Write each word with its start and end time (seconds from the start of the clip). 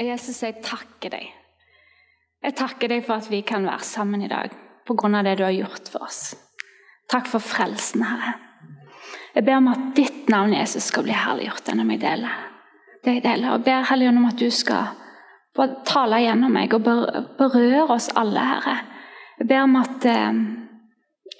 Jesus, 0.00 0.42
jeg 0.42 0.62
takker 0.64 1.12
deg. 1.12 1.26
Jeg 2.40 2.56
takker 2.56 2.88
deg 2.88 3.02
for 3.04 3.20
at 3.20 3.28
vi 3.28 3.42
kan 3.44 3.66
være 3.68 3.84
sammen 3.84 4.22
i 4.24 4.30
dag 4.30 4.54
på 4.88 4.96
grunn 4.96 5.18
av 5.18 5.26
det 5.28 5.36
du 5.38 5.44
har 5.44 5.52
gjort 5.52 5.90
for 5.92 6.06
oss. 6.06 6.22
Takk 7.10 7.28
for 7.28 7.42
frelsen, 7.42 8.06
Herre. 8.06 8.36
Jeg 9.34 9.44
ber 9.46 9.58
om 9.60 9.68
at 9.70 9.90
ditt 9.94 10.30
navn, 10.32 10.54
Jesus, 10.56 10.88
skal 10.90 11.04
bli 11.06 11.14
herliggjort 11.14 11.68
gjennom 11.68 11.92
jeg 11.92 12.02
deler. 12.02 12.38
Det 13.04 13.16
jeg 13.18 13.24
deler. 13.24 13.54
Og 13.54 13.64
ber 13.66 13.86
Helligånd 13.88 14.20
om 14.20 14.28
at 14.30 14.40
du 14.40 14.48
skal 14.54 14.96
tale 15.86 16.20
gjennom 16.24 16.52
meg 16.54 16.74
og 16.74 16.84
berøre 17.38 17.86
oss 17.94 18.10
alle, 18.18 18.42
Herre. 18.54 18.76
Jeg 19.40 19.48
ber 19.50 19.64
om 19.64 19.78
at 19.80 20.06
eh, 20.08 20.40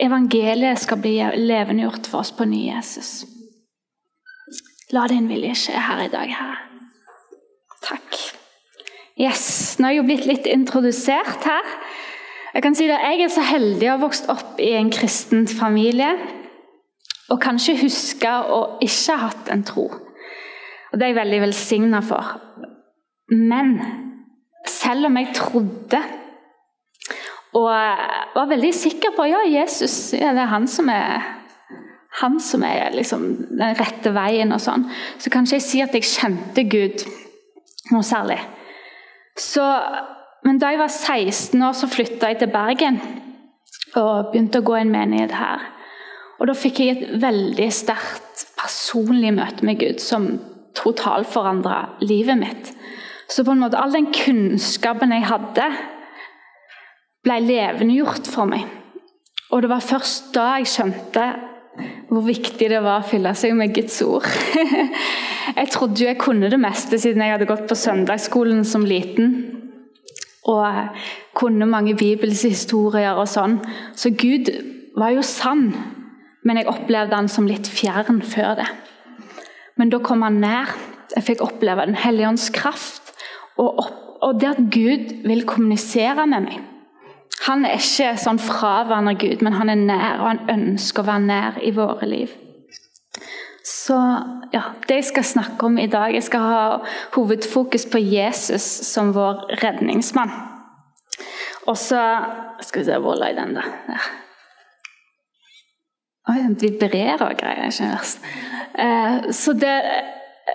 evangeliet 0.07 0.81
skal 0.81 1.01
bli 1.03 1.17
levendegjort 1.37 2.09
for 2.11 2.25
oss 2.25 2.33
på 2.37 2.49
ny, 2.49 2.67
Jesus. 2.71 3.25
La 4.95 5.07
din 5.11 5.29
vilje 5.31 5.55
skje 5.67 5.87
her 5.87 6.05
i 6.07 6.13
dag, 6.13 6.35
Herre. 6.35 6.61
Takk. 7.85 8.40
Yes, 9.21 9.77
Nå 9.77 9.85
er 9.85 9.93
jeg 9.93 10.01
jo 10.01 10.07
blitt 10.09 10.29
litt 10.29 10.47
introdusert 10.49 11.45
her. 11.45 11.73
Jeg 12.55 12.65
kan 12.65 12.77
si 12.77 12.87
at 12.89 13.03
jeg 13.05 13.27
er 13.27 13.33
så 13.33 13.43
heldig 13.45 13.89
å 13.89 13.95
ha 13.95 14.01
vokst 14.01 14.31
opp 14.33 14.61
i 14.63 14.71
en 14.79 14.89
kristen 14.93 15.45
familie. 15.51 16.15
Og 17.31 17.41
kanskje 17.43 17.77
huske 17.83 18.31
å 18.31 18.61
ikke 18.83 19.17
ha 19.19 19.29
hatt 19.29 19.51
en 19.53 19.65
tro. 19.67 19.91
Og 19.91 20.95
Det 20.97 21.05
er 21.05 21.13
jeg 21.13 21.21
veldig 21.21 21.43
velsigna 21.45 22.01
for. 22.03 22.33
Men 23.31 23.77
selv 24.67 25.11
om 25.11 25.19
jeg 25.21 25.35
trodde 25.37 26.01
og 27.59 27.67
var 27.67 28.49
veldig 28.49 28.71
sikker 28.75 29.13
på 29.17 29.27
ja, 29.27 29.41
Jesus 29.51 30.13
ja, 30.15 30.31
det 30.35 30.45
er 30.45 30.53
han 30.53 30.69
som 30.71 30.91
er 30.93 31.25
han 32.21 32.39
som 32.43 32.63
er 32.67 32.95
liksom 32.95 33.27
den 33.59 33.77
rette 33.79 34.11
veien, 34.15 34.51
og 34.53 34.63
sånn, 34.63 34.89
så 35.19 35.31
kan 35.31 35.47
ikke 35.47 35.61
jeg 35.61 35.67
si 35.67 35.83
at 35.83 35.95
jeg 35.95 36.09
kjente 36.09 36.65
Gud 36.67 37.05
noe 37.95 38.03
særlig. 38.07 38.39
Så, 39.41 39.65
men 40.45 40.61
da 40.61 40.73
jeg 40.73 40.83
var 40.83 40.93
16 40.93 41.63
år, 41.65 41.77
så 41.77 41.89
flytta 41.89 42.31
jeg 42.31 42.43
til 42.43 42.53
Bergen 42.53 43.01
og 43.99 44.31
begynte 44.31 44.61
å 44.61 44.67
gå 44.67 44.77
i 44.77 44.83
en 44.85 44.93
menighet 44.93 45.33
her. 45.35 45.65
Og 46.41 46.49
Da 46.49 46.57
fikk 46.57 46.81
jeg 46.81 46.97
et 46.97 47.23
veldig 47.23 47.69
sterkt 47.75 48.47
personlig 48.57 49.33
møte 49.37 49.65
med 49.67 49.81
Gud 49.81 50.01
som 50.01 50.31
totalforandra 50.79 51.99
livet 52.01 52.39
mitt. 52.41 52.71
Så 53.29 53.45
på 53.45 53.53
en 53.53 53.61
måte 53.63 53.79
all 53.79 53.93
den 53.93 54.09
kunnskapen 54.15 55.13
jeg 55.13 55.29
hadde, 55.29 55.67
ble 57.25 57.37
levendegjort 57.45 58.31
for 58.31 58.49
meg. 58.49 58.65
Og 59.51 59.63
det 59.63 59.71
var 59.73 59.85
først 59.85 60.31
da 60.35 60.47
jeg 60.59 60.71
skjønte 60.73 61.27
hvor 62.11 62.25
viktig 62.27 62.69
det 62.73 62.81
var 62.83 63.01
å 63.01 63.07
fylle 63.07 63.33
seg 63.39 63.55
med 63.57 63.75
Guds 63.75 64.01
ord. 64.03 64.27
Jeg 65.61 65.71
trodde 65.73 65.99
jo 65.99 66.07
jeg 66.07 66.19
kunne 66.21 66.51
det 66.53 66.59
meste 66.63 66.99
siden 67.01 67.25
jeg 67.25 67.33
hadde 67.33 67.47
gått 67.49 67.65
på 67.67 67.75
søndagsskolen 67.75 68.61
som 68.69 68.85
liten. 68.87 69.33
Og 70.47 70.93
kunne 71.35 71.67
mange 71.67 71.97
bibelshistorier 71.99 73.19
og 73.19 73.27
sånn. 73.29 73.57
Så 73.99 74.13
Gud 74.15 74.53
var 75.01 75.11
jo 75.17 75.25
sann, 75.27 75.73
men 76.47 76.61
jeg 76.61 76.71
opplevde 76.71 77.19
han 77.19 77.31
som 77.33 77.49
litt 77.51 77.67
fjern 77.67 78.23
før 78.23 78.61
det. 78.61 78.69
Men 79.81 79.91
da 79.91 79.99
kom 80.05 80.23
han 80.23 80.39
nær. 80.45 80.71
Jeg 81.17 81.27
fikk 81.33 81.43
oppleve 81.43 81.89
Den 81.89 81.99
hellige 81.99 82.31
ånds 82.31 82.47
kraft. 82.55 83.11
Og, 83.59 83.83
opp, 83.83 84.01
og 84.23 84.39
det 84.41 84.53
at 84.53 84.63
Gud 84.71 85.17
vil 85.27 85.47
kommunisere 85.49 86.29
med 86.31 86.47
meg. 86.47 86.70
Han 87.47 87.65
er 87.65 87.81
ikke 87.81 88.13
sånn 88.21 88.41
fraværende 88.43 89.15
Gud, 89.21 89.41
men 89.45 89.57
han 89.57 89.73
er 89.73 89.81
nær, 89.81 90.21
og 90.21 90.27
han 90.29 90.41
ønsker 90.53 91.03
å 91.03 91.09
være 91.09 91.25
nær 91.25 91.61
i 91.65 91.73
våre 91.77 92.09
liv. 92.09 92.35
Så 93.65 93.97
ja, 94.53 94.63
det 94.89 95.01
jeg 95.01 95.09
skal 95.11 95.27
snakke 95.27 95.67
om 95.69 95.77
i 95.79 95.89
dag 95.91 96.15
Jeg 96.15 96.25
skal 96.25 96.43
ha 96.43 96.63
hovedfokus 97.15 97.85
på 97.93 98.01
Jesus 98.01 98.65
som 98.89 99.13
vår 99.15 99.45
redningsmann. 99.61 100.33
Og 101.69 101.77
så 101.79 102.01
Skal 102.65 102.83
vi 102.83 102.87
se, 102.89 102.99
hvor 103.01 103.21
løy 103.21 103.35
den, 103.37 103.55
da? 103.57 103.65
Der. 103.87 104.09
Oi, 106.31 106.37
den 106.43 106.57
vibrerer 106.61 107.23
og 107.25 107.39
greier. 107.41 107.71
ikke 107.71 107.89
verst. 107.89 108.27
Eh, 108.79 109.31
så 109.33 109.55
det, 109.57 109.77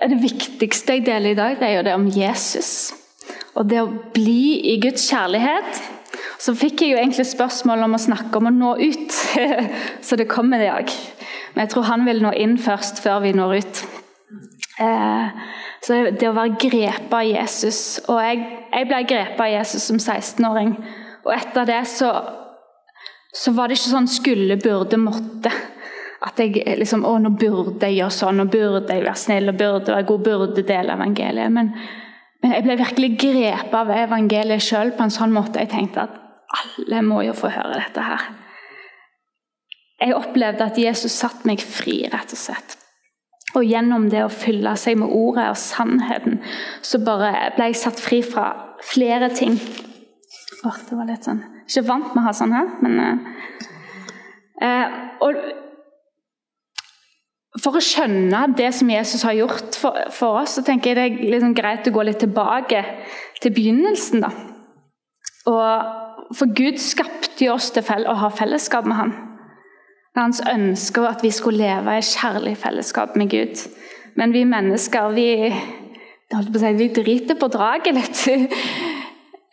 det 0.08 0.20
viktigste 0.22 0.94
jeg 0.94 1.06
deler 1.06 1.34
i 1.34 1.38
dag, 1.38 1.56
det 1.58 1.66
er 1.66 1.74
jo 1.76 1.82
det 1.88 1.94
om 1.94 2.06
Jesus. 2.06 2.94
Og 3.58 3.66
det 3.68 3.82
å 3.82 3.90
bli 4.14 4.72
i 4.72 4.76
Guds 4.80 5.08
kjærlighet. 5.10 5.82
Så 6.42 6.54
fikk 6.56 6.82
jeg 6.82 6.94
jo 6.94 7.00
egentlig 7.00 7.26
spørsmål 7.28 7.84
om 7.86 7.96
å 7.96 8.02
snakke 8.02 8.40
om 8.40 8.50
å 8.50 8.54
nå 8.54 8.72
ut. 8.80 9.20
Så 10.06 10.18
det 10.18 10.28
kommer 10.30 10.62
det 10.62 10.70
dag. 10.70 10.96
Men 11.54 11.64
jeg 11.64 11.72
tror 11.72 11.88
han 11.88 12.04
vil 12.04 12.20
nå 12.24 12.32
inn 12.36 12.58
først, 12.60 13.00
før 13.04 13.22
vi 13.24 13.32
når 13.36 13.54
ut. 13.60 13.84
Eh, 14.80 15.44
så 15.86 16.00
det 16.12 16.26
å 16.28 16.34
være 16.36 16.58
grepet 16.60 17.12
av 17.16 17.22
Jesus 17.24 17.78
Og 18.12 18.18
jeg, 18.20 18.40
jeg 18.74 18.86
ble 18.90 18.98
grepet 19.08 19.38
av 19.40 19.48
Jesus 19.48 19.86
som 19.88 19.96
16-åring. 19.96 20.74
Og 21.24 21.30
etter 21.32 21.68
det 21.68 21.78
så, 21.88 22.10
så 23.32 23.54
var 23.56 23.70
det 23.70 23.78
ikke 23.78 23.94
sånn 23.94 24.10
skulle, 24.10 24.58
burde, 24.60 25.00
måtte. 25.00 25.52
At 26.26 26.42
jeg 26.42 26.60
liksom 26.80 27.06
Å, 27.08 27.16
nå 27.22 27.32
burde 27.40 27.88
jeg 27.88 28.02
gjøre 28.02 28.16
sånn, 28.18 28.42
nå 28.42 28.48
burde 28.52 28.92
jeg 28.92 29.06
være 29.06 29.20
snill 29.20 29.52
og 29.52 29.58
burde 29.62 29.94
være 29.94 30.08
god, 30.10 30.26
burde 30.28 30.66
dele 30.66 30.96
evangeliet. 30.98 31.56
Men, 31.56 31.72
jeg 32.52 32.64
ble 32.66 32.78
virkelig 32.80 33.10
grepet 33.20 33.76
av 33.78 33.92
evangeliet 33.94 34.62
sjøl 34.62 34.92
på 34.96 35.06
en 35.06 35.14
sånn 35.14 35.34
måte. 35.34 35.62
Jeg 35.62 35.72
tenkte 35.72 36.06
at 36.06 36.18
alle 36.56 37.02
må 37.02 37.22
jo 37.26 37.34
få 37.36 37.50
høre 37.52 37.78
dette 37.80 38.04
her. 38.04 38.26
Jeg 40.00 40.16
opplevde 40.16 40.66
at 40.66 40.78
Jesus 40.78 41.16
satte 41.16 41.48
meg 41.48 41.62
fri, 41.64 42.02
rett 42.12 42.34
og 42.34 42.40
slett. 42.40 42.76
Og 43.56 43.64
gjennom 43.64 44.10
det 44.12 44.20
å 44.26 44.32
fylle 44.32 44.74
seg 44.76 44.98
med 45.00 45.12
ordet 45.16 45.46
og 45.48 45.58
sannheten, 45.60 46.40
så 46.84 47.00
bare 47.00 47.54
ble 47.56 47.70
jeg 47.70 47.80
satt 47.80 48.02
fri 48.02 48.20
fra 48.26 48.50
flere 48.84 49.30
ting. 49.32 49.56
Åh, 50.66 50.80
det 50.88 50.96
var 50.98 51.06
litt 51.08 51.26
sånn 51.26 51.42
Ikke 51.66 51.84
vant 51.86 52.14
med 52.14 52.22
å 52.22 52.26
ha 52.26 52.32
sånn 52.34 52.54
her, 52.56 52.68
men 52.82 52.94
eh, 53.02 53.66
eh, 54.64 54.94
Og 55.22 55.36
for 57.62 57.78
å 57.78 57.82
skjønne 57.82 58.42
det 58.56 58.68
som 58.76 58.90
Jesus 58.90 59.24
har 59.24 59.36
gjort 59.36 59.78
for, 59.80 59.96
for 60.12 60.42
oss, 60.42 60.56
så 60.58 60.64
tenker 60.66 60.92
jeg 60.92 60.98
det 60.98 61.04
er 61.06 61.32
liksom 61.36 61.54
greit 61.56 61.88
å 61.88 61.94
gå 61.94 62.04
litt 62.04 62.20
tilbake 62.20 62.82
til 63.42 63.54
begynnelsen. 63.56 64.24
da. 64.24 64.32
Og 65.46 66.34
For 66.36 66.50
Gud 66.58 66.80
skapte 66.82 67.46
jo 67.46 67.54
oss 67.54 67.70
til 67.70 68.06
å 68.10 68.16
ha 68.18 68.30
fellesskap 68.34 68.88
med 68.88 68.98
ham. 68.98 69.14
Hans 70.16 70.40
ønske 70.48 71.02
var 71.04 71.16
at 71.16 71.24
vi 71.24 71.30
skulle 71.30 71.60
leve 71.60 71.98
i 71.98 72.04
kjærlig 72.04 72.56
fellesskap 72.58 73.16
med 73.20 73.30
Gud. 73.30 73.60
Men 74.16 74.32
vi 74.32 74.46
mennesker, 74.48 75.12
vi, 75.14 75.52
si, 76.32 76.72
vi 76.80 76.88
driter 76.96 77.38
på 77.38 77.50
draget 77.52 77.94
litt. 77.94 78.24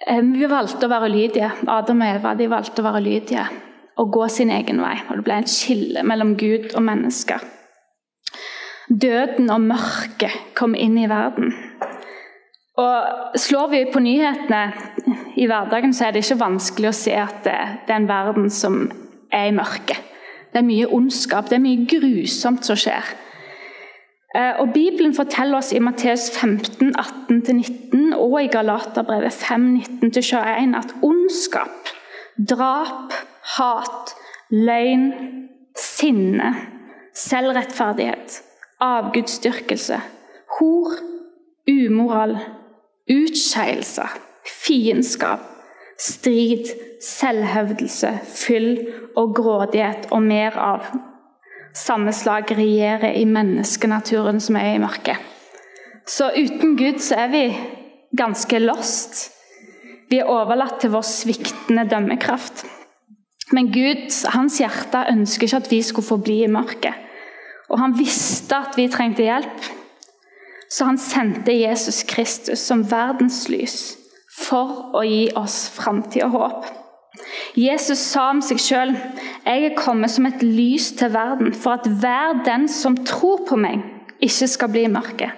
Vi 0.04 0.48
valgte 0.52 0.84
å 0.84 0.92
være 0.92 1.08
ulydige. 1.08 1.48
Adam 1.72 2.02
og 2.04 2.10
Eva 2.18 2.34
de 2.36 2.50
valgte 2.52 2.82
å 2.82 2.86
være 2.90 3.00
ulydige 3.00 3.46
og 4.02 4.10
gå 4.12 4.26
sin 4.28 4.50
egen 4.52 4.82
vei. 4.84 4.98
Og 5.08 5.22
Det 5.22 5.24
ble 5.30 5.38
en 5.40 5.48
skille 5.48 6.04
mellom 6.04 6.34
Gud 6.36 6.74
og 6.76 6.84
mennesker. 6.84 7.40
Døden 9.02 9.50
og 9.50 9.62
mørket 9.62 10.54
kom 10.58 10.76
inn 10.78 10.98
i 11.02 11.10
verden. 11.10 11.54
Og 12.78 13.38
Slår 13.40 13.70
vi 13.72 13.84
på 13.94 14.02
nyhetene 14.02 14.64
i 15.38 15.48
hverdagen, 15.50 15.94
så 15.94 16.08
er 16.08 16.14
det 16.14 16.24
ikke 16.24 16.42
vanskelig 16.44 16.90
å 16.90 16.98
se 16.98 17.14
at 17.18 17.40
det, 17.46 17.58
er 17.90 17.96
en 17.96 18.10
verden 18.10 18.50
som 18.54 18.84
er 19.34 19.50
i 19.50 19.56
mørket. 19.56 19.98
Det 20.54 20.62
er 20.62 20.68
mye 20.68 20.90
ondskap, 20.94 21.50
det 21.50 21.58
er 21.58 21.64
mye 21.64 21.88
grusomt 21.90 22.66
som 22.66 22.78
skjer. 22.78 23.14
Eh, 24.36 24.62
Og 24.62 24.70
Bibelen 24.74 25.16
forteller 25.18 25.58
oss 25.58 25.74
i 25.74 25.82
Matteus 25.82 26.30
15, 26.30 26.94
18-19 26.94 28.14
og 28.14 28.38
i 28.44 28.52
Galaterbrevet 28.54 29.34
5, 29.34 29.68
19-21 30.06 30.78
at 30.78 30.94
ondskap, 31.02 31.94
drap, 32.38 33.14
hat, 33.58 34.14
løgn, 34.54 35.12
sinne, 35.78 36.54
selvrettferdighet, 37.18 38.42
avgudsdyrkelse, 38.84 40.00
hor, 40.58 40.98
umoral, 41.70 42.38
utskeielse, 43.12 44.06
fiendskap, 44.44 45.44
strid, 46.00 46.68
selvhevdelse, 47.04 48.12
fyll 48.28 48.72
og 49.20 49.36
grådighet 49.38 50.10
og 50.12 50.24
mer 50.26 50.58
av 50.60 50.88
samme 51.74 52.14
slag 52.14 52.52
regjerer 52.54 53.16
i 53.18 53.26
menneskenaturen 53.26 54.42
som 54.44 54.58
er 54.60 54.76
i 54.76 54.82
mørket. 54.84 55.18
Så 56.06 56.30
uten 56.36 56.76
Gud 56.78 57.00
så 57.02 57.24
er 57.24 57.32
vi 57.32 57.44
ganske 58.18 58.60
lost. 58.60 59.30
Vi 60.12 60.20
er 60.22 60.30
overlatt 60.30 60.82
til 60.84 60.94
vår 60.94 61.06
sviktende 61.08 61.88
dømmekraft. 61.90 62.66
Men 63.56 63.72
Gud, 63.74 64.10
hans 64.34 64.60
hjerte 64.62 65.06
ønsker 65.12 65.48
ikke 65.48 65.62
at 65.64 65.72
vi 65.72 65.82
skulle 65.86 66.08
forbli 66.08 66.44
i 66.44 66.52
mørket. 66.52 66.94
Og 67.74 67.80
han 67.82 67.96
visste 67.98 68.54
at 68.54 68.78
vi 68.78 68.86
trengte 68.92 69.26
hjelp, 69.26 69.66
så 70.70 70.86
han 70.86 71.00
sendte 71.02 71.54
Jesus 71.54 72.04
Kristus 72.10 72.62
som 72.62 72.86
verdenslys 72.90 73.96
for 74.34 74.94
å 74.98 75.04
gi 75.06 75.28
oss 75.38 75.68
framtid 75.74 76.26
og 76.28 76.38
håp. 76.38 76.72
Jesus 77.58 78.02
sa 78.02 78.30
om 78.32 78.42
seg 78.42 78.58
sjøl, 78.62 78.94
'Jeg 79.46 79.66
er 79.66 79.78
kommet 79.78 80.12
som 80.12 80.26
et 80.26 80.42
lys 80.42 80.92
til 80.98 81.14
verden, 81.14 81.54
for 81.54 81.74
at 81.74 81.86
hver 81.86 82.44
den 82.46 82.68
som 82.68 82.98
tror 82.98 83.46
på 83.48 83.56
meg, 83.56 83.84
ikke 84.22 84.48
skal 84.48 84.70
bli 84.70 84.84
i 84.86 84.94
mørket.' 84.94 85.32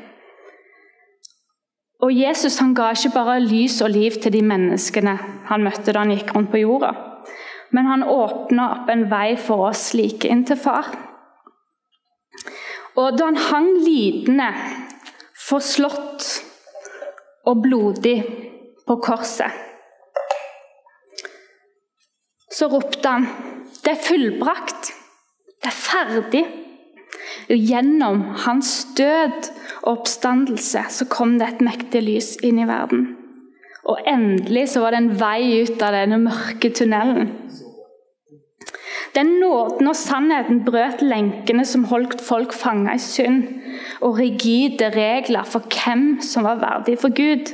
Og 2.04 2.12
Jesus 2.14 2.60
han 2.60 2.74
ga 2.76 2.92
ikke 2.92 3.14
bare 3.14 3.40
lys 3.40 3.82
og 3.82 3.90
liv 3.90 4.12
til 4.12 4.32
de 4.32 4.42
menneskene 4.42 5.20
han 5.46 5.64
møtte 5.64 5.92
da 5.94 6.00
han 6.00 6.12
gikk 6.12 6.36
rundt 6.36 6.52
på 6.52 6.62
jorda, 6.62 6.92
men 7.72 7.86
han 7.86 8.04
åpna 8.04 8.72
opp 8.72 8.90
en 8.90 9.10
vei 9.10 9.36
for 9.36 9.70
oss 9.70 9.94
like 9.94 10.28
inn 10.28 10.44
til 10.46 10.56
far. 10.56 11.15
Og 12.96 13.18
da 13.20 13.28
han 13.28 13.40
hang 13.50 13.72
lidende, 13.84 14.50
forslått 15.46 16.28
og 17.46 17.62
blodig 17.66 18.18
på 18.88 18.98
korset, 19.04 19.64
så 22.56 22.70
ropte 22.72 23.12
han 23.12 23.28
det 23.86 23.92
er 23.92 24.02
fullbrakt. 24.02 24.88
Det 25.62 25.70
er 25.70 25.76
ferdig. 25.78 26.42
Og 27.50 27.60
Gjennom 27.70 28.24
hans 28.46 28.72
død 28.98 29.52
og 29.84 29.92
oppstandelse 30.00 30.82
så 30.90 31.06
kom 31.12 31.36
det 31.38 31.52
et 31.52 31.62
mektig 31.68 32.02
lys 32.02 32.32
inn 32.46 32.64
i 32.64 32.66
verden. 32.66 33.12
Og 33.86 34.02
endelig 34.10 34.72
så 34.74 34.82
var 34.82 34.96
det 34.96 35.04
en 35.04 35.12
vei 35.20 35.62
ut 35.62 35.84
av 35.86 35.94
denne 35.94 36.18
mørke 36.24 36.72
tunnelen. 36.74 37.30
Den 39.16 39.38
nåden 39.40 39.88
og 39.88 39.96
sannheten 39.96 40.64
brøt 40.68 41.00
lenkene 41.06 41.64
som 41.68 41.86
holdt 41.88 42.20
folk 42.24 42.54
fanga 42.54 42.98
i 42.98 43.00
synd, 43.00 43.46
og 44.04 44.18
rigide 44.20 44.90
regler 44.92 45.48
for 45.48 45.64
hvem 45.72 46.18
som 46.24 46.44
var 46.44 46.60
verdig 46.60 46.98
for 47.00 47.16
Gud. 47.16 47.54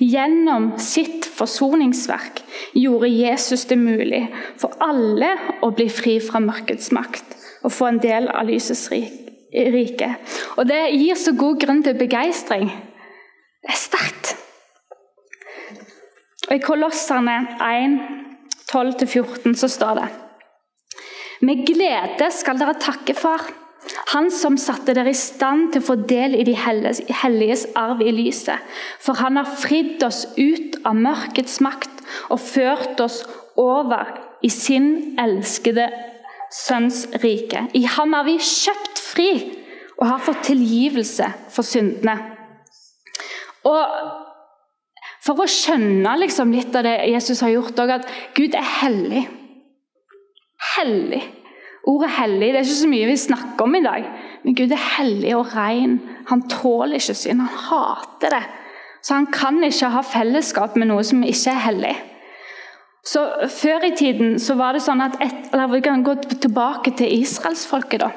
Gjennom 0.00 0.72
sitt 0.80 1.26
forsoningsverk 1.28 2.40
gjorde 2.72 3.10
Jesus 3.12 3.66
det 3.70 3.78
mulig 3.78 4.22
for 4.60 4.72
alle 4.82 5.34
å 5.62 5.70
bli 5.76 5.90
fri 5.92 6.16
fra 6.24 6.40
mørkets 6.42 6.90
makt 6.94 7.36
og 7.64 7.72
få 7.72 7.90
en 7.90 8.00
del 8.00 8.30
av 8.32 8.48
lysets 8.48 8.88
rike. 8.92 10.10
Og 10.56 10.66
Det 10.68 10.82
gir 10.96 11.20
så 11.20 11.36
god 11.36 11.60
grunn 11.60 11.84
til 11.84 12.00
begeistring. 12.00 12.66
Det 13.62 13.72
er 13.72 13.80
sterkt. 13.80 14.34
Og 16.48 16.56
I 16.56 16.64
Kolosserne 16.64 17.38
1, 17.60 17.96
12-14 18.68 19.56
så 19.56 19.68
står 19.68 20.00
det 20.00 20.10
med 21.44 21.64
glede 21.68 22.30
skal 22.32 22.58
dere 22.60 22.76
takke 22.80 23.16
Far, 23.16 23.44
Han 24.14 24.30
som 24.32 24.56
satte 24.56 24.94
dere 24.96 25.12
i 25.12 25.18
stand 25.18 25.74
til 25.74 25.82
å 25.82 25.86
få 25.90 25.94
del 26.08 26.32
i 26.38 26.44
de 26.46 26.54
helliges 26.56 27.66
arv 27.76 28.00
i 28.00 28.14
lyset. 28.16 28.62
For 28.96 29.20
Han 29.20 29.36
har 29.36 29.50
fridd 29.60 30.02
oss 30.06 30.24
ut 30.38 30.78
av 30.88 30.96
mørkets 30.96 31.58
makt 31.60 32.00
og 32.32 32.40
ført 32.40 33.00
oss 33.04 33.20
over 33.60 34.14
i 34.44 34.48
sin 34.48 35.18
elskede 35.20 35.90
Sønns 36.54 37.08
rike. 37.18 37.64
I 37.74 37.82
ham 37.96 38.14
er 38.14 38.28
vi 38.28 38.36
kjøpt 38.38 39.00
fri 39.02 39.30
og 39.96 40.06
har 40.06 40.20
fått 40.22 40.44
tilgivelse 40.52 41.26
for 41.50 41.66
syndene. 41.66 42.14
Og 43.66 44.20
For 45.24 45.40
å 45.40 45.46
skjønne 45.48 46.10
liksom 46.20 46.50
litt 46.52 46.74
av 46.76 46.84
det 46.84 46.98
Jesus 47.08 47.40
har 47.40 47.54
gjort, 47.54 47.78
at 47.80 48.10
Gud 48.36 48.52
er 48.52 48.66
hellig 48.82 49.22
hellig. 50.72 51.22
Ordet 51.86 52.10
'hellig' 52.16 52.52
det 52.52 52.56
er 52.56 52.64
ikke 52.64 52.80
så 52.80 52.88
mye 52.88 53.06
vi 53.06 53.16
snakker 53.16 53.66
om 53.66 53.74
i 53.74 53.82
dag. 53.84 54.04
Men 54.44 54.54
Gud 54.54 54.72
er 54.72 54.88
hellig 54.96 55.36
og 55.36 55.52
ren. 55.56 56.00
Han 56.26 56.48
tåler 56.48 56.96
ikke 56.96 57.14
synd. 57.14 57.40
Han 57.40 57.58
hater 57.68 58.38
det. 58.38 58.44
Så 59.02 59.14
han 59.14 59.26
kan 59.26 59.64
ikke 59.64 59.92
ha 59.92 60.00
fellesskap 60.00 60.76
med 60.76 60.88
noe 60.88 61.04
som 61.04 61.22
ikke 61.22 61.50
er 61.52 61.64
hellig. 61.66 61.96
Så 63.04 63.48
Før 63.52 63.84
i 63.84 63.96
tiden 63.96 64.38
så 64.40 64.54
var 64.56 64.72
det 64.72 64.82
sånn 64.82 65.02
at 65.04 65.18
et, 65.20 65.52
eller 65.52 65.68
Vi 65.68 65.80
kan 65.84 66.04
gå 66.04 66.14
tilbake 66.40 66.96
til 66.96 67.20
israelsfolket. 67.20 68.00
da. 68.00 68.10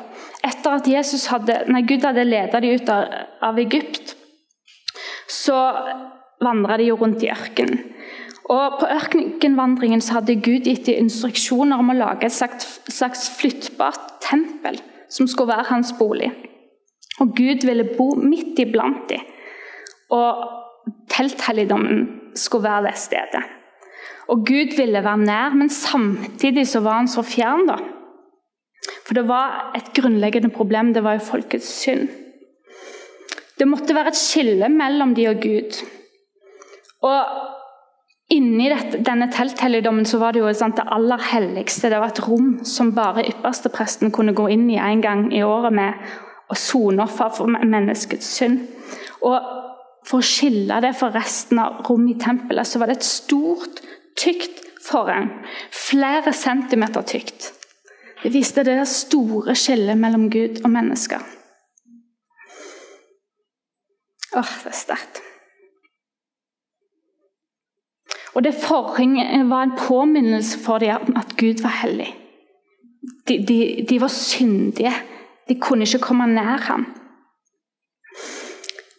Etter 0.43 0.71
at 0.71 0.87
Jesus 0.87 1.27
hadde, 1.27 1.65
nei, 1.67 1.81
Gud 1.81 2.05
hadde 2.05 2.23
ledet 2.23 2.61
dem 2.61 2.75
ut 2.75 2.89
av, 2.89 3.03
av 3.41 3.59
Egypt, 3.59 4.15
så 5.27 5.57
vandra 6.39 6.77
de 6.77 6.87
jo 6.87 6.95
rundt 6.95 7.23
i 7.23 7.31
ørkenen. 7.33 7.81
Og 8.47 8.77
På 8.79 8.87
ørkenvandringen 8.87 10.01
så 10.01 10.19
hadde 10.19 10.37
Gud 10.39 10.67
gitt 10.69 10.85
dem 10.87 11.03
instruksjoner 11.03 11.81
om 11.81 11.91
å 11.91 11.97
lage 11.97 12.29
et 12.29 12.35
slags, 12.35 13.25
flyttbart 13.35 14.21
tempel 14.23 14.79
som 15.11 15.27
skulle 15.27 15.51
være 15.51 15.67
hans 15.71 15.91
bolig. 15.99 16.29
Og 17.19 17.33
Gud 17.35 17.65
ville 17.67 17.89
bo 17.97 18.13
midt 18.15 18.59
iblant 18.63 19.09
dem. 19.09 19.25
Og 20.15 20.47
telthelligdommen 21.11 22.31
skulle 22.39 22.69
være 22.69 22.87
det 22.87 22.95
stedet. 23.01 23.43
Og 24.31 24.45
Gud 24.47 24.75
ville 24.77 25.03
være 25.03 25.25
nær, 25.27 25.55
men 25.55 25.69
samtidig 25.69 26.67
så 26.67 26.79
var 26.85 27.01
han 27.01 27.11
så 27.11 27.23
fjern. 27.23 27.67
da. 27.67 27.77
For 29.07 29.15
det 29.15 29.27
var 29.27 29.71
et 29.75 29.91
grunnleggende 29.95 30.51
problem. 30.55 30.93
Det 30.93 31.03
var 31.03 31.17
jo 31.17 31.27
folkets 31.27 31.67
synd. 31.83 32.07
Det 33.59 33.67
måtte 33.67 33.95
være 33.95 34.13
et 34.13 34.19
skille 34.19 34.69
mellom 34.69 35.15
de 35.15 35.27
og 35.27 35.39
Gud. 35.41 35.79
Og 37.01 37.56
Inni 38.29 38.67
dette, 38.67 38.99
denne 39.07 39.29
telthelligdommen 39.31 40.07
var 40.19 40.35
det 40.35 40.41
jo 40.41 40.49
sant, 40.53 40.75
det 40.75 40.91
aller 40.91 41.21
helligste. 41.29 41.87
Det 41.87 41.99
var 42.01 42.11
et 42.11 42.23
rom 42.27 42.57
som 42.67 42.91
bare 42.95 43.23
ypperstepresten 43.29 44.11
kunne 44.11 44.35
gå 44.35 44.49
inn 44.51 44.65
i 44.69 44.81
en 44.81 45.03
gang 45.03 45.29
i 45.31 45.45
året 45.47 45.75
med 45.75 46.09
og 46.47 46.59
sone 46.59 47.03
offer 47.03 47.31
for 47.35 47.51
menneskets 47.51 48.27
synd. 48.39 48.65
Og 49.21 49.53
For 50.07 50.23
å 50.23 50.23
skille 50.23 50.77
det 50.79 50.93
fra 50.95 51.09
resten 51.11 51.59
av 51.59 51.81
rommet 51.83 52.13
i 52.13 52.21
tempelet 52.21 52.69
så 52.69 52.79
var 52.79 52.87
det 52.87 53.01
et 53.01 53.07
stort, 53.07 53.81
tykt 54.15 54.61
forheng. 54.85 55.27
Flere 55.75 56.31
centimeter 56.31 57.03
tykt. 57.03 57.49
Det 58.23 58.31
viste 58.31 58.63
det 58.63 58.79
store 58.87 59.51
skillet 59.59 59.99
mellom 59.99 60.29
Gud 60.31 60.61
og 60.63 60.71
mennesker. 60.71 61.19
Åh, 64.31 64.53
det 64.63 64.71
er 64.71 64.79
sterkt. 64.79 65.26
Og 68.37 68.43
det 68.45 68.53
forhenget 68.53 69.49
var 69.49 69.63
en 69.63 69.77
påminnelse 69.77 70.59
for 70.61 70.77
dem 70.77 71.07
om 71.07 71.15
at 71.17 71.33
Gud 71.37 71.61
var 71.63 71.73
hellig. 71.81 72.11
De, 73.27 73.37
de, 73.47 73.85
de 73.89 74.01
var 74.01 74.13
syndige. 74.13 74.93
De 75.49 75.59
kunne 75.59 75.87
ikke 75.87 76.03
komme 76.05 76.27
nær 76.29 76.61
ham. 76.67 76.85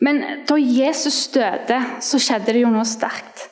Men 0.00 0.22
da 0.48 0.56
Jesus 0.58 1.28
døde, 1.28 1.78
så 2.00 2.18
skjedde 2.18 2.54
det 2.54 2.64
jo 2.64 2.72
noe 2.72 2.86
sterkt. 2.86 3.46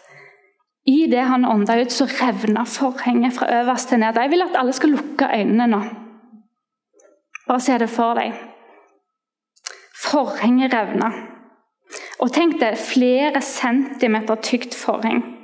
I 0.87 1.07
det 1.11 1.23
han 1.26 1.47
ånda 1.47 1.78
ut, 1.83 1.93
så 1.93 2.07
revna 2.07 2.64
forhenget 2.64 3.35
fra 3.38 3.49
øverst 3.61 3.88
til 3.88 4.02
ned. 4.02 4.19
Jeg 4.19 4.31
vil 4.31 4.43
at 4.43 4.59
alle 4.59 4.73
skal 4.73 4.95
lukke 4.95 5.31
øynene 5.38 5.66
nå. 5.71 5.81
Bare 7.47 7.61
se 7.61 7.78
det 7.78 7.90
for 7.90 8.19
deg. 8.19 8.35
Forhenget 10.02 10.75
revna. 10.75 11.11
Og 12.19 12.33
tenk 12.33 12.59
deg 12.61 12.78
flere 12.78 13.43
centimeter 13.43 14.38
tykt 14.43 14.75
forheng. 14.75 15.36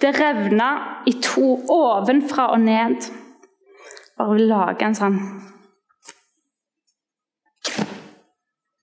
Det 0.00 0.12
revna 0.18 0.70
i 1.08 1.16
to 1.22 1.56
ovenfra 1.72 2.50
og 2.54 2.62
ned. 2.64 3.08
Bare 4.16 4.38
lage 4.40 4.86
en 4.86 4.96
sånn 4.96 5.20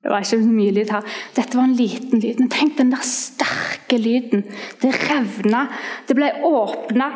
Det 0.04 0.12
var 0.12 0.25
ikke 0.25 0.42
mye 0.52 0.74
lyd 0.75 0.90
her. 0.92 1.06
Dette 1.32 1.56
var 1.56 1.63
en 1.63 1.78
liten 1.80 2.20
lyd. 2.20 2.42
Men 2.42 2.50
tenk 2.52 2.75
den 2.75 2.90
der 2.92 3.06
sterke 3.08 3.96
lyden. 3.96 4.44
Det 4.82 4.92
revna. 5.06 5.62
Det 6.10 6.18
ble 6.18 6.28
åpna. 6.44 7.08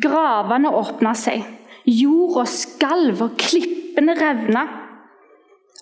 Gravene 0.00 0.72
åpna 0.72 1.12
seg. 1.12 1.44
Jorda 1.86 2.46
skalv, 2.48 3.20
og 3.20 3.36
klippene 3.36 4.16
revna. 4.16 4.64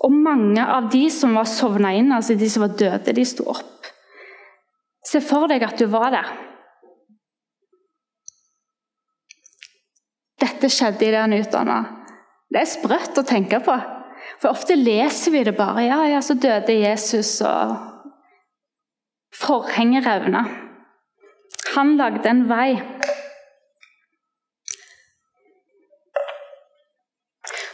Og 0.05 0.13
mange 0.13 0.65
av 0.67 0.91
de 0.93 1.07
som 1.13 1.39
var 1.39 1.47
sovna 1.49 1.95
inn, 1.95 2.11
altså 2.13 2.35
de 2.37 2.51
som 2.51 2.67
var 2.67 2.75
døde, 2.83 3.15
de 3.15 3.25
sto 3.29 3.47
opp. 3.55 3.89
Se 5.07 5.23
for 5.23 5.47
deg 5.49 5.63
at 5.63 5.79
du 5.79 5.87
var 5.93 6.11
der. 6.13 6.35
Dette 10.65 10.79
skjedde 10.79 11.05
i 11.05 11.11
det 11.13 11.19
han 11.21 11.33
utdanna. 11.37 11.75
Det 12.49 12.63
er 12.63 12.69
sprøtt 12.71 13.19
å 13.21 13.23
tenke 13.29 13.59
på. 13.61 13.75
For 14.41 14.49
ofte 14.49 14.73
leser 14.79 15.35
vi 15.35 15.43
det 15.45 15.53
bare. 15.59 15.83
Ja, 15.85 15.99
ja, 16.09 16.23
så 16.25 16.39
døde 16.41 16.73
Jesus, 16.73 17.43
og 17.45 17.75
forhenget 19.37 20.07
revna. 20.07 20.47
Han 21.75 21.99
lagde 21.99 22.31
en 22.31 22.41
vei. 22.49 22.79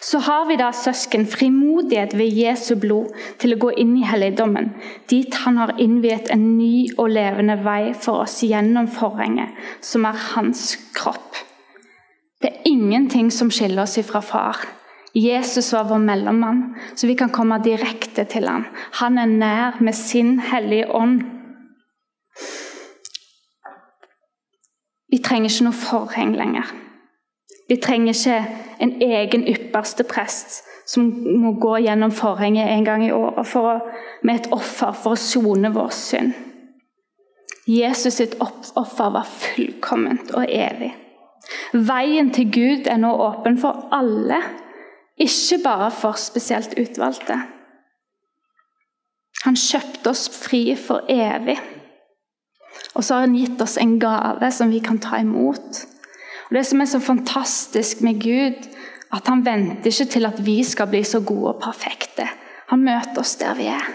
Så 0.02 0.18
har 0.26 0.48
vi 0.48 0.56
da, 0.58 0.72
søsken, 0.74 1.28
frimodighet 1.30 2.16
ved 2.18 2.34
Jesu 2.34 2.72
blod 2.74 3.14
til 3.38 3.54
å 3.54 3.60
gå 3.68 3.70
inn 3.84 3.92
i 4.00 4.08
helligdommen, 4.08 4.72
dit 5.06 5.38
Han 5.44 5.62
har 5.62 5.76
innviet 5.78 6.34
en 6.34 6.56
ny 6.56 6.88
og 6.96 7.14
levende 7.14 7.54
vei 7.62 7.94
for 7.94 8.24
oss 8.26 8.40
gjennom 8.42 8.90
forhenget, 8.90 9.54
som 9.78 10.10
er 10.10 10.18
Hans 10.32 10.74
kropp. 10.98 11.44
Det 12.40 12.48
er 12.48 12.68
ingenting 12.68 13.30
som 13.32 13.50
skiller 13.52 13.82
oss 13.82 13.98
ifra 14.00 14.22
Far. 14.24 14.56
Jesus 15.14 15.72
var 15.72 15.84
vår 15.84 15.98
mellommann, 15.98 16.76
så 16.94 17.06
vi 17.06 17.14
kan 17.14 17.32
komme 17.34 17.58
direkte 17.64 18.24
til 18.24 18.46
ham. 18.48 18.64
Han 19.02 19.18
er 19.18 19.26
nær 19.26 19.80
med 19.80 19.92
sin 19.94 20.38
hellige 20.40 20.90
ånd. 20.94 21.22
Vi 25.10 25.18
trenger 25.18 25.50
ikke 25.50 25.66
noe 25.66 25.74
forheng 25.76 26.36
lenger. 26.38 26.70
Vi 27.68 27.76
trenger 27.82 28.14
ikke 28.14 28.38
en 28.80 28.94
egen 29.02 29.46
ypperste 29.50 30.06
prest 30.06 30.62
som 30.90 31.10
må 31.42 31.52
gå 31.62 31.76
gjennom 31.84 32.14
forhenget 32.14 32.70
en 32.70 32.86
gang 32.86 33.04
i 33.06 33.12
året 33.14 33.50
med 34.22 34.34
et 34.34 34.48
offer 34.54 34.94
for 34.94 35.14
å 35.14 35.20
sone 35.20 35.70
vår 35.74 35.92
synd. 35.94 36.32
Jesus 37.70 38.16
sitt 38.18 38.34
offer 38.40 39.12
var 39.14 39.28
fullkomment 39.28 40.32
og 40.34 40.46
evig. 40.48 40.90
Veien 41.72 42.32
til 42.34 42.50
Gud 42.50 42.88
er 42.90 42.98
nå 42.98 43.12
åpen 43.14 43.58
for 43.60 43.86
alle, 43.94 44.40
ikke 45.20 45.60
bare 45.62 45.90
for 45.94 46.18
spesielt 46.18 46.74
utvalgte. 46.80 47.36
Han 49.44 49.56
kjøpte 49.56 50.10
oss 50.10 50.26
fri 50.32 50.74
for 50.76 51.06
evig. 51.08 51.56
Og 52.94 53.04
så 53.04 53.14
har 53.14 53.26
han 53.26 53.36
gitt 53.38 53.62
oss 53.62 53.78
en 53.80 53.98
gave 54.02 54.50
som 54.52 54.72
vi 54.72 54.80
kan 54.84 54.98
ta 55.00 55.20
imot. 55.20 55.84
Og 56.48 56.54
Det 56.56 56.66
som 56.66 56.80
er 56.80 56.90
så 56.90 57.00
fantastisk 57.00 58.02
med 58.02 58.20
Gud, 58.20 58.68
at 59.12 59.26
han 59.26 59.44
venter 59.46 59.90
ikke 59.90 60.10
til 60.10 60.26
at 60.26 60.38
vi 60.46 60.62
skal 60.64 60.90
bli 60.90 61.02
så 61.04 61.20
gode 61.20 61.54
og 61.54 61.62
perfekte. 61.62 62.26
Han 62.70 62.84
møter 62.86 63.22
oss 63.22 63.36
der 63.36 63.54
vi 63.58 63.66
er. 63.70 63.90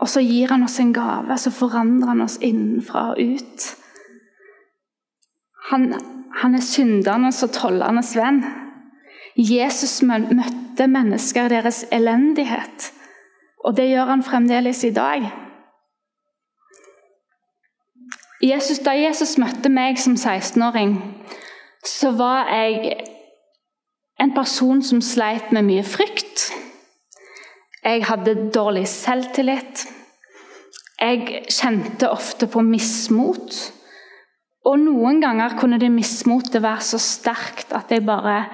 Og 0.00 0.08
så 0.08 0.20
gir 0.20 0.50
han 0.50 0.64
oss 0.66 0.80
en 0.80 0.92
gave, 0.92 1.38
så 1.38 1.50
forandrer 1.50 2.08
han 2.08 2.24
oss 2.24 2.38
innenfra 2.42 3.12
og 3.12 3.20
ut. 3.20 3.68
Han, 5.70 5.92
han 6.40 6.54
er 6.58 6.64
syndernes 6.64 7.42
og 7.46 7.52
tollernes 7.54 8.16
venn. 8.18 8.42
Jesus 9.38 10.02
møtte 10.04 10.88
mennesker 10.90 11.48
deres 11.48 11.84
elendighet, 11.92 12.90
og 13.64 13.76
det 13.76 13.88
gjør 13.92 14.10
han 14.10 14.26
fremdeles 14.26 14.82
i 14.84 14.90
dag. 14.92 15.30
Jesus, 18.42 18.80
da 18.82 18.96
Jesus 18.98 19.36
møtte 19.38 19.70
meg 19.70 20.00
som 20.02 20.16
16-åring, 20.18 20.96
så 21.86 22.10
var 22.18 22.50
jeg 22.50 22.96
en 24.20 24.34
person 24.34 24.82
som 24.82 25.00
sleit 25.02 25.52
med 25.54 25.66
mye 25.68 25.84
frykt. 25.86 26.50
Jeg 27.84 28.04
hadde 28.06 28.50
dårlig 28.54 28.88
selvtillit. 28.90 29.86
Jeg 31.00 31.44
kjente 31.50 32.10
ofte 32.10 32.46
på 32.46 32.62
mismot. 32.66 33.56
Og 34.68 34.78
noen 34.78 35.18
ganger 35.22 35.56
kunne 35.58 35.80
det 35.82 35.90
mismotet 35.90 36.62
være 36.62 36.84
så 36.86 37.00
sterkt 37.02 37.74
at 37.74 37.90
jeg 37.90 38.04
bare 38.06 38.44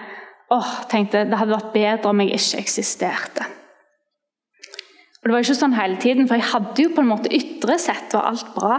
åh, 0.55 0.73
tenkte 0.89 1.27
det 1.29 1.37
hadde 1.37 1.53
vært 1.53 1.75
bedre 1.75 2.11
om 2.11 2.23
jeg 2.25 2.39
ikke 2.39 2.63
eksisterte. 2.63 3.49
Og 5.19 5.29
Det 5.29 5.35
var 5.35 5.45
ikke 5.45 5.59
sånn 5.59 5.77
hele 5.77 5.99
tiden, 6.01 6.29
for 6.31 6.39
jeg 6.39 6.49
hadde 6.53 6.85
jo 6.85 6.93
på 6.95 7.03
en 7.03 7.11
måte 7.11 7.33
ytre 7.35 7.77
sett 7.83 8.15
var 8.15 8.31
alt 8.31 8.53
bra. 8.55 8.77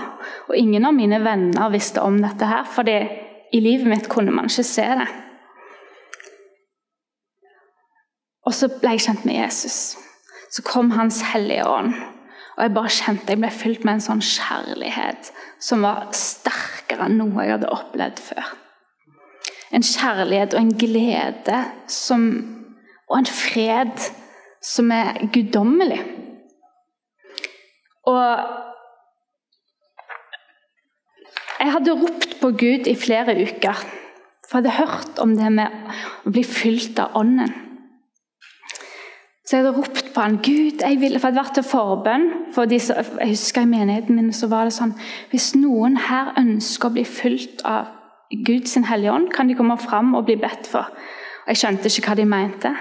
Og 0.47 0.55
ingen 0.57 0.87
av 0.87 0.95
mine 0.95 1.19
venner 1.21 1.73
visste 1.73 2.01
om 2.01 2.17
dette 2.23 2.47
her, 2.47 2.63
for 2.65 2.87
i 2.89 3.59
livet 3.61 3.89
mitt 3.91 4.07
kunne 4.09 4.33
man 4.33 4.49
ikke 4.49 4.65
se 4.65 4.87
det. 5.01 5.09
Og 8.47 8.55
så 8.55 8.71
ble 8.79 8.95
jeg 8.95 9.03
kjent 9.05 9.27
med 9.27 9.43
Jesus. 9.43 9.97
Så 10.49 10.63
kom 10.65 10.89
Hans 10.95 11.21
Hellige 11.29 11.67
Ånd. 11.69 11.93
Og 12.59 12.65
jeg 12.65 12.75
bare 12.75 12.91
kjente 12.91 13.31
jeg 13.31 13.39
ble 13.39 13.49
fylt 13.55 13.85
med 13.87 13.95
en 13.95 14.01
sånn 14.03 14.21
kjærlighet 14.25 15.29
som 15.63 15.85
var 15.85 16.09
sterkere 16.11 17.05
enn 17.07 17.15
noe 17.21 17.45
jeg 17.45 17.55
hadde 17.55 17.69
opplevd 17.71 18.19
før. 18.19 18.49
En 19.71 19.85
kjærlighet 19.85 20.57
og 20.57 20.59
en 20.59 20.73
glede 20.81 21.61
som, 21.87 22.25
og 23.07 23.15
en 23.21 23.29
fred 23.31 24.09
som 24.59 24.91
er 24.91 25.21
guddommelig. 25.31 26.01
Og 28.11 28.27
jeg 31.61 31.73
hadde 31.77 31.97
ropt 32.01 32.35
på 32.41 32.51
Gud 32.59 32.91
i 32.91 32.97
flere 32.99 33.39
uker, 33.39 33.87
for 34.49 34.59
jeg 34.59 34.67
hadde 34.67 34.77
hørt 34.81 35.23
om 35.23 35.39
det 35.39 35.55
med 35.61 35.95
å 36.27 36.35
bli 36.35 36.43
fylt 36.43 36.99
av 36.99 37.15
Ånden. 37.23 37.68
Så 39.49 39.57
jeg 39.57 39.65
hadde 39.65 39.77
ropt 39.79 40.11
på 40.13 40.21
han, 40.21 40.35
Gud, 40.45 40.83
jeg 40.85 40.99
ville, 41.01 41.17
for 41.17 41.27
jeg 41.27 41.33
hadde 41.33 41.41
vært 41.41 41.55
til 41.57 41.63
forbønn. 41.65 42.25
for 42.53 42.65
de, 42.69 42.77
Jeg 43.19 43.29
husker 43.29 43.61
i 43.61 43.65
menigheten 43.65 44.15
min 44.15 44.33
så 44.33 44.47
var 44.47 44.69
det 44.69 44.75
sånn 44.75 44.93
Hvis 45.31 45.55
noen 45.55 45.97
her 45.97 46.35
ønsker 46.37 46.89
å 46.89 46.93
bli 46.93 47.03
fulgt 47.03 47.63
av 47.65 47.87
Guds 48.45 48.77
hellige 48.77 49.11
ånd, 49.11 49.31
kan 49.33 49.49
de 49.49 49.55
komme 49.57 49.77
fram 49.81 50.13
og 50.13 50.27
bli 50.27 50.35
bedt 50.37 50.69
for. 50.69 50.85
Og 50.85 51.49
Jeg 51.49 51.63
skjønte 51.63 51.89
ikke 51.89 52.11
hva 52.11 52.15
de 52.19 52.25
mente. 52.29 52.75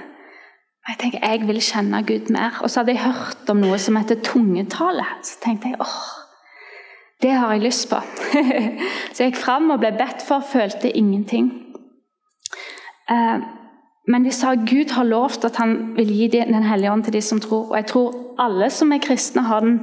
Jeg 0.88 0.98
tenkte, 1.00 1.24
jeg 1.24 1.48
vil 1.48 1.60
kjenne 1.64 2.02
Gud 2.04 2.28
mer. 2.36 2.60
Og 2.60 2.68
så 2.68 2.82
hadde 2.82 2.92
jeg 2.92 3.04
hørt 3.06 3.48
om 3.48 3.62
noe 3.64 3.78
som 3.80 3.96
heter 3.96 4.20
tungetale. 4.20 5.06
Så 5.24 5.40
tenkte 5.40 5.72
jeg 5.72 5.80
åh, 5.80 6.02
det 7.22 7.32
har 7.32 7.52
jeg 7.52 7.64
lyst 7.64 7.88
på. 7.88 8.02
så 9.14 9.24
jeg 9.24 9.32
gikk 9.32 9.40
fram 9.40 9.70
og 9.72 9.80
ble 9.80 9.94
bedt 9.96 10.20
for, 10.20 10.44
følte 10.44 10.92
ingenting. 10.92 11.48
Eh, 13.08 13.48
men 14.08 14.24
de 14.24 14.32
sa 14.32 14.54
Gud 14.56 14.94
har 14.96 15.04
lovt 15.04 15.44
at 15.44 15.58
han 15.60 15.74
vil 15.98 16.08
gi 16.08 16.28
Den 16.32 16.64
hellige 16.64 16.92
ånd 16.92 17.04
til 17.04 17.12
de 17.12 17.20
som 17.22 17.40
tror. 17.40 17.68
Og 17.70 17.76
jeg 17.76 17.86
tror 17.90 18.14
alle 18.40 18.70
som 18.72 18.92
er 18.92 19.02
kristne, 19.04 19.42
har 19.44 19.60
den, 19.60 19.80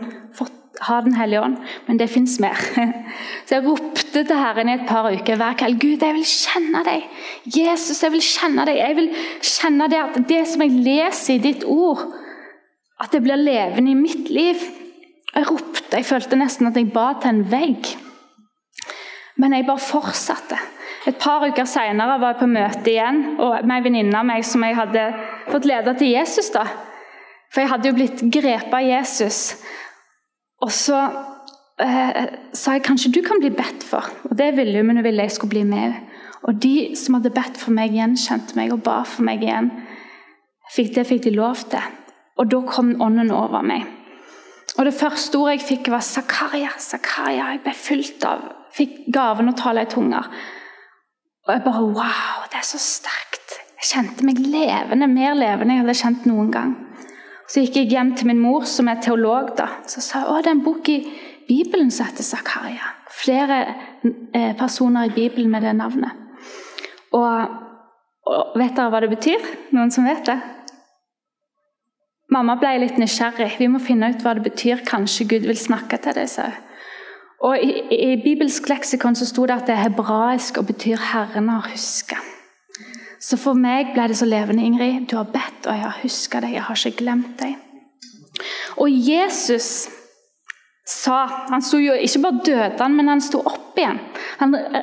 har 0.81 1.01
den 1.05 1.13
hellige 1.13 1.41
ånd, 1.41 1.57
men 1.87 1.99
det 1.99 2.09
fins 2.09 2.39
mer. 2.39 2.57
Så 3.45 3.55
jeg 3.55 3.65
ropte 3.67 4.23
til 4.23 4.39
Herren 4.39 4.69
i 4.69 4.77
et 4.79 4.87
par 4.89 5.11
uker 5.11 5.37
hver 5.37 5.57
kveld 5.59 5.79
Gud, 5.79 6.01
jeg 6.01 6.17
vil 6.17 6.25
kjenne 6.25 6.81
deg. 6.87 7.05
Jesus, 7.45 8.01
jeg 8.03 8.15
vil 8.15 8.25
kjenne 8.25 8.65
deg. 8.65 8.81
Jeg 8.81 8.97
vil 8.97 9.11
kjenne 9.45 9.89
det 9.93 10.01
at 10.01 10.21
det 10.29 10.41
som 10.49 10.65
jeg 10.65 10.85
leser 10.87 11.35
i 11.35 11.43
ditt 11.45 11.67
ord, 11.67 12.01
at 13.01 13.13
det 13.13 13.21
blir 13.21 13.37
levende 13.37 13.91
i 13.91 13.99
mitt 13.99 14.31
liv. 14.33 14.61
Jeg 15.35 15.49
ropte, 15.51 15.99
jeg 15.99 16.07
følte 16.07 16.39
nesten 16.39 16.71
at 16.71 16.77
jeg 16.79 16.89
ba 16.95 17.11
til 17.19 17.35
en 17.35 17.45
vegg. 17.51 17.93
Men 19.37 19.53
jeg 19.53 19.67
bare 19.67 19.83
fortsatte. 19.83 20.57
Et 21.05 21.17
par 21.21 21.43
uker 21.45 21.67
seinere 21.69 22.17
var 22.17 22.33
jeg 22.33 22.41
på 22.41 22.49
møte 22.49 22.89
igjen 22.89 23.21
og 23.35 23.59
med 23.61 23.75
ei 23.77 23.85
venninne 23.85 24.17
av 24.17 24.25
meg 24.25 24.45
som 24.47 24.63
jeg 24.65 24.77
hadde 24.77 25.05
fått 25.51 25.67
lede 25.69 25.93
til 25.99 26.15
Jesus. 26.15 26.49
da. 26.49 26.65
For 27.53 27.61
jeg 27.61 27.71
hadde 27.71 27.91
jo 27.91 27.97
blitt 27.97 28.23
grepet 28.33 28.73
av 28.73 28.85
Jesus. 28.85 29.39
Og 30.65 30.71
så 30.73 30.97
eh, 31.83 32.23
sa 32.57 32.73
jeg 32.73 32.85
kanskje 32.87 33.13
du 33.13 33.21
kan 33.25 33.41
bli 33.43 33.53
bedt 33.53 33.85
for. 33.85 34.09
Og 34.29 34.33
det 34.39 34.55
ville 34.57 34.79
hun, 34.79 34.89
men 34.89 35.01
hun 35.01 35.05
ville 35.05 35.27
jeg 35.27 35.35
skulle 35.37 35.53
bli 35.53 35.65
med. 35.69 35.93
Og 36.49 36.57
de 36.61 36.95
som 36.97 37.19
hadde 37.19 37.33
bedt 37.33 37.59
for 37.61 37.73
meg, 37.75 37.93
gjenkjente 37.93 38.57
meg 38.57 38.73
og 38.73 38.81
ba 38.85 39.03
for 39.05 39.25
meg 39.27 39.45
igjen. 39.45 39.69
Fikk, 40.73 40.95
det 40.97 41.05
fikk 41.09 41.23
de 41.27 41.35
lov 41.37 41.61
til. 41.69 41.93
Og 42.41 42.49
da 42.51 42.63
kom 42.65 42.95
ånden 43.01 43.31
over 43.31 43.61
meg. 43.65 43.85
Og 44.75 44.85
Det 44.85 44.97
første 44.97 45.37
ordet 45.37 45.59
jeg 45.59 45.67
fikk, 45.69 45.89
var 45.93 46.01
'Zakaria'. 46.01 46.75
Zakaria. 46.79 47.51
Jeg 47.51 47.61
ble 47.63 47.73
fylt 47.73 48.25
av 48.25 48.51
Fikk 48.75 49.05
gaven 49.07 49.47
å 49.47 49.55
tale 49.55 49.85
i 49.85 49.87
tunger. 49.87 50.25
Og 51.45 51.53
jeg 51.53 51.61
bare 51.65 51.83
Wow, 51.83 52.45
det 52.51 52.57
er 52.57 52.65
så 52.65 52.79
sterkt. 52.81 53.59
Jeg 53.77 53.89
kjente 53.91 54.25
meg 54.25 54.39
levende, 54.41 55.07
mer 55.07 55.35
levende 55.37 55.75
enn 55.75 55.77
jeg 55.77 55.83
hadde 55.83 55.99
kjent 55.99 56.25
noen 56.29 56.49
gang. 56.53 56.73
Så 57.45 57.61
gikk 57.61 57.77
jeg 57.77 57.91
hjem 57.93 58.15
til 58.17 58.31
min 58.31 58.41
mor, 58.41 58.65
som 58.65 58.89
er 58.89 59.01
teolog. 59.03 59.51
da. 59.57 59.67
Så 59.85 60.01
sa 60.01 60.23
å, 60.25 60.39
det 60.41 60.49
er 60.49 60.57
en 60.57 60.65
bok 60.65 60.89
i 60.89 60.97
Bibelen 61.45 61.91
som 61.93 62.07
heter 62.07 62.25
Zakaria. 62.25 62.89
Flere 63.13 63.59
eh, 64.33 64.55
personer 64.57 65.05
i 65.05 65.13
Bibelen 65.13 65.51
med 65.53 65.61
det 65.61 65.75
navnet. 65.77 66.17
Og, 67.13 67.53
og 68.25 68.57
vet 68.57 68.73
dere 68.73 68.89
hva 68.89 69.03
det 69.03 69.13
betyr? 69.13 69.45
Noen 69.77 69.93
som 69.93 70.09
vet 70.09 70.25
det? 70.25 70.39
Mamma 72.33 72.57
ble 72.57 72.73
litt 72.81 72.97
nysgjerrig. 72.97 73.53
Vi 73.61 73.69
må 73.69 73.79
finne 73.79 74.09
ut 74.09 74.25
hva 74.25 74.33
det 74.33 74.47
betyr. 74.49 74.81
Kanskje 74.87 75.29
Gud 75.35 75.45
vil 75.45 75.61
snakke 75.61 76.01
til 76.01 76.17
deg, 76.17 76.31
sa 76.31 76.49
hun. 76.49 76.64
Og 77.45 77.61
i, 77.61 77.73
i, 77.93 78.15
bibelsk 78.23 78.69
leksikon 78.69 79.17
så 79.17 79.27
sto 79.29 79.45
det 79.45 79.59
at 79.59 79.67
det 79.69 79.75
er 79.75 79.83
hebraisk 79.83 80.57
og 80.57 80.65
betyr 80.71 80.97
'Herren 80.97 81.49
har 81.49 81.69
huska'. 81.73 82.21
Så 83.21 83.37
for 83.37 83.53
meg 83.53 83.93
ble 83.93 84.07
det 84.07 84.17
så 84.17 84.25
levende, 84.25 84.63
Ingrid. 84.63 85.07
Du 85.11 85.15
har 85.17 85.23
bedt, 85.23 85.65
og 85.65 85.73
jeg 85.73 85.81
har 85.81 85.99
huska 86.01 86.39
deg. 86.39 86.53
Jeg 86.53 86.63
har 86.63 86.75
ikke 86.75 86.97
glemt 86.97 87.39
deg. 87.39 87.55
Og 88.77 88.89
Jesus 88.89 89.89
sa 90.87 91.25
Han 91.25 91.61
sto 91.61 91.77
jo 91.77 91.93
ikke 91.93 92.21
bare 92.21 92.41
døde, 92.45 92.89
men 92.89 93.07
han 93.07 93.21
sto 93.21 93.39
opp 93.39 93.77
igjen. 93.77 93.99
Han 94.39 94.55
eh, 94.55 94.81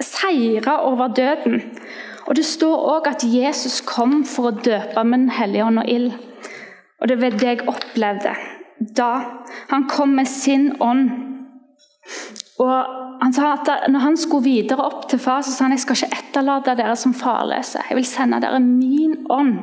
seira 0.00 0.80
over 0.82 1.08
døden. 1.08 1.62
Og 2.26 2.36
Det 2.36 2.44
står 2.44 2.86
òg 2.96 3.08
at 3.08 3.24
Jesus 3.24 3.80
kom 3.80 4.24
for 4.24 4.48
å 4.48 4.58
døpe 4.64 5.04
med 5.04 5.18
Den 5.18 5.30
hellige 5.30 5.64
ånd 5.64 5.78
og 5.78 5.88
ild. 5.88 6.12
Og 7.00 7.08
det 7.08 7.20
var 7.20 7.30
det 7.30 7.48
jeg 7.48 7.68
opplevde 7.68 8.34
da. 8.96 9.12
Han 9.68 9.88
kom 9.88 10.08
med 10.08 10.26
sin 10.26 10.72
ånd 10.80 11.33
Og 12.62 13.20
han 13.22 13.32
sa 13.34 13.54
at 13.54 13.70
når 13.90 14.04
han 14.04 14.18
skulle 14.20 14.46
videre 14.46 14.84
opp 14.84 15.06
til 15.10 15.20
far, 15.22 15.42
så 15.42 15.52
sa 15.52 15.66
han 15.66 15.74
jeg 15.74 15.84
skal 15.84 15.98
ikke 15.98 16.18
etterlate 16.20 16.76
dere 16.78 16.96
som 16.98 17.14
farløse. 17.16 17.82
Jeg 17.88 17.98
vil 17.98 18.08
sende 18.08 18.40
dere 18.44 18.60
min 18.62 19.16
ånd. 19.32 19.54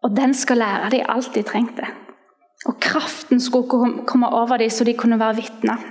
Og 0.00 0.14
den 0.16 0.34
skal 0.34 0.62
lære 0.62 0.92
dem 0.94 1.10
alt 1.12 1.34
de 1.34 1.42
trengte. 1.44 1.88
Og 2.68 2.76
kraften 2.80 3.40
skulle 3.40 4.04
komme 4.06 4.28
over 4.28 4.60
dem 4.60 4.70
så 4.70 4.84
de 4.84 4.96
kunne 4.96 5.20
være 5.20 5.40
vitner. 5.40 5.82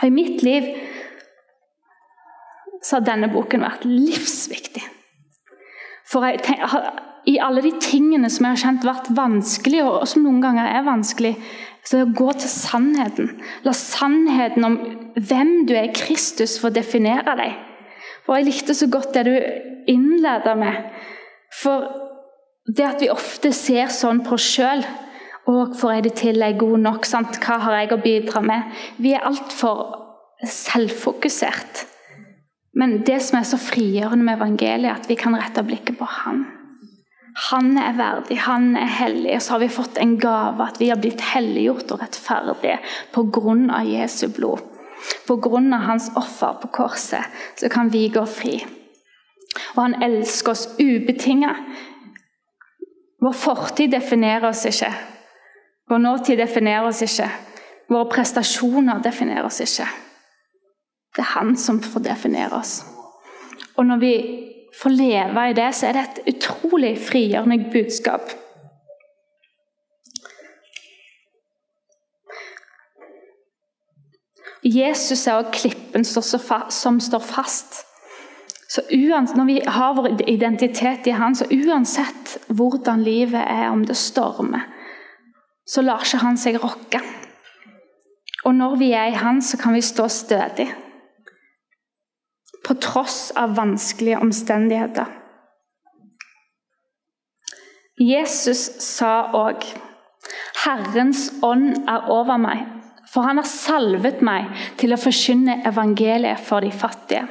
Og 0.00 0.06
I 0.06 0.12
mitt 0.14 0.42
liv 0.42 0.66
så 2.84 2.98
har 2.98 3.06
denne 3.06 3.30
boken 3.32 3.64
vært 3.64 3.86
livsviktig. 3.88 4.84
For 6.06 6.26
jeg, 6.28 6.42
I 7.26 7.38
alle 7.42 7.62
de 7.64 7.72
tingene 7.82 8.30
som 8.30 8.46
jeg 8.46 8.54
har 8.54 8.62
kjent 8.62 8.86
vært 8.86 9.08
vanskelig, 9.16 9.80
og 9.82 10.04
som 10.06 10.22
noen 10.22 10.42
ganger 10.44 10.68
er 10.70 10.86
vanskelig, 10.86 11.32
så 11.86 12.02
gå 12.18 12.32
til 12.34 12.50
sannheten. 12.50 13.30
La 13.62 13.72
sannheten 13.76 14.66
om 14.66 14.76
hvem 15.14 15.52
du 15.68 15.74
er 15.76 15.88
i 15.88 15.94
Kristus, 15.94 16.58
få 16.60 16.72
definere 16.74 17.36
deg. 17.38 17.54
Og 18.26 18.36
Jeg 18.36 18.48
likte 18.48 18.74
så 18.74 18.88
godt 18.90 19.14
det 19.14 19.26
du 19.28 19.34
innleder 19.86 20.58
med. 20.58 20.80
For 21.54 21.86
det 22.66 22.86
at 22.88 23.02
vi 23.02 23.12
ofte 23.12 23.52
ser 23.54 23.92
sånn 23.94 24.24
på 24.26 24.34
oss 24.34 24.48
sjøl 24.56 24.82
og 25.46 25.76
får 25.78 25.92
jeg 25.92 26.04
det 26.08 26.14
til? 26.18 26.42
Er 26.42 26.50
jeg 26.50 26.58
god 26.58 26.78
nok? 26.82 27.06
Sant? 27.06 27.38
Hva 27.38 27.60
har 27.62 27.78
jeg 27.78 27.92
å 27.94 28.02
bidra 28.02 28.42
med? 28.42 28.74
Vi 28.98 29.14
er 29.14 29.26
altfor 29.28 29.84
selvfokusert. 30.42 31.86
Men 32.76 32.98
det 33.06 33.20
som 33.24 33.38
er 33.38 33.46
så 33.48 33.58
frigjørende 33.60 34.26
med 34.26 34.36
evangeliet, 34.40 34.90
er 34.90 34.98
at 34.98 35.06
vi 35.08 35.16
kan 35.16 35.38
rette 35.38 35.62
blikket 35.64 35.96
på 36.00 36.08
Han. 36.18 36.42
Han 37.36 37.76
er 37.78 37.92
verdig, 37.98 38.38
han 38.40 38.76
er 38.76 38.88
hellig. 38.88 39.34
Og 39.36 39.42
så 39.42 39.52
har 39.52 39.60
vi 39.60 39.68
fått 39.68 39.98
en 40.00 40.16
gave, 40.20 40.64
at 40.64 40.80
vi 40.80 40.88
har 40.88 41.00
blitt 41.00 41.20
helliggjort 41.34 41.92
og 41.92 42.00
rettferdige 42.00 42.78
pga. 43.12 43.82
Jesu 43.84 44.28
blod. 44.32 44.64
Pga. 45.26 45.60
hans 45.84 46.10
offer 46.16 46.56
på 46.62 46.68
korset 46.72 47.24
så 47.56 47.68
kan 47.68 47.92
vi 47.92 48.08
gå 48.08 48.24
fri. 48.24 48.56
Og 49.76 49.82
han 49.82 50.02
elsker 50.02 50.50
oss 50.52 50.68
ubetinget. 50.80 51.56
Vår 53.20 53.32
fortid 53.32 53.92
definerer 53.92 54.48
oss 54.48 54.64
ikke. 54.64 54.92
Vår 55.88 55.98
nåtid 55.98 56.38
definerer 56.38 56.88
oss 56.88 57.02
ikke. 57.02 57.28
Våre 57.88 58.08
prestasjoner 58.10 59.02
definerer 59.04 59.46
oss 59.46 59.60
ikke. 59.60 59.86
Det 61.16 61.22
er 61.22 61.32
han 61.36 61.56
som 61.56 61.80
får 61.80 62.04
definere 62.04 62.58
oss. 62.58 62.80
Og 63.76 63.86
når 63.86 64.00
vi 64.00 64.14
får 64.82 64.90
leve 64.90 65.50
i 65.50 65.54
det, 65.56 65.70
så 65.74 65.88
er 65.88 65.96
det 65.96 66.02
et 66.04 66.34
utrolig 66.34 66.96
frigjørende 67.00 67.70
budskap. 67.72 68.34
Jesus 74.66 75.26
er 75.26 75.38
også 75.38 75.52
klippen 75.54 76.04
som 76.04 77.00
står 77.00 77.22
fast. 77.22 77.82
Så 78.68 78.82
uansett, 78.92 79.36
Når 79.36 79.44
vi 79.44 79.60
har 79.66 79.94
vår 79.94 80.28
identitet 80.28 81.06
i 81.06 81.10
Han, 81.10 81.34
så 81.34 81.46
uansett 81.50 82.38
hvordan 82.48 83.02
livet 83.02 83.44
er, 83.46 83.70
om 83.70 83.84
det 83.86 83.96
stormer, 83.96 84.66
så 85.66 85.82
lar 85.82 86.02
ikke 86.02 86.18
Han 86.24 86.36
seg 86.36 86.58
rokke. 86.62 87.00
Og 88.44 88.54
når 88.54 88.76
vi 88.76 88.90
er 88.92 89.06
i 89.06 89.20
Han, 89.22 89.42
så 89.42 89.56
kan 89.56 89.74
vi 89.74 89.80
stå 89.80 90.08
stødig 90.08 90.68
på 92.66 92.74
tross 92.82 93.30
av 93.38 93.54
vanskelige 93.56 94.18
omstendigheter. 94.18 95.06
Jesus 97.96 98.66
sa 98.84 99.30
òg 99.32 99.62
Herrens 100.66 101.28
ånd 101.46 101.86
er 101.88 102.10
over 102.12 102.40
meg, 102.42 102.64
for 103.08 103.24
han 103.24 103.38
har 103.40 103.48
salvet 103.48 104.20
meg 104.26 104.50
til 104.80 104.92
å 104.92 105.00
forkynne 105.00 105.60
evangeliet 105.68 106.42
for 106.42 106.64
de 106.64 106.72
fattige. 106.74 107.24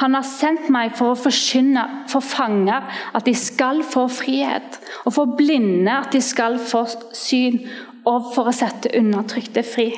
Han 0.00 0.16
har 0.16 0.26
sendt 0.26 0.70
meg 0.72 0.96
for 0.98 1.12
å 1.12 1.18
forkynne 1.18 1.84
for 2.10 2.24
fanger 2.24 2.88
at 3.14 3.28
de 3.28 3.34
skal 3.38 3.84
få 3.86 4.08
frihet, 4.10 4.80
og 5.04 5.14
for 5.14 5.36
blinde 5.38 5.92
at 5.92 6.10
de 6.16 6.22
skal 6.24 6.58
få 6.58 6.86
syn, 7.14 7.60
og 8.08 8.32
for 8.34 8.48
å 8.48 8.56
sette 8.56 8.90
undertrykte 8.96 9.62
fri. 9.62 9.90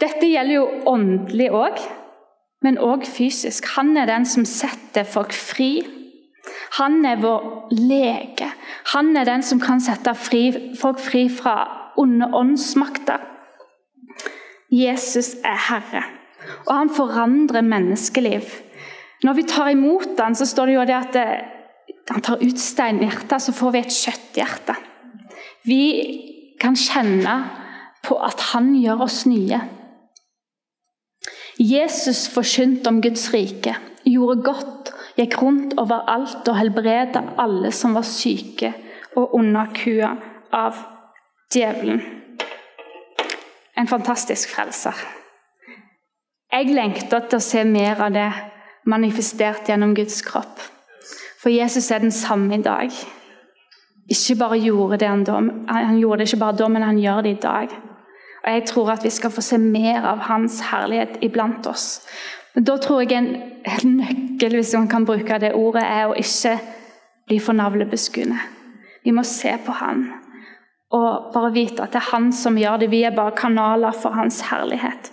Dette 0.00 0.28
gjelder 0.28 0.54
jo 0.54 0.66
åndelig 0.92 1.48
òg 1.56 1.80
men 2.62 2.78
òg 2.78 3.06
fysisk. 3.08 3.66
Han 3.76 3.96
er 3.96 4.08
den 4.10 4.26
som 4.28 4.44
setter 4.48 5.06
folk 5.08 5.32
fri. 5.32 5.80
Han 6.78 7.04
er 7.06 7.20
vår 7.22 7.72
lege. 7.72 8.50
Han 8.94 9.16
er 9.16 9.28
den 9.28 9.42
som 9.42 9.60
kan 9.60 9.80
sette 9.82 10.14
fri, 10.14 10.74
folk 10.80 11.00
fri 11.00 11.26
fra 11.32 11.56
onde 12.00 12.30
åndsmakter. 12.36 13.20
Jesus 14.70 15.34
er 15.44 15.56
Herre, 15.66 16.04
og 16.68 16.74
han 16.76 16.90
forandrer 16.94 17.66
menneskeliv. 17.66 18.44
Når 19.26 19.34
vi 19.36 19.42
tar 19.50 19.72
imot 19.74 20.20
han, 20.20 20.36
så 20.38 20.46
står 20.46 20.70
det 20.70 20.76
jo 20.76 20.84
det 20.86 20.96
at 20.96 21.16
det, 21.16 21.26
han 22.10 22.22
tar 22.22 22.42
ut 22.42 22.58
steinhjertet, 22.58 23.42
så 23.42 23.52
får 23.52 23.74
vi 23.74 23.82
et 23.82 23.96
kjøtthjerte. 23.96 24.76
Vi 25.66 25.82
kan 26.60 26.78
kjenne 26.78 27.34
på 28.06 28.16
at 28.24 28.40
han 28.52 28.72
gjør 28.78 29.04
oss 29.08 29.24
nye. 29.28 29.60
Jesus 31.60 32.28
forkynte 32.32 32.88
om 32.88 33.02
Guds 33.04 33.26
rike, 33.34 33.74
gjorde 34.08 34.42
godt, 34.42 34.92
gikk 35.18 35.34
rundt 35.42 35.74
overalt 35.76 36.48
og 36.48 36.56
helbredet 36.56 37.20
alle 37.36 37.68
som 37.76 37.92
var 37.92 38.06
syke 38.08 38.70
og 39.12 39.34
under 39.36 39.68
kua 39.76 40.14
av 40.56 40.78
djevelen. 41.52 42.00
En 43.76 43.90
fantastisk 43.90 44.54
frelser. 44.54 44.96
Jeg 46.50 46.72
lengter 46.72 47.28
til 47.28 47.36
å 47.36 47.44
se 47.44 47.66
mer 47.68 48.00
av 48.06 48.16
det 48.16 48.30
manifestert 48.88 49.68
gjennom 49.68 49.92
Guds 49.94 50.22
kropp. 50.24 50.64
For 51.42 51.52
Jesus 51.52 51.90
er 51.92 52.00
den 52.00 52.12
samme 52.12 52.56
i 52.56 52.64
dag. 52.64 52.88
Gjorde 54.08 55.06
han, 55.06 55.28
da, 55.28 55.38
han 55.68 56.00
gjorde 56.00 56.24
det 56.24 56.32
ikke 56.32 56.40
bare 56.40 56.56
da, 56.56 56.72
men 56.72 56.88
han 56.88 56.98
gjør 56.98 57.22
det 57.28 57.36
i 57.36 57.40
dag. 57.44 57.76
Og 58.44 58.52
Jeg 58.52 58.64
tror 58.66 58.90
at 58.90 59.04
vi 59.04 59.10
skal 59.10 59.30
få 59.30 59.40
se 59.40 59.58
mer 59.58 60.04
av 60.06 60.18
Hans 60.18 60.60
herlighet 60.70 61.18
iblant 61.22 61.66
oss. 61.66 62.06
Men 62.54 62.64
Da 62.64 62.76
tror 62.76 63.00
jeg 63.00 63.12
en 63.12 63.36
nøkkel 63.84 64.56
hvis 64.56 64.74
man 64.74 64.88
kan 64.88 65.06
bruke 65.06 65.38
det 65.38 65.54
ordet, 65.54 65.84
er 65.84 66.08
å 66.08 66.16
ikke 66.18 66.58
bli 67.26 67.38
for 67.38 67.52
navlebeskuende. 67.52 68.38
Vi 69.04 69.10
må 69.10 69.22
se 69.22 69.54
på 69.66 69.72
Han 69.72 70.08
og 70.90 71.30
bare 71.34 71.52
vite 71.54 71.82
at 71.82 71.92
det 71.92 72.00
er 72.00 72.10
Han 72.12 72.32
som 72.32 72.58
gjør 72.58 72.76
det. 72.76 72.90
Vi 72.90 73.02
er 73.02 73.14
bare 73.14 73.36
kanaler 73.36 73.92
for 73.92 74.10
Hans 74.10 74.40
herlighet. 74.40 75.12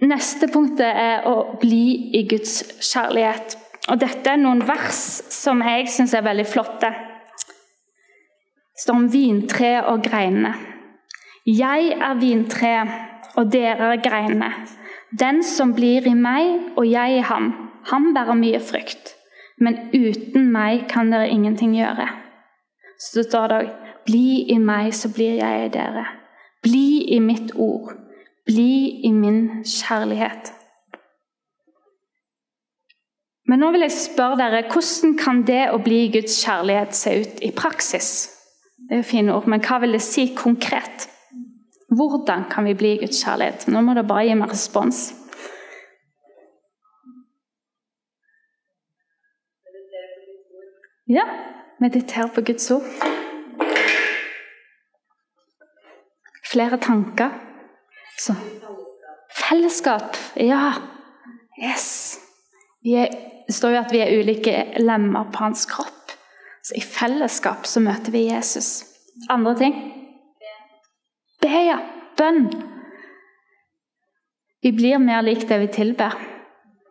Neste 0.00 0.48
punktet 0.48 0.88
er 0.96 1.26
å 1.28 1.58
bli 1.60 2.16
i 2.16 2.24
Guds 2.28 2.62
kjærlighet. 2.80 3.58
Og 3.90 4.00
Dette 4.00 4.32
er 4.32 4.40
noen 4.40 4.62
vers 4.64 4.96
som 5.28 5.60
jeg 5.60 5.90
syns 5.92 6.14
er 6.16 6.24
veldig 6.24 6.46
flotte 6.48 6.88
står 8.80 8.96
om 8.96 9.08
vintreet 9.12 9.88
og 9.90 10.02
greinene. 10.04 10.54
Jeg 11.46 11.94
er 11.96 12.20
vintreet, 12.20 12.92
og 13.38 13.52
dere 13.52 13.94
er 13.94 14.02
greinene. 14.02 14.50
Den 15.20 15.42
som 15.44 15.74
blir 15.74 16.06
i 16.06 16.14
meg 16.14 16.76
og 16.78 16.86
jeg 16.86 17.18
i 17.18 17.24
ham, 17.26 17.50
han 17.90 18.12
bærer 18.14 18.38
mye 18.38 18.60
frukt. 18.62 19.14
Men 19.60 19.90
uten 19.92 20.48
meg 20.52 20.86
kan 20.88 21.10
dere 21.12 21.28
ingenting 21.28 21.74
gjøre. 21.76 22.08
Så 23.00 23.24
står 23.28 23.52
det 23.52 23.60
Bli 24.06 24.46
i 24.48 24.56
meg, 24.58 24.94
så 24.96 25.10
blir 25.12 25.36
jeg 25.38 25.66
i 25.66 25.72
dere. 25.72 26.06
Bli 26.64 27.12
i 27.14 27.18
mitt 27.20 27.52
ord. 27.54 27.92
Bli 28.48 29.02
i 29.04 29.12
min 29.12 29.62
kjærlighet. 29.64 30.52
Men 33.46 33.60
nå 33.60 33.70
vil 33.74 33.84
jeg 33.84 33.92
spørre 33.92 34.38
dere, 34.40 34.64
hvordan 34.72 35.16
kan 35.18 35.42
det 35.46 35.66
å 35.74 35.80
bli 35.84 36.06
Guds 36.14 36.38
kjærlighet 36.44 36.96
se 36.96 37.14
ut 37.20 37.42
i 37.44 37.52
praksis? 37.56 38.39
Det 38.90 38.96
er 38.96 39.02
jo 39.04 39.06
fine 39.06 39.34
ord, 39.34 39.44
men 39.46 39.62
hva 39.62 39.76
vil 39.78 39.92
det 39.94 40.00
si 40.02 40.24
konkret? 40.34 41.04
Hvordan 41.94 42.48
kan 42.50 42.64
vi 42.66 42.72
bli 42.74 42.96
Guds 42.98 43.20
kjærlighet? 43.22 43.68
Nå 43.70 43.84
må 43.86 43.94
det 43.94 44.02
bare 44.08 44.24
gi 44.26 44.34
meg 44.34 44.50
respons. 44.50 45.12
Ja, 51.06 51.22
meditere 51.78 52.26
på 52.34 52.42
Guds 52.50 52.66
ord. 52.74 52.90
Flere 56.50 56.82
tanker. 56.82 57.30
Så. 58.18 58.34
Fellesskap. 59.38 60.18
Ja. 60.34 60.72
Yes. 61.62 62.18
Det 62.82 63.06
står 63.54 63.76
jo 63.76 63.82
at 63.84 63.94
vi 63.94 64.02
er 64.02 64.18
ulike 64.18 64.54
lemmer 64.82 65.30
på 65.30 65.46
hans 65.46 65.66
kropp. 65.70 65.99
Så 66.70 66.76
i 66.78 66.80
fellesskap 66.86 67.64
så 67.66 67.80
møter 67.82 68.14
vi 68.14 68.28
Jesus. 68.28 68.84
Andre 69.26 69.56
ting? 69.58 69.78
Be, 71.42 71.48
ja. 71.66 71.80
Bønn. 72.14 72.44
Vi 74.62 74.70
blir 74.76 75.00
mer 75.02 75.24
lik 75.26 75.48
det 75.48 75.58
vi 75.64 75.70
tilber. 75.74 76.14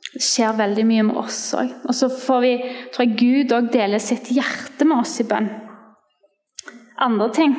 Det 0.10 0.20
skjer 0.26 0.58
veldig 0.58 0.84
mye 0.90 1.06
med 1.08 1.20
oss 1.22 1.38
òg. 1.56 1.72
Og 1.86 1.96
så 1.96 2.10
får 2.12 2.42
vi, 2.44 2.52
tror 2.92 3.06
jeg 3.06 3.16
Gud 3.22 3.56
òg 3.56 3.70
deler 3.72 4.04
sitt 4.04 4.28
hjerte 4.36 4.84
med 4.90 5.00
oss 5.00 5.16
i 5.24 5.28
bønn. 5.30 5.48
Andre 7.00 7.30
ting? 7.40 7.56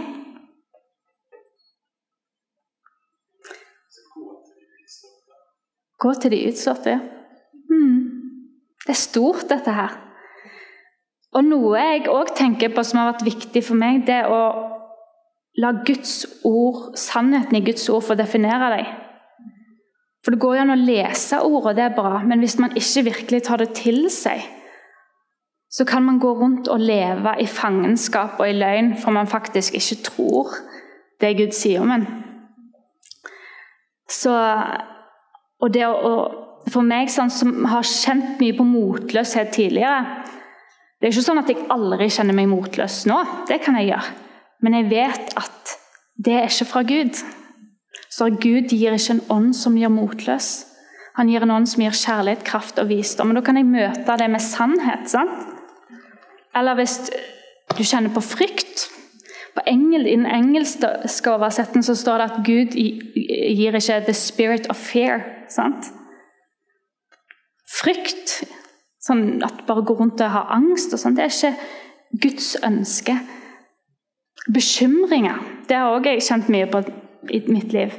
Gå 6.05 6.15
til 6.21 6.37
de 6.37 6.45
utslåtte. 6.53 6.99
Mm. 7.73 7.97
Det 8.85 8.93
er 8.93 9.05
stort, 9.09 9.49
dette 9.49 9.73
her. 9.73 9.97
Og 11.31 11.47
noe 11.47 11.79
jeg 11.79 12.09
òg 12.11 12.33
tenker 12.35 12.73
på 12.75 12.83
som 12.87 13.01
har 13.01 13.13
vært 13.13 13.27
viktig 13.29 13.63
for 13.63 13.79
meg, 13.79 14.03
det 14.07 14.17
er 14.25 14.31
å 14.31 14.43
la 15.61 15.73
Guds 15.87 16.25
ord, 16.47 16.97
sannheten 16.99 17.59
i 17.59 17.65
Guds 17.67 17.87
ord 17.93 18.03
få 18.07 18.17
definere 18.19 18.71
deg. 18.75 18.89
For 20.25 20.35
det 20.35 20.41
går 20.43 20.57
jo 20.57 20.65
an 20.65 20.75
å 20.75 20.81
lese 20.81 21.39
ord, 21.47 21.71
og 21.71 21.77
det 21.79 21.87
er 21.87 21.95
bra, 21.97 22.19
men 22.27 22.43
hvis 22.43 22.59
man 22.61 22.75
ikke 22.77 23.07
virkelig 23.09 23.45
tar 23.47 23.63
det 23.63 23.71
til 23.79 24.03
seg, 24.13 24.43
så 25.71 25.87
kan 25.87 26.03
man 26.03 26.19
gå 26.19 26.33
rundt 26.35 26.69
og 26.69 26.83
leve 26.83 27.37
i 27.39 27.47
fangenskap 27.47 28.41
og 28.43 28.51
i 28.51 28.57
løgn, 28.59 28.97
for 28.99 29.15
man 29.15 29.31
faktisk 29.31 29.79
ikke 29.79 30.01
tror 30.11 30.57
det 31.23 31.37
Gud 31.39 31.55
sier 31.55 31.85
om 31.85 31.93
en. 31.95 32.09
Så, 34.11 34.35
og 35.63 35.75
det 35.75 35.87
å, 35.87 36.15
For 36.71 36.85
meg 36.87 37.09
sånn, 37.11 37.31
som 37.33 37.65
har 37.67 37.87
kjent 37.89 38.37
mye 38.39 38.55
på 38.55 38.67
motløshet 38.69 39.49
tidligere 39.55 40.03
Det 41.01 41.09
er 41.09 41.15
ikke 41.15 41.25
sånn 41.25 41.41
at 41.41 41.49
jeg 41.49 41.65
aldri 41.73 42.11
kjenner 42.13 42.37
meg 42.37 42.51
motløs 42.51 43.07
nå. 43.09 43.19
Det 43.49 43.63
kan 43.65 43.79
jeg 43.81 43.89
gjøre. 43.89 44.17
Men 44.61 44.77
jeg 44.77 44.91
vet 44.91 45.31
at 45.41 45.77
det 46.21 46.35
er 46.37 46.51
ikke 46.51 46.69
fra 46.69 46.83
Gud. 46.85 47.23
Så 48.13 48.29
Gud 48.37 48.69
gir 48.69 48.93
ikke 48.93 49.15
en 49.17 49.23
ånd 49.33 49.55
som 49.57 49.79
gjør 49.81 49.95
motløs. 49.95 50.51
Han 51.17 51.31
gir 51.33 51.45
en 51.45 51.55
ånd 51.55 51.69
som 51.71 51.83
gir 51.83 51.97
kjærlighet, 51.97 52.45
kraft 52.45 52.79
og 52.83 52.91
visdom. 52.91 53.33
Og 53.33 53.41
Da 53.41 53.45
kan 53.47 53.57
jeg 53.57 53.69
møte 53.71 54.17
det 54.21 54.29
med 54.31 54.45
sannhet. 54.45 55.09
sant? 55.09 55.57
Eller 56.57 56.75
hvis 56.75 56.99
du 57.79 57.83
kjenner 57.85 58.13
på 58.13 58.21
frykt 58.21 58.89
På 59.55 59.63
engel, 59.67 60.07
I 60.07 60.15
den 60.15 60.27
engelske 60.27 61.31
oversetten 61.33 61.83
så 61.83 61.95
står 61.99 62.19
det 62.19 62.31
at 62.31 62.45
Gud 62.47 62.77
gir 62.77 63.75
ikke 63.75 64.05
'the 64.05 64.15
spirit 64.15 64.71
of 64.71 64.77
fear'. 64.77 65.23
sant? 65.49 65.91
Frykt, 67.67 68.45
sånn 69.01 69.43
at 69.47 69.65
bare 69.69 69.85
gå 69.87 69.97
rundt 69.97 70.21
og 70.21 70.35
ha 70.35 70.47
angst 70.57 70.93
og 70.95 71.01
sånn, 71.03 71.17
det 71.17 71.27
er 71.27 71.35
ikke 71.35 72.21
Guds 72.25 72.57
ønske. 72.67 73.17
Bekymringer 74.51 75.41
det 75.69 75.79
har 75.79 75.95
også 75.95 76.17
jeg 76.17 76.27
kjent 76.27 76.51
mye 76.51 76.67
på 76.71 76.83
i 77.31 77.41
mitt 77.53 77.73
liv. 77.73 77.95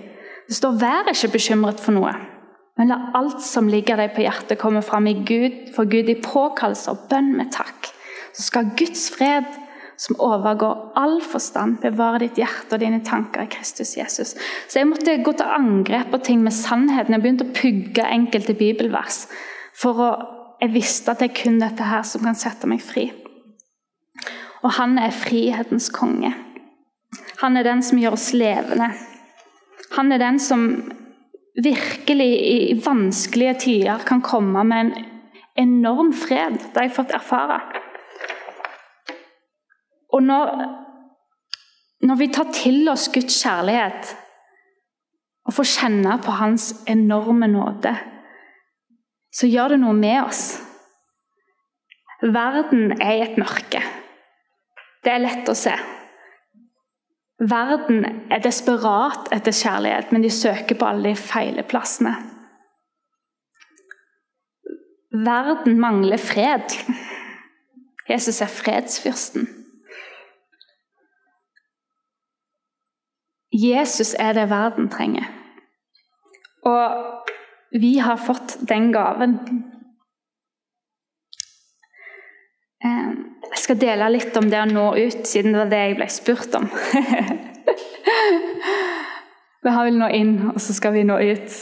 Det 0.47 0.57
står 0.57 0.77
'vær 0.81 1.09
ikke 1.13 1.31
bekymret 1.37 1.79
for 1.79 1.95
noe', 1.95 2.15
men 2.77 2.87
la 2.87 2.97
alt 3.15 3.41
som 3.41 3.67
ligger 3.67 3.95
deg 3.95 4.15
på 4.15 4.23
hjertet, 4.25 4.57
komme 4.59 4.81
fram 4.81 5.07
i 5.07 5.13
Gud, 5.13 5.73
for 5.75 5.85
Gud 5.85 6.09
i 6.09 6.15
påkallelse 6.15 6.91
og 6.91 7.07
bønn 7.09 7.37
med 7.37 7.51
takk. 7.51 7.91
Så 8.33 8.43
skal 8.43 8.71
Guds 8.77 9.09
fred, 9.15 9.45
som 9.97 10.15
overgår 10.19 10.91
all 10.97 11.21
forstand, 11.21 11.77
bevare 11.83 12.19
ditt 12.19 12.39
hjerte 12.41 12.73
og 12.73 12.79
dine 12.79 13.03
tanker 13.05 13.45
i 13.45 13.51
Kristus 13.53 13.97
Jesus. 13.97 14.35
Så 14.67 14.79
jeg 14.79 14.87
måtte 14.87 15.23
gå 15.23 15.31
til 15.31 15.45
angrep 15.45 16.09
på 16.11 16.17
ting 16.25 16.41
med 16.43 16.55
sannheten. 16.57 17.13
Jeg 17.13 17.21
begynte 17.21 17.45
å 17.45 17.53
pugge 17.53 18.07
enkelte 18.07 18.53
bibelvers. 18.57 19.27
For 19.77 20.01
å, 20.01 20.09
jeg 20.61 20.73
visste 20.75 21.11
at 21.11 21.21
det 21.21 21.31
er 21.31 21.37
kun 21.41 21.59
dette 21.61 21.85
her 21.89 22.03
som 22.05 22.21
kan 22.25 22.37
sette 22.37 22.69
meg 22.69 22.83
fri. 22.85 23.07
Og 24.61 24.75
han 24.77 24.99
er 25.01 25.15
frihetens 25.15 25.89
konge. 25.93 26.33
Han 27.41 27.57
er 27.57 27.65
den 27.65 27.81
som 27.81 27.97
gjør 27.97 28.13
oss 28.13 28.29
levende. 28.37 28.91
Han 29.95 30.13
er 30.13 30.21
den 30.21 30.37
som 30.39 30.67
virkelig 31.57 32.29
i 32.29 32.81
vanskelige 32.85 33.55
tider 33.65 34.05
kan 34.05 34.21
komme 34.21 34.63
med 34.63 34.85
en 34.85 34.93
enorm 35.65 36.13
fred. 36.13 36.59
Det 36.61 36.77
har 36.77 36.87
jeg 36.87 36.95
fått 36.95 37.15
erfare. 37.17 37.57
Og 40.13 40.23
når, 40.23 40.53
når 42.05 42.21
vi 42.21 42.29
tar 42.35 42.53
til 42.53 42.85
oss 42.91 43.09
Guds 43.13 43.41
kjærlighet 43.41 44.13
og 45.47 45.57
får 45.57 45.69
kjenne 45.73 46.17
på 46.21 46.37
Hans 46.37 46.71
enorme 46.87 47.49
nåde, 47.49 47.95
så 49.31 49.47
gjør 49.47 49.75
det 49.75 49.81
noe 49.83 49.95
med 49.95 50.19
oss. 50.25 50.43
Verden 52.21 52.97
er 53.01 53.15
i 53.17 53.23
et 53.25 53.39
mørke. 53.41 53.81
Det 55.01 55.13
er 55.13 55.23
lett 55.23 55.49
å 55.49 55.55
se. 55.57 55.73
Verden 57.41 58.03
er 58.29 58.43
desperat 58.43 59.31
etter 59.33 59.55
kjærlighet, 59.55 60.11
men 60.13 60.21
de 60.21 60.29
søker 60.29 60.77
på 60.77 60.85
alle 60.85 61.09
de 61.09 61.17
feile 61.17 61.63
plassene. 61.65 62.13
Verden 65.11 65.79
mangler 65.81 66.21
fred. 66.21 66.77
Jesus 68.09 68.41
er 68.41 68.51
fredsfyrsten. 68.51 69.49
Jesus 73.51 74.13
er 74.19 74.33
det 74.33 74.49
verden 74.49 74.87
trenger. 74.89 75.25
Og 76.63 77.01
vi 77.71 77.99
har 77.99 78.17
fått 78.17 78.57
den 78.59 78.91
gaven. 78.91 79.37
Eh, 82.83 83.11
jeg 83.51 83.61
skal 83.63 83.79
dele 83.79 84.09
litt 84.11 84.37
om 84.37 84.49
det 84.51 84.59
å 84.59 84.69
nå 84.69 84.87
ut, 84.97 85.21
siden 85.27 85.53
det 85.53 85.61
var 85.61 85.69
det 85.71 85.83
jeg 85.83 85.99
ble 85.99 86.07
spurt 86.11 86.57
om. 86.59 86.67
vi 89.63 89.75
har 89.75 89.87
vel 89.87 90.01
nå 90.01 90.09
inn, 90.17 90.33
og 90.51 90.59
så 90.63 90.75
skal 90.75 90.95
vi 90.97 91.05
nå 91.07 91.19
ut. 91.21 91.55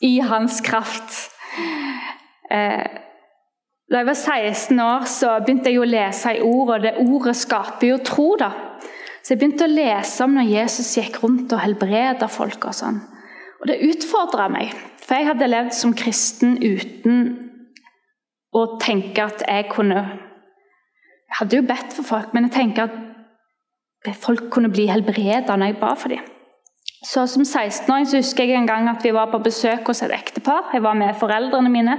I 0.00 0.14
hans 0.22 0.60
kraft. 0.64 1.18
Eh, 2.50 2.86
da 3.88 4.02
jeg 4.02 4.08
var 4.08 4.16
16 4.16 4.80
år, 4.84 5.04
så 5.10 5.34
begynte 5.42 5.72
jeg 5.72 5.82
å 5.82 5.88
lese 5.88 6.36
i 6.36 6.42
ord, 6.44 6.76
og 6.76 6.84
det 6.84 6.96
ordet 7.02 7.36
skaper 7.36 7.90
jo 7.90 8.00
tro. 8.04 8.30
da. 8.40 8.50
Så 9.20 9.34
jeg 9.34 9.42
begynte 9.42 9.66
å 9.66 9.72
lese 9.72 10.24
om 10.24 10.38
når 10.38 10.52
Jesus 10.54 10.94
gikk 10.96 11.20
rundt 11.24 11.52
og 11.52 11.60
helbreda 11.60 12.28
folk. 12.32 12.70
Og 12.70 12.76
sånn. 12.76 13.00
Og 13.60 13.68
det 13.70 13.82
utfordra 13.88 14.46
meg, 14.52 14.72
for 15.02 15.18
jeg 15.18 15.30
hadde 15.32 15.50
levd 15.50 15.74
som 15.74 15.94
kristen 15.98 16.56
uten 16.62 17.20
å 18.54 18.64
tenke 18.80 19.24
at 19.24 19.42
jeg 19.48 19.68
kunne 19.72 20.06
jeg 21.28 21.36
hadde 21.42 21.58
jo 21.58 21.64
bedt 21.68 21.92
for 21.92 22.08
folk, 22.08 22.32
men 22.32 22.46
jeg 22.46 22.54
tenker 22.54 22.88
at 22.88 24.16
folk 24.16 24.46
kunne 24.52 24.70
bli 24.72 24.86
helbreda 24.88 25.58
når 25.58 25.74
jeg 25.74 25.80
ba 25.82 25.92
for 25.98 26.14
dem. 26.14 26.24
Så 27.04 27.26
Som 27.30 27.44
16-åring 27.44 28.08
så 28.08 28.18
husker 28.18 28.48
jeg 28.48 28.56
en 28.56 28.66
gang 28.66 28.88
at 28.90 29.04
vi 29.04 29.12
var 29.14 29.28
på 29.30 29.38
besøk 29.44 29.86
hos 29.86 30.02
et 30.02 30.14
ektepar. 30.14 30.72
Jeg 30.72 30.82
var 30.82 30.96
med 30.98 31.14
foreldrene 31.20 31.70
mine. 31.70 31.98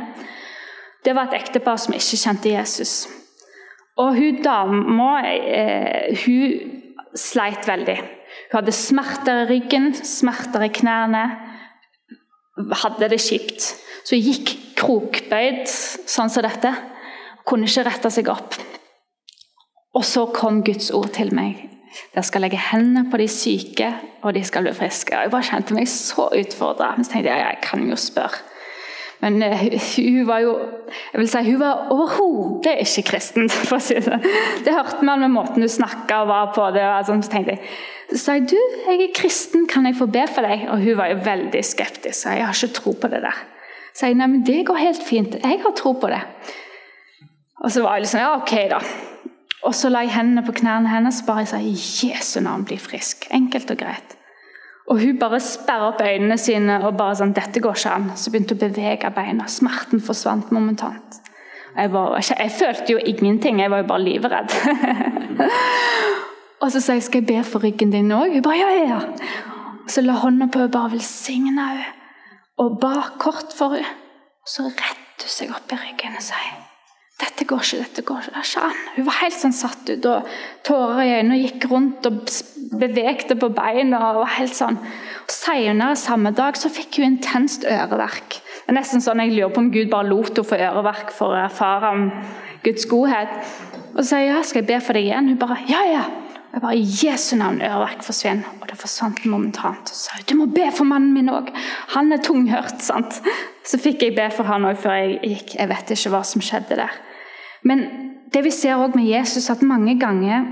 Det 1.05 1.13
var 1.15 1.29
et 1.29 1.37
ektepar 1.39 1.77
som 1.79 1.93
ikke 1.93 2.19
kjente 2.19 2.51
Jesus. 2.51 3.07
Og 3.99 4.17
hun 4.17 4.41
dama 4.43 5.11
eh, 5.29 6.17
hun 6.25 7.13
sleit 7.15 7.67
veldig. 7.67 7.95
Hun 8.49 8.57
hadde 8.57 8.75
smerter 8.75 9.43
i 9.43 9.47
ryggen, 9.53 9.93
smerter 9.93 10.65
i 10.65 10.73
knærne. 10.73 11.23
Hadde 12.81 13.09
det 13.11 13.21
kjipt. 13.23 13.71
Så 14.07 14.17
gikk 14.19 14.55
krokbøyd 14.79 15.65
sånn 15.69 16.31
som 16.31 16.45
dette. 16.45 16.73
Kunne 17.47 17.69
ikke 17.69 17.85
rette 17.87 18.11
seg 18.13 18.29
opp. 18.31 18.57
Og 19.97 20.05
så 20.05 20.27
kom 20.33 20.61
Guds 20.65 20.91
ord 20.95 21.11
til 21.17 21.33
meg. 21.35 21.65
Dere 22.13 22.25
skal 22.25 22.45
legge 22.45 22.59
hendene 22.61 23.09
på 23.09 23.17
de 23.17 23.25
syke, 23.31 23.89
og 24.21 24.35
de 24.35 24.43
skal 24.45 24.65
bli 24.65 24.73
friske. 24.77 25.15
Jeg 25.15 25.31
bare 25.33 25.47
kjente 25.47 25.75
meg 25.75 25.89
så 25.89 26.29
utfordra. 26.37 26.93
Så 26.99 27.15
tenkte 27.15 27.31
jeg 27.31 27.45
jeg 27.45 27.61
kan 27.65 27.85
jo 27.89 27.97
spørre. 27.99 28.45
Men 29.19 29.41
uh, 29.43 29.63
hun 29.97 30.27
var 30.29 30.43
jo 30.45 30.53
jeg 31.11 31.19
vil 31.19 31.27
si, 31.27 31.41
hun 31.49 31.59
var 31.59 31.89
overhodet 31.91 32.77
ikke 32.85 33.09
kristen. 33.09 33.49
for 33.67 33.79
å 33.79 33.83
si 33.83 33.97
Det 33.99 34.19
Det 34.65 34.75
hørte 34.75 35.03
man 35.05 35.25
med 35.25 35.33
måten 35.33 35.65
hun 35.65 35.71
snakka 35.71 36.23
og 36.23 36.31
var 36.31 36.53
på. 36.55 36.69
det, 36.75 36.85
og 36.85 37.09
sånn, 37.09 37.23
Så 37.23 37.33
tenkte 37.33 37.57
jeg 37.57 37.65
sa 38.17 38.37
jeg, 38.37 38.47
du, 38.49 38.57
jeg 38.87 39.03
er 39.03 39.13
kristen, 39.15 39.67
kan 39.69 39.85
jeg 39.85 39.97
få 39.99 40.07
be 40.09 40.23
for 40.29 40.45
deg? 40.45 40.65
Og 40.73 40.81
hun 40.81 40.97
var 40.97 41.11
jo 41.11 41.19
veldig 41.25 41.61
skeptisk. 41.65 42.15
Så 42.23 42.33
jeg 42.33 42.47
har 42.47 42.57
ikke 42.57 42.79
tro 42.79 42.95
på 42.97 43.11
det 43.11 43.21
der. 43.25 43.43
Så 43.93 44.09
jeg, 44.09 44.17
nei, 44.17 44.29
men 44.31 44.45
det 44.47 44.63
går 44.65 44.79
helt 44.79 45.03
fint. 45.05 45.37
Jeg 45.37 45.61
har 45.61 45.75
tro 45.77 45.93
på 45.99 46.09
det. 46.09 46.21
Og 47.59 47.71
så 47.73 47.83
var 47.83 47.97
jeg 47.97 48.07
liksom, 48.07 48.21
ja, 48.23 48.31
ok 48.39 48.55
da. 48.71 48.79
Og 49.67 49.75
så 49.75 49.91
la 49.91 50.05
jeg 50.05 50.15
hendene 50.15 50.45
på 50.47 50.55
knærne 50.55 50.87
hennes 50.87 51.19
og 51.21 51.27
bare 51.27 51.45
sa 51.49 51.59
i 51.59 51.73
Jesu 51.75 52.39
navn 52.41 52.63
bli 52.67 52.79
frisk. 52.79 53.27
Enkelt 53.35 53.71
og 53.73 53.81
greit. 53.81 54.15
Og 54.89 55.01
hun 55.03 55.19
bare 55.21 55.41
sperra 55.43 55.91
opp 55.91 55.99
øynene 56.01 56.37
sine 56.41 56.79
og 56.81 56.95
bare 56.97 57.19
sånn 57.19 57.35
dette 57.37 57.61
går 57.61 57.77
ikke 57.77 57.97
an. 57.97 58.07
Så 58.17 58.31
begynte 58.33 58.55
hun 58.55 58.63
å 58.63 58.69
bevege 58.69 59.11
beina. 59.13 59.49
Smerten 59.51 60.01
forsvant 60.01 60.49
momentant. 60.55 61.19
Jeg, 61.75 61.91
var, 61.93 62.17
jeg, 62.23 62.49
følte 62.55 62.95
jo 62.95 63.03
ingenting, 63.11 63.59
jeg 63.61 63.69
var 63.71 63.83
jo 63.83 63.89
bare 63.91 64.05
livredd. 64.07 64.55
og 66.59 66.71
så 66.73 66.81
sa 66.83 66.97
jeg 66.97 67.05
skal 67.07 67.23
jeg 67.23 67.29
be 67.31 67.43
for 67.47 67.63
ryggen 67.63 67.93
din 67.93 68.11
òg? 68.11 68.33
Hun 68.35 68.45
bare 68.45 68.59
ja, 68.59 68.71
ja. 68.93 69.01
Og 69.83 69.91
så 69.91 70.03
la 70.05 70.17
hånda 70.19 70.49
på 70.51 70.59
henne, 70.59 70.71
bare 70.73 70.93
velsigna 70.95 71.69
henne. 71.73 71.91
Og 72.59 72.79
ba 72.81 72.95
kort 73.19 73.55
for 73.55 73.77
henne. 73.77 73.93
Og 74.43 74.51
så 74.55 74.67
rettet 74.67 75.27
hun 75.27 75.35
seg 75.35 75.53
opp 75.55 75.71
i 75.71 75.79
ryggen 75.79 76.17
og 76.19 76.25
sier 76.25 76.57
dette 77.19 77.43
går 77.43 77.63
ikke, 77.65 77.77
dette 77.83 78.03
går 78.07 78.19
ikke. 78.21 78.31
Det 78.31 78.39
er 78.39 78.47
ikke 78.47 78.61
an. 78.63 78.77
Hun 78.95 79.05
var 79.09 79.17
helt 79.19 79.35
sånn 79.35 79.55
satt 79.55 79.89
ut, 79.89 80.05
og 80.07 80.29
tårer 80.67 81.01
i 81.03 81.09
øynene, 81.17 81.35
og 81.35 81.41
gikk 81.43 81.65
rundt 81.71 82.07
og 82.07 82.19
bevegte 82.79 83.35
på 83.39 83.49
beina. 83.55 83.99
og 83.99 84.21
var 84.21 84.37
helt 84.37 84.55
sånn. 84.55 84.77
Og 85.25 85.33
Senere 85.33 85.97
samme 85.99 86.31
dag 86.31 86.55
så 86.55 86.71
fikk 86.71 87.01
hun 87.01 87.17
intenst 87.17 87.67
øreverk. 87.67 88.39
Det 88.39 88.71
er 88.71 88.77
nesten 88.77 89.03
sånn 89.03 89.19
Jeg 89.19 89.35
lurer 89.35 89.51
på 89.51 89.59
om 89.65 89.71
Gud 89.73 89.91
bare 89.91 90.07
lot 90.07 90.39
henne 90.39 90.47
få 90.47 90.55
øreverk 90.55 91.11
for 91.11 91.35
å 91.35 91.43
erfare 91.43 91.91
om 91.91 92.07
Guds 92.63 92.87
godhet. 92.87 93.35
Og 93.97 93.99
så 93.99 94.13
sier 94.13 94.23
jeg 94.23 94.31
ja, 94.31 94.41
skal 94.43 94.61
jeg 94.63 94.69
be 94.71 94.79
for 94.85 94.93
deg 94.93 95.09
igjen. 95.09 95.27
Hun 95.33 95.41
bare 95.43 95.59
ja, 95.67 95.83
ja. 95.91 96.03
Og 96.49 96.55
jeg 96.57 96.61
bare 96.61 96.77
I 96.77 96.85
Jesu 97.03 97.35
navn, 97.37 97.61
øreverk 97.61 98.01
forsvinn. 98.03 98.41
Og 98.61 98.69
det 98.69 98.77
forsvant 98.77 99.25
momentant. 99.25 99.89
Så 99.89 100.15
jeg 100.17 100.29
du 100.31 100.35
må 100.39 100.47
be 100.49 100.65
for 100.73 100.87
mannen 100.89 101.13
min 101.13 101.29
òg. 101.29 101.51
Han 101.95 102.11
er 102.11 102.23
tunghørt. 102.25 102.81
sant? 102.81 103.21
Så 103.63 103.77
fikk 103.77 104.01
jeg 104.01 104.15
be 104.17 104.29
for 104.33 104.49
han 104.49 104.65
òg 104.65 104.79
før 104.81 104.97
jeg 104.97 105.19
gikk. 105.23 105.55
Jeg 105.59 105.69
vet 105.69 105.93
ikke 105.93 106.13
hva 106.15 106.23
som 106.25 106.41
skjedde 106.41 106.79
der. 106.81 106.95
Men 107.63 107.85
det 108.33 108.43
vi 108.43 108.51
ser 108.51 108.75
også 108.75 108.97
med 108.97 109.05
Jesus, 109.05 109.49
at 109.49 109.61
mange 109.61 109.99
ganger 109.99 110.47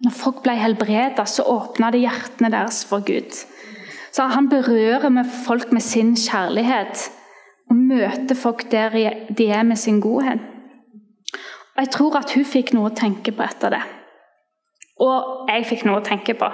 når 0.00 0.14
folk 0.16 0.42
ble 0.44 0.54
helbreda, 0.56 1.26
så 1.28 1.44
åpna 1.44 1.90
det 1.92 2.04
hjertene 2.04 2.50
deres 2.52 2.84
for 2.88 3.04
Gud. 3.04 3.34
Så 4.12 4.22
Han 4.22 4.48
berører 4.48 5.08
med 5.08 5.26
folk 5.46 5.72
med 5.72 5.82
sin 5.82 6.16
kjærlighet 6.16 7.10
og 7.70 7.76
møter 7.76 8.34
folk 8.34 8.70
der 8.70 8.96
de 9.38 9.46
er 9.50 9.62
med 9.62 9.76
sin 9.76 10.00
godhet. 10.00 10.40
Og 11.76 11.78
Jeg 11.84 11.90
tror 11.90 12.16
at 12.16 12.32
hun 12.34 12.44
fikk 12.44 12.72
noe 12.74 12.90
å 12.90 12.94
tenke 12.96 13.32
på 13.32 13.42
etter 13.42 13.76
det. 13.76 13.82
Og 15.00 15.48
jeg 15.48 15.66
fikk 15.68 15.86
noe 15.88 16.00
å 16.00 16.04
tenke 16.04 16.36
på. 16.36 16.48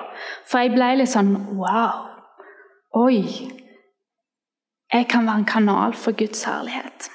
For 0.46 0.62
jeg 0.62 0.74
ble 0.76 0.92
litt 1.00 1.12
sånn 1.12 1.34
Wow! 1.58 2.06
Oi! 2.96 3.20
Jeg 4.92 5.08
kan 5.10 5.26
være 5.26 5.42
en 5.42 5.48
kanal 5.50 5.96
for 5.98 6.14
Guds 6.16 6.44
herlighet. 6.46 7.10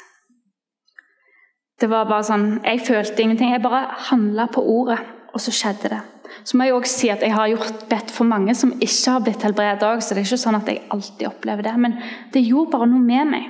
Det 1.81 1.89
var 1.89 2.09
bare 2.09 2.25
sånn, 2.27 2.59
Jeg 2.65 2.83
følte 2.85 3.23
ingenting. 3.23 3.53
Jeg 3.55 3.63
bare 3.63 3.87
handla 4.11 4.47
på 4.51 4.61
ordet, 4.61 4.99
og 5.33 5.41
så 5.41 5.53
skjedde 5.55 5.93
det. 5.95 6.01
Så 6.43 6.57
må 6.57 6.67
jeg 6.67 6.75
også 6.75 6.93
si 6.93 7.09
at 7.11 7.23
jeg 7.25 7.33
har 7.33 7.49
gjort 7.51 7.87
bedt 7.89 8.11
for 8.13 8.27
mange 8.27 8.53
som 8.55 8.73
ikke 8.77 9.15
har 9.15 9.23
blitt 9.25 9.43
helbredet 9.45 9.87
òg, 9.87 10.03
så 10.03 10.13
det 10.13 10.21
er 10.21 10.29
ikke 10.29 10.43
sånn 10.43 10.59
at 10.59 10.69
jeg 10.69 10.83
alltid 10.93 11.27
opplever 11.27 11.65
det. 11.65 11.73
Men 11.81 11.97
det 12.33 12.45
gjorde 12.45 12.75
bare 12.75 12.89
noe 12.91 13.03
med 13.03 13.31
meg. 13.31 13.49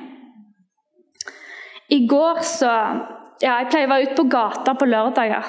I 1.91 2.05
går 2.07 2.39
så 2.47 2.69
ja, 3.41 3.57
Jeg 3.57 3.71
pleier 3.71 3.87
å 3.87 3.91
være 3.91 4.07
ute 4.07 4.19
på 4.19 4.29
gata 4.31 4.75
på 4.77 4.87
lørdager. 4.87 5.47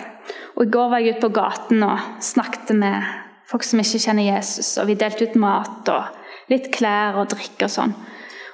Og 0.57 0.67
I 0.67 0.73
går 0.73 0.91
var 0.93 1.03
jeg 1.03 1.17
ute 1.17 1.27
på 1.27 1.35
gaten 1.37 1.85
og 1.87 2.23
snakket 2.23 2.75
med 2.77 3.07
folk 3.49 3.65
som 3.67 3.81
ikke 3.83 4.01
kjenner 4.05 4.29
Jesus. 4.29 4.77
og 4.79 4.89
Vi 4.91 4.99
delte 5.01 5.29
ut 5.29 5.39
mat 5.41 5.89
og 5.93 6.51
litt 6.53 6.71
klær 6.75 7.21
og 7.21 7.31
drikke 7.33 7.69
og 7.69 7.73
sånn. 7.73 7.95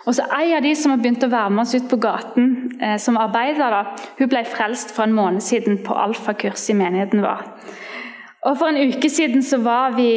Og 0.08 0.14
så 0.16 0.24
En 0.32 0.56
av 0.56 0.62
de 0.62 0.74
som 0.74 0.94
har 0.94 1.02
begynt 1.02 1.24
å 1.26 1.28
være 1.28 1.50
med 1.52 1.66
oss 1.66 1.74
ut 1.74 1.88
på 1.90 2.00
gaten, 2.00 2.78
eh, 2.80 2.96
som 2.96 3.18
arbeider, 3.20 3.70
da, 3.70 3.96
hun 4.18 4.28
ble 4.28 4.44
frelst 4.44 4.94
for 4.94 5.04
en 5.04 5.12
måned 5.12 5.42
siden 5.44 5.82
på 5.84 5.92
alfakurs 5.92 6.70
i 6.70 6.74
menigheten 6.78 7.20
vår. 7.20 7.44
Og 8.46 8.56
For 8.56 8.68
en 8.68 8.80
uke 8.88 9.10
siden 9.10 9.42
så 9.42 9.58
var 9.62 9.96
vi 9.96 10.08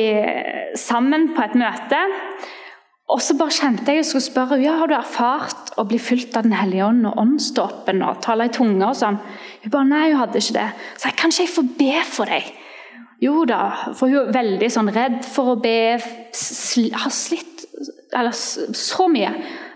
sammen 0.77 1.33
på 1.35 1.43
et 1.43 1.55
møte. 1.55 1.99
Og 3.11 3.19
så 3.19 3.35
bare 3.35 3.51
kjente 3.51 3.91
jeg 3.91 4.05
og 4.05 4.07
skulle 4.07 4.23
spørre 4.23 4.59
ja, 4.61 4.77
har 4.79 4.87
du 4.87 4.95
erfart 4.95 5.73
å 5.81 5.83
bli 5.83 5.99
fylt 5.99 6.37
av 6.37 6.43
Den 6.43 6.55
hellige 6.55 6.85
ånd 6.85 7.05
og 7.09 7.17
åndsdåpen 7.19 8.03
og 8.07 8.21
tale 8.23 8.47
i 8.47 8.53
tunge 8.55 8.85
og 8.87 8.95
sånn. 8.95 9.19
Hun 9.61 9.73
bare 9.73 9.89
nei, 9.89 10.07
hun 10.09 10.21
hadde 10.23 10.41
ikke 10.41 10.57
det. 10.57 10.67
Så 10.97 11.09
jeg 11.09 11.17
kan 11.19 11.33
ikke 11.33 11.45
jeg 11.45 11.55
få 11.55 11.65
be 11.77 11.95
for 12.09 12.31
deg? 12.31 12.51
Jo 13.21 13.43
da, 13.45 13.61
for 13.93 14.09
hun 14.09 14.23
er 14.23 14.33
veldig 14.33 14.69
sånn 14.73 14.89
redd 14.93 15.19
for 15.29 15.53
å 15.53 15.59
be. 15.61 15.99
Har 16.97 17.13
slitt 17.13 17.65
eller 18.17 18.33
så 18.33 19.07
mye. 19.11 19.31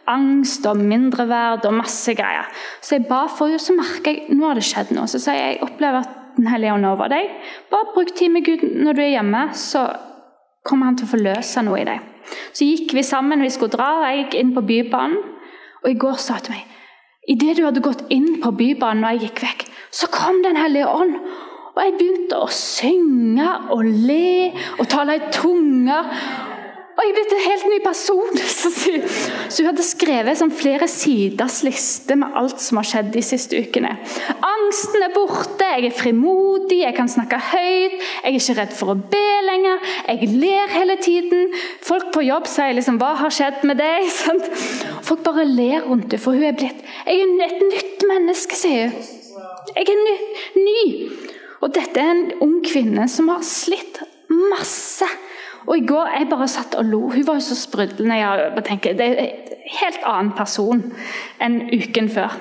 Angst 0.09 0.65
og 0.69 0.81
mindreverd 0.81 1.65
og 1.65 1.77
masse 1.79 2.13
greier. 2.17 2.49
Så 2.81 2.97
jeg 2.97 3.07
ba 3.09 3.23
for 3.31 3.49
henne, 3.49 3.61
så 3.61 3.73
merker 3.77 4.11
jeg 4.13 4.35
nå 4.37 4.49
har 4.49 4.57
det 4.57 4.65
skjedd 4.67 4.93
noe. 4.93 5.09
Så 5.09 5.21
sier 5.21 5.37
jeg 5.39 5.55
jeg 5.55 5.65
opplever 5.69 6.03
at 6.03 6.21
Den 6.35 6.49
hellige 6.51 6.73
ånd 6.75 6.83
over 6.83 7.07
deg. 7.07 7.29
Bare 7.71 7.93
bruk 7.93 8.09
tid 8.11 8.33
med 8.33 8.43
Gud 8.43 8.65
når 8.67 8.97
du 8.97 9.01
er 9.05 9.13
hjemme, 9.13 9.45
så 9.55 9.85
kommer 10.67 10.89
han 10.89 10.97
til 10.99 11.07
å 11.07 11.11
forløse 11.13 11.61
noe 11.63 11.77
i 11.79 11.85
deg. 11.87 12.01
Så 12.51 12.67
gikk 12.67 12.91
vi 12.97 13.03
sammen, 13.07 13.39
vi 13.39 13.53
skulle 13.55 13.71
dra, 13.71 13.87
og 14.01 14.03
jeg 14.09 14.17
gikk 14.19 14.35
inn 14.41 14.51
på 14.51 14.65
Bybanen. 14.67 15.21
Og 15.85 15.93
i 15.93 15.95
går 16.01 16.19
sa 16.19 16.35
hun 16.35 16.43
til 16.49 16.57
meg 16.57 16.73
Idet 17.31 17.55
du 17.57 17.63
hadde 17.63 17.81
gått 17.81 18.03
inn 18.13 18.41
på 18.43 18.51
Bybanen 18.53 19.07
og 19.07 19.15
jeg 19.15 19.29
gikk 19.29 19.39
vekk, 19.45 19.63
så 19.95 20.09
kom 20.11 20.41
Den 20.43 20.57
hellige 20.59 20.89
ånd. 20.91 21.15
Og 21.75 21.81
jeg 21.83 21.95
begynte 21.99 22.39
å 22.39 22.51
synge 22.51 23.47
og 23.75 23.83
le 23.83 24.51
og 24.79 24.87
tale 24.91 25.17
i 25.19 25.31
tunger. 25.31 26.11
Og 26.95 27.01
jeg 27.03 27.15
ble 27.17 27.23
en 27.25 27.41
helt 27.43 27.65
ny 27.67 27.79
person. 27.83 28.37
Så 29.51 29.59
hun 29.59 29.67
hadde 29.67 29.83
skrevet 29.83 30.39
sånn 30.39 30.53
flere 30.55 30.87
siders 30.87 31.57
liste 31.67 32.15
med 32.19 32.37
alt 32.39 32.63
som 32.63 32.79
har 32.79 32.87
skjedd 32.87 33.09
de 33.11 33.23
siste 33.25 33.59
ukene. 33.59 33.91
Angsten 34.39 35.03
er 35.03 35.11
borte, 35.11 35.67
jeg 35.67 35.89
er 35.89 35.97
frimodig, 35.97 36.79
jeg 36.85 36.95
kan 36.95 37.11
snakke 37.11 37.41
høyt, 37.49 37.97
jeg 37.99 38.31
er 38.31 38.39
ikke 38.39 38.55
redd 38.61 38.73
for 38.79 38.93
å 38.93 38.97
be 39.11 39.25
lenger, 39.49 39.83
jeg 40.07 40.31
ler 40.39 40.71
hele 40.71 40.95
tiden. 41.03 41.51
Folk 41.83 42.13
på 42.15 42.23
jobb 42.23 42.47
sier 42.47 42.79
liksom 42.79 43.01
'Hva 43.01 43.11
har 43.25 43.35
skjedd 43.35 43.67
med 43.67 43.83
deg?' 43.83 44.07
Folk 45.07 45.27
bare 45.27 45.43
ler 45.43 45.83
rundt 45.83 46.07
henne, 46.07 46.23
for 46.23 46.31
hun 46.31 46.47
er 46.47 46.55
blitt 46.55 46.79
'Jeg 46.79 47.27
er 47.27 47.45
et 47.51 47.61
nytt 47.75 48.07
menneske', 48.07 48.55
sier 48.55 48.95
hun. 48.95 49.24
Jeg 49.73 49.87
er 49.89 50.01
ny. 50.05 50.15
ny. 50.61 50.81
Og 51.63 51.71
dette 51.73 52.01
er 52.01 52.11
en 52.11 52.27
ung 52.43 52.59
kvinne 52.65 53.07
som 53.09 53.31
har 53.31 53.45
slitt 53.45 54.01
masse. 54.29 55.07
Og 55.65 55.77
I 55.77 55.85
går 55.87 56.11
jeg 56.13 56.29
bare 56.29 56.47
satt 56.51 56.75
og 56.77 56.85
lo. 56.85 56.99
Hun 57.09 57.25
var 57.27 57.39
jo 57.39 57.45
så 57.47 57.57
sprudlende. 57.57 58.19
Jeg 58.19 58.63
tenker, 58.67 58.93
Det 58.93 59.05
er 59.05 59.15
en 59.23 59.63
helt 59.79 60.03
annen 60.05 60.31
person 60.37 60.83
enn 61.41 61.61
uken 61.73 62.09
før. 62.09 62.37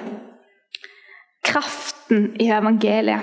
Kraften 1.44 2.34
i 2.40 2.50
evangeliet. 2.50 3.22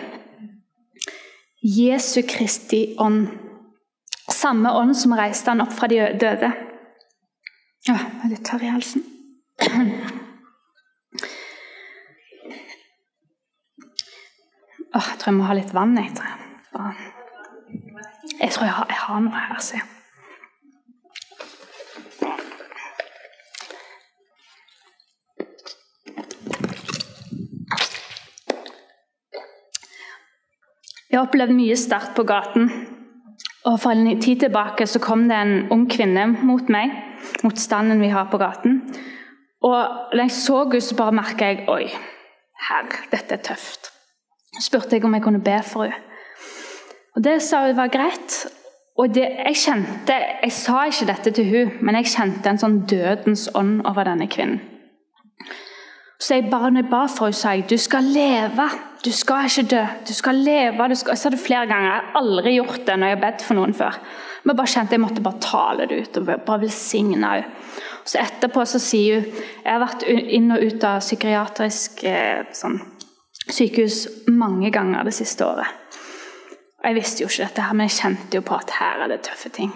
Jesu 1.62 2.22
Kristi 2.26 2.96
ånd. 3.00 3.28
Samme 4.30 4.72
ånd 4.74 4.96
som 4.98 5.14
reiste 5.14 5.52
han 5.52 5.62
opp 5.62 5.74
fra 5.78 5.88
de 5.88 6.00
døde. 6.18 6.50
Ja, 7.88 7.98
jeg 7.98 8.26
er 8.26 8.34
litt 8.34 8.46
tørr 8.46 8.66
i 8.66 8.74
halsen. 8.74 9.06
Åh, 14.94 15.06
jeg 15.10 15.20
tror 15.20 15.32
jeg 15.32 15.38
må 15.38 15.44
ha 15.48 15.54
litt 15.56 15.74
vann. 15.74 15.96
Jeg 15.96 16.12
tror 16.16 16.28
jeg. 18.66 18.74
Har, 18.76 18.86
jeg 18.90 18.98
har 19.00 19.20
noe 19.24 19.40
her. 19.40 19.60
Se. 19.64 19.80
Jeg 31.12 31.20
har 31.20 31.28
opplevd 31.28 31.56
mye 31.56 31.78
sterkt 31.80 32.12
på 32.18 32.28
gaten. 32.28 32.68
Og 33.68 33.80
For 33.80 33.96
en 33.96 34.20
tid 34.20 34.44
tilbake 34.44 34.88
så 34.88 35.00
kom 35.00 35.28
det 35.30 35.40
en 35.40 35.56
ung 35.72 35.88
kvinne 35.88 36.28
mot 36.44 36.68
meg, 36.74 36.92
mot 37.46 37.56
standen 37.60 38.04
vi 38.04 38.12
har 38.12 38.28
på 38.32 38.42
gaten. 38.42 38.82
Og 39.64 39.80
da 40.12 40.26
jeg 40.26 40.36
så 40.36 40.66
henne, 40.66 40.84
så 40.84 41.00
bare 41.00 41.16
merka 41.16 41.52
jeg 41.54 41.64
oi, 41.72 41.88
herre, 42.68 43.06
dette 43.12 43.40
er 43.40 43.44
tøft. 43.52 43.92
Spurte 44.60 44.98
jeg 44.98 45.06
om 45.08 45.14
jeg 45.16 45.24
kunne 45.24 45.44
be 45.44 45.60
for 45.64 45.88
henne. 45.88 46.08
Og 47.16 47.24
Det 47.24 47.42
sa 47.44 47.66
hun 47.66 47.76
var 47.78 47.92
greit. 47.92 48.48
Og 49.00 49.14
det, 49.16 49.24
jeg 49.24 49.56
kjente, 49.56 50.16
jeg 50.44 50.52
sa 50.52 50.84
ikke 50.86 51.08
dette 51.08 51.32
til 51.32 51.48
hun, 51.50 51.72
men 51.82 51.96
jeg 51.96 52.12
kjente 52.12 52.52
en 52.52 52.60
sånn 52.60 52.82
dødens 52.88 53.48
ånd 53.56 53.80
over 53.88 54.06
denne 54.08 54.28
kvinnen. 54.32 54.60
Så 56.22 56.38
jeg 56.38 56.52
bare 56.52 56.70
når 56.70 56.84
jeg 56.84 56.92
ba 56.92 57.06
for 57.10 57.32
henne, 57.32 57.40
sa 57.40 57.56
jeg 57.56 57.66
du 57.72 57.78
skal 57.82 58.06
leve. 58.14 58.68
Du 59.02 59.10
skal 59.16 59.48
ikke 59.50 59.64
dø. 59.72 59.82
Du 60.08 60.14
skal 60.14 60.44
leve. 60.46 60.90
Du 60.92 60.96
skal, 60.96 61.16
jeg 61.16 61.24
sa 61.24 61.32
det 61.34 61.40
flere 61.42 61.66
ganger. 61.66 61.88
Jeg 61.88 62.04
har 62.04 62.20
aldri 62.22 62.54
gjort 62.60 62.84
det 62.86 62.98
når 63.00 63.10
jeg 63.10 63.18
har 63.18 63.24
bedt 63.24 63.46
for 63.48 63.58
noen 63.58 63.74
før. 63.74 63.98
Men 64.44 64.58
bare 64.60 64.74
kjente 64.76 64.98
jeg 64.98 65.02
måtte 65.02 65.24
bare 65.26 65.42
tale 65.42 65.88
det 65.90 65.98
ut 66.04 66.20
og 66.22 66.30
bare 66.46 66.62
velsigne 66.62 67.18
henne. 67.18 67.50
Så 68.06 68.22
etterpå 68.22 68.66
så 68.66 68.82
sier 68.82 69.22
hun 69.22 69.42
Jeg 69.64 69.72
har 69.72 69.82
vært 69.82 70.06
inn 70.10 70.54
og 70.54 70.62
ut 70.62 70.86
av 70.86 71.02
psykiatrisk 71.02 72.04
eh, 72.10 72.46
sånn, 72.54 72.80
sykehus 73.56 74.08
mange 74.28 74.72
ganger 74.72 75.08
det 75.08 75.14
siste 75.14 75.46
året. 75.46 75.68
Og 76.82 76.88
Jeg 76.90 76.98
visste 76.98 77.24
jo 77.24 77.30
ikke 77.30 77.46
dette, 77.46 77.62
her, 77.62 77.74
men 77.74 77.90
jeg 77.90 77.98
kjente 78.00 78.38
jo 78.40 78.46
på 78.46 78.58
at 78.58 78.76
her 78.80 79.04
er 79.04 79.12
det 79.12 79.22
tøffe 79.28 79.50
ting. 79.54 79.74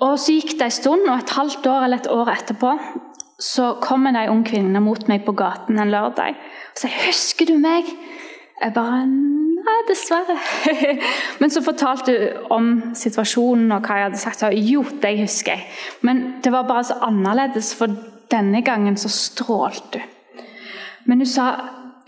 Og 0.00 0.18
Så 0.18 0.32
gikk 0.32 0.58
det 0.58 0.68
en 0.68 0.70
stund, 0.70 1.08
og 1.08 1.18
et 1.18 1.36
halvt 1.36 1.66
år 1.66 1.84
eller 1.84 1.98
et 1.98 2.10
år 2.10 2.34
etterpå 2.34 2.74
så 3.38 3.76
kommer 3.80 4.16
ei 4.18 4.28
ung 4.30 4.42
kvinne 4.46 4.80
mot 4.82 5.04
meg 5.08 5.22
på 5.22 5.34
gaten 5.38 5.78
en 5.78 5.92
lørdag 5.94 6.34
og 6.34 6.80
sier 6.80 6.90
'Husker 6.90 7.46
du 7.46 7.58
meg?' 7.58 7.94
Jeg 8.60 8.74
bare 8.74 9.06
Nei, 9.06 9.80
dessverre. 9.88 10.36
Men 11.40 11.50
så 11.50 11.62
fortalte 11.62 12.12
hun 12.12 12.50
om 12.50 12.94
situasjonen 12.94 13.72
og 13.72 13.82
hva 13.84 13.96
jeg 13.98 14.06
hadde 14.06 14.18
sagt. 14.18 14.38
Så, 14.38 14.50
jo, 14.54 14.84
det 15.02 15.18
husker 15.20 15.52
jeg. 15.52 15.66
Men 16.00 16.34
det 16.44 16.52
var 16.52 16.62
bare 16.62 16.84
så 16.84 16.94
annerledes, 17.02 17.74
for 17.74 17.86
denne 18.30 18.62
gangen 18.62 18.96
så 18.96 19.08
strålte 19.08 19.98
hun. 19.98 20.46
Men 21.06 21.18
hun 21.18 21.26
sa 21.26 21.48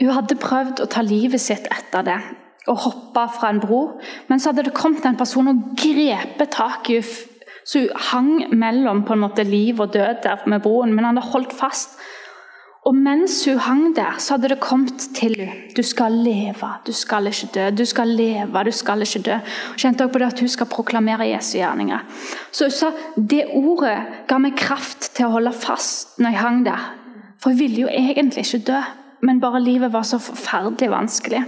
hun 0.00 0.16
hadde 0.16 0.38
prøvd 0.40 0.80
å 0.80 0.88
ta 0.90 1.02
livet 1.04 1.42
sitt 1.42 1.68
etter 1.72 2.06
det 2.06 2.20
og 2.68 2.78
hoppa 2.84 3.26
fra 3.32 3.50
en 3.50 3.60
bro. 3.62 3.80
Men 4.28 4.40
så 4.40 4.50
hadde 4.50 4.68
det 4.68 4.76
kommet 4.76 5.06
en 5.08 5.18
person 5.18 5.50
og 5.50 5.74
grepet 5.80 6.54
tak 6.54 6.90
i 6.92 7.00
henne. 7.00 7.26
Så 7.70 7.82
hun 7.84 8.04
hang 8.10 8.30
mellom 8.56 9.04
på 9.06 9.14
en 9.14 9.20
måte 9.20 9.44
liv 9.46 9.78
og 9.80 9.92
død 9.94 10.22
der 10.24 10.40
med 10.48 10.62
broen, 10.64 10.94
men 10.94 11.04
han 11.04 11.18
hadde 11.18 11.32
holdt 11.34 11.52
fast. 11.54 11.98
Og 12.88 12.96
mens 12.96 13.34
hun 13.44 13.58
hang 13.60 13.82
der, 13.94 14.16
så 14.18 14.34
hadde 14.34 14.48
det 14.54 14.62
kommet 14.64 15.04
til 15.14 15.36
henne. 15.36 15.68
Du 15.76 15.82
skal 15.86 16.16
leve, 16.24 16.70
du 16.86 16.92
skal 16.96 17.28
ikke 17.28 17.50
dø. 17.54 17.66
Du 17.76 17.84
skal 17.86 18.08
leve, 18.08 18.64
du 18.64 18.72
skal 18.72 19.04
ikke 19.04 19.22
dø. 19.28 19.36
Hun 19.68 19.82
kjente 19.84 20.06
også 20.06 20.12
på 20.14 20.22
det 20.22 20.30
at 20.32 20.40
hun 20.40 20.48
skal 20.48 20.70
proklamere 20.72 21.28
Jesu 21.28 21.58
gjerninger. 21.58 22.08
Så 22.50 22.70
hun 22.70 22.74
sa 22.78 22.90
det 23.16 23.44
ordet 23.52 23.98
ga 24.26 24.40
meg 24.40 24.56
kraft 24.58 25.12
til 25.14 25.28
å 25.28 25.34
holde 25.36 25.52
fast 25.52 26.18
når 26.18 26.32
jeg 26.32 26.42
hang 26.46 26.64
der. 26.66 26.88
For 27.38 27.52
hun 27.52 27.60
ville 27.60 27.84
jo 27.84 27.92
egentlig 27.92 28.48
ikke 28.48 28.64
dø, 28.72 28.80
men 29.22 29.40
bare 29.40 29.62
livet 29.62 29.92
var 29.92 30.04
så 30.06 30.18
forferdelig 30.22 30.90
vanskelig. 30.90 31.44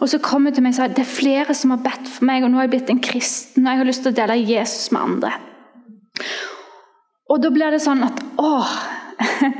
Og 0.00 0.08
så 0.08 0.18
kom 0.24 0.46
hun 0.48 0.54
til 0.54 0.64
meg 0.64 0.72
og 0.72 0.78
sa 0.78 0.88
det 0.88 1.04
er 1.04 1.12
flere 1.12 1.54
som 1.56 1.74
har 1.74 1.82
bedt 1.84 2.08
for 2.08 2.26
meg, 2.28 2.44
og 2.44 2.50
nå 2.50 2.60
har 2.60 2.68
jeg 2.68 2.74
blitt 2.76 2.92
en 2.92 3.04
kristen, 3.04 3.66
og 3.66 3.72
jeg 3.72 3.82
har 3.82 3.88
lyst 3.88 4.04
til 4.06 4.14
å 4.14 4.18
dele 4.20 4.38
Jesus 4.40 4.90
med 4.94 5.00
andre. 5.04 5.32
Og 7.30 7.38
da 7.42 7.52
blir 7.54 7.70
det 7.72 7.82
sånn 7.84 8.02
at 8.06 8.24
åh 8.40 8.74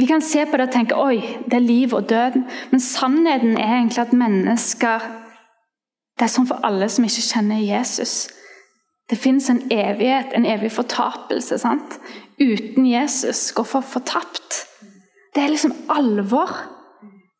Vi 0.00 0.06
kan 0.08 0.22
se 0.24 0.46
på 0.48 0.56
det 0.56 0.70
og 0.70 0.72
tenke 0.72 0.96
oi, 0.96 1.18
det 1.46 1.58
er 1.58 1.64
liv 1.64 1.92
og 1.94 2.06
død. 2.08 2.38
Men 2.70 2.80
sannheten 2.80 3.58
er 3.60 3.74
egentlig 3.76 4.00
at 4.00 4.14
mennesker 4.16 5.04
Det 6.16 6.24
er 6.26 6.32
sånn 6.32 6.48
for 6.48 6.64
alle 6.64 6.88
som 6.92 7.04
ikke 7.04 7.24
kjenner 7.24 7.60
Jesus. 7.60 8.30
Det 9.10 9.18
fins 9.18 9.48
en 9.50 9.60
evighet, 9.72 10.32
en 10.36 10.46
evig 10.46 10.72
fortapelse. 10.72 11.58
sant? 11.58 11.98
Uten 12.40 12.86
Jesus 12.86 13.52
går 13.52 13.64
for 13.68 13.80
fortapt. 13.80 14.62
Det 15.34 15.42
er 15.42 15.48
liksom 15.48 15.74
alvor. 15.88 16.50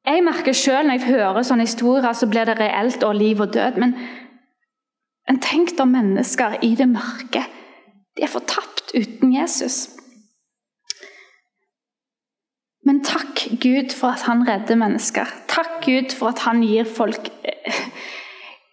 Jeg 0.07 0.25
merker 0.25 0.53
selv 0.53 0.87
Når 0.87 0.99
jeg 0.99 1.07
hører 1.07 1.43
sånne 1.43 1.67
historier, 1.69 2.13
så 2.13 2.27
blir 2.27 2.49
det 2.49 2.59
reelt 2.59 3.03
og 3.03 3.15
liv 3.15 3.41
og 3.41 3.55
død. 3.55 3.79
Men 3.79 3.95
en 5.29 5.41
tenk 5.41 5.77
da 5.79 5.85
mennesker 5.85 6.59
i 6.63 6.75
det 6.75 6.89
mørke. 6.89 7.45
De 8.17 8.25
er 8.25 8.33
fortapt 8.33 8.91
uten 8.95 9.35
Jesus. 9.35 9.89
Men 12.85 13.05
takk 13.05 13.45
Gud 13.63 13.95
for 13.95 14.09
at 14.17 14.27
han 14.27 14.43
redder 14.49 14.77
mennesker. 14.77 15.29
Takk 15.49 15.85
Gud 15.85 16.17
for 16.19 16.33
at 16.33 16.43
han 16.43 16.65
gir 16.67 16.85
folk 16.85 17.31
eh, 17.47 17.85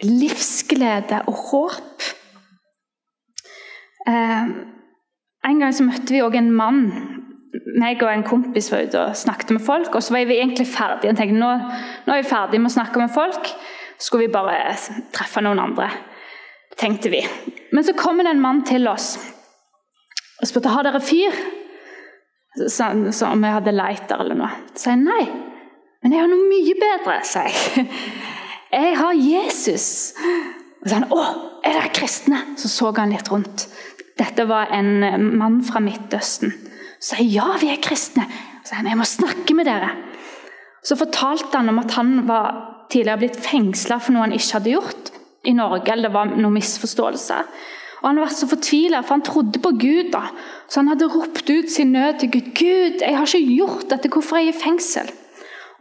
livsglede 0.01 1.21
og 1.27 1.37
håp. 1.51 2.09
Eh, 4.07 4.49
en 5.49 5.61
gang 5.61 5.75
så 5.75 5.85
møtte 5.85 6.15
vi 6.15 6.23
òg 6.25 6.39
en 6.39 6.51
mann 6.51 6.81
meg 7.79 8.03
og 8.03 8.11
en 8.11 8.25
kompis 8.27 8.69
var 8.71 8.85
ute 8.85 9.01
og 9.01 9.17
snakket 9.17 9.55
med 9.55 9.63
folk. 9.65 9.95
og 9.95 10.03
Så 10.03 10.13
var 10.13 10.27
vi 10.29 10.37
egentlig 10.39 10.67
ferdige. 10.67 11.11
Jeg 11.11 11.17
tenkte 11.17 11.39
nå, 11.39 11.51
nå 12.05 12.13
er 12.13 12.23
vi 12.23 12.29
ferdige 12.29 12.61
med 12.61 12.71
å 12.71 12.77
snakke 12.77 13.01
med 13.01 13.13
folk. 13.13 13.51
Skulle 13.99 14.27
vi 14.27 14.33
bare 14.33 14.75
treffe 15.15 15.43
noen 15.43 15.59
andre, 15.59 15.89
tenkte 16.79 17.11
vi. 17.11 17.23
Men 17.75 17.83
så 17.83 17.95
kom 17.97 18.21
det 18.21 18.31
en 18.31 18.43
mann 18.43 18.63
til 18.67 18.87
oss 18.87 19.17
og 20.39 20.47
spurte 20.47 20.71
har 20.71 20.87
dere 20.87 21.01
fyr. 21.03 21.35
Så, 22.55 22.87
så 23.11 23.27
om 23.33 23.43
jeg 23.43 23.55
hadde 23.57 23.75
lighter 23.75 24.21
eller 24.23 24.37
noe. 24.39 24.51
Så 24.71 24.93
jeg 24.93 25.01
nei. 25.03 25.25
Men 25.99 26.15
jeg 26.15 26.23
har 26.23 26.31
noe 26.31 26.47
mye 26.47 26.75
bedre, 26.79 27.17
sa 27.27 27.43
jeg. 27.47 27.87
Jeg 28.69 28.91
har 28.99 29.15
Jesus. 29.17 29.85
Og 30.83 30.83
så 30.85 30.99
han 30.99 31.07
å, 31.09 31.21
er 31.65 31.73
dere 31.73 31.89
kristne? 31.89 32.43
Så 32.53 32.69
så 32.69 32.91
han 32.99 33.09
litt 33.09 33.31
rundt. 33.33 33.63
Dette 34.19 34.45
var 34.45 34.69
en 34.75 34.91
mann 35.39 35.57
fra 35.65 35.81
Midtøsten. 35.81 36.53
Sa 36.99 37.19
jeg 37.19 37.33
ja, 37.37 37.47
vi 37.61 37.71
er 37.71 37.81
kristne. 37.83 38.25
Så 38.63 38.73
sa 38.73 38.81
han 38.81 38.89
jeg 38.91 38.99
må 38.99 39.07
snakke 39.07 39.55
med 39.55 39.69
dere. 39.69 39.93
Så 40.83 40.97
fortalte 40.99 41.57
han 41.57 41.71
om 41.71 41.79
at 41.81 41.95
han 41.97 42.27
var 42.27 42.87
tidligere 42.91 43.21
blitt 43.23 43.39
fengsla 43.43 43.99
for 44.01 44.15
noe 44.15 44.27
han 44.27 44.35
ikke 44.35 44.57
hadde 44.57 44.73
gjort 44.73 45.11
i 45.47 45.53
Norge. 45.55 45.91
eller 45.91 46.09
det 46.09 46.15
var 46.15 46.31
noen 46.35 46.57
misforståelse. 46.57 47.43
Og 47.99 48.07
Han 48.07 48.19
var 48.19 48.31
så 48.31 48.47
fortvila, 48.47 49.01
for 49.03 49.17
han 49.17 49.21
trodde 49.21 49.59
på 49.59 49.71
Gud. 49.71 50.11
da. 50.11 50.31
Så 50.67 50.79
han 50.79 50.87
hadde 50.87 51.07
ropt 51.11 51.49
ut 51.49 51.71
sin 51.71 51.91
nød 51.91 52.19
til 52.19 52.31
Gud. 52.31 52.53
'Gud, 52.55 53.01
jeg 53.01 53.17
har 53.17 53.25
ikke 53.25 53.55
gjort 53.55 53.89
dette. 53.89 54.09
Hvorfor 54.09 54.35
er 54.35 54.39
jeg 54.39 54.55
i 54.55 54.63
fengsel?' 54.63 55.11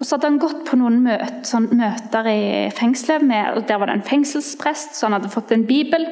Og 0.00 0.06
Så 0.06 0.16
hadde 0.16 0.28
han 0.28 0.38
gått 0.38 0.64
på 0.66 0.76
noen 0.76 1.02
møter, 1.02 1.42
sånn, 1.42 1.68
møter 1.74 2.26
i 2.26 2.70
fengselet. 2.70 3.22
Med, 3.22 3.56
og 3.56 3.68
Der 3.68 3.78
var 3.78 3.86
det 3.86 3.94
en 3.94 4.02
fengselsprest, 4.02 4.94
så 4.94 5.06
han 5.06 5.12
hadde 5.12 5.30
fått 5.30 5.52
en 5.52 5.66
bibel. 5.66 6.06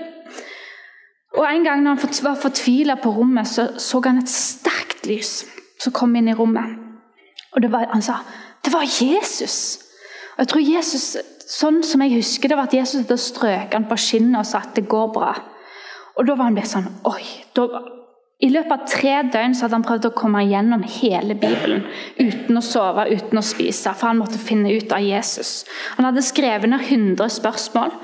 Og 1.37 1.45
En 1.45 1.64
gang 1.64 1.83
når 1.83 1.95
han 1.95 2.25
var 2.25 2.35
fortvila 2.35 2.97
på 2.97 3.11
rommet, 3.11 3.47
så 3.47 3.79
så 3.79 4.01
han 4.05 4.19
et 4.19 4.29
sterkt 4.29 4.86
lys 5.09 5.38
som 5.83 5.95
kom 5.95 6.14
inn 6.16 6.29
i 6.29 6.37
rommet. 6.37 6.77
Og 7.57 7.71
var, 7.73 7.88
Han 7.92 8.03
sa 8.03 8.21
det 8.66 8.73
var 8.75 8.83
Jesus. 8.83 9.79
Og 10.35 10.42
jeg 10.42 10.49
tror 10.51 10.64
Jesus, 10.66 11.16
Sånn 11.47 11.77
som 11.87 12.03
jeg 12.03 12.16
husker 12.16 12.51
det, 12.51 12.57
var 12.59 12.66
at 12.66 12.75
Jesus 12.75 13.05
hadde 13.05 13.21
strøket 13.23 13.77
han 13.77 13.85
på 13.87 13.99
skinnet 14.03 14.40
og 14.40 14.49
sa 14.49 14.64
at 14.64 14.73
det 14.75 14.88
går 14.90 15.12
bra. 15.14 15.37
Og 16.16 16.27
Da 16.27 16.35
var 16.35 16.49
han 16.49 16.57
blitt 16.57 16.73
sånn 16.73 16.88
Oi! 17.07 17.23
Da, 17.55 17.69
I 18.42 18.49
løpet 18.51 18.73
av 18.75 18.88
tre 18.90 19.12
døgn 19.31 19.55
så 19.55 19.64
hadde 19.64 19.79
han 19.79 19.87
prøvd 19.87 20.09
å 20.09 20.16
komme 20.19 20.42
gjennom 20.42 20.83
hele 20.97 21.37
Bibelen 21.38 21.87
uten 22.19 22.59
å 22.59 22.64
sove, 22.66 23.07
uten 23.09 23.38
å 23.38 23.45
spise, 23.47 23.95
for 23.95 24.11
han 24.11 24.19
måtte 24.19 24.42
finne 24.42 24.75
ut 24.75 24.90
av 24.92 25.07
Jesus. 25.07 25.62
Han 25.97 26.09
hadde 26.09 26.27
skrevet 26.27 26.69
ned 26.69 26.83
100 26.83 27.31
spørsmål. 27.38 27.95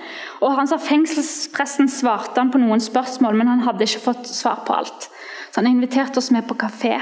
og 0.41 0.55
han 0.57 0.71
sa 0.71 0.79
Fengselspresten 0.79 1.91
svarte 1.91 2.38
han 2.38 2.55
på 2.55 2.62
noen 2.62 2.81
spørsmål, 2.81 3.37
men 3.37 3.51
han 3.51 3.67
hadde 3.67 3.91
ikke 3.91 4.07
fått 4.07 4.31
svar 4.31 4.62
på 4.65 4.79
alt. 4.79 5.11
Så 5.53 5.61
han 5.61 5.69
inviterte 5.69 6.19
oss 6.19 6.31
med 6.33 6.47
på 6.49 6.57
kafé, 6.57 6.97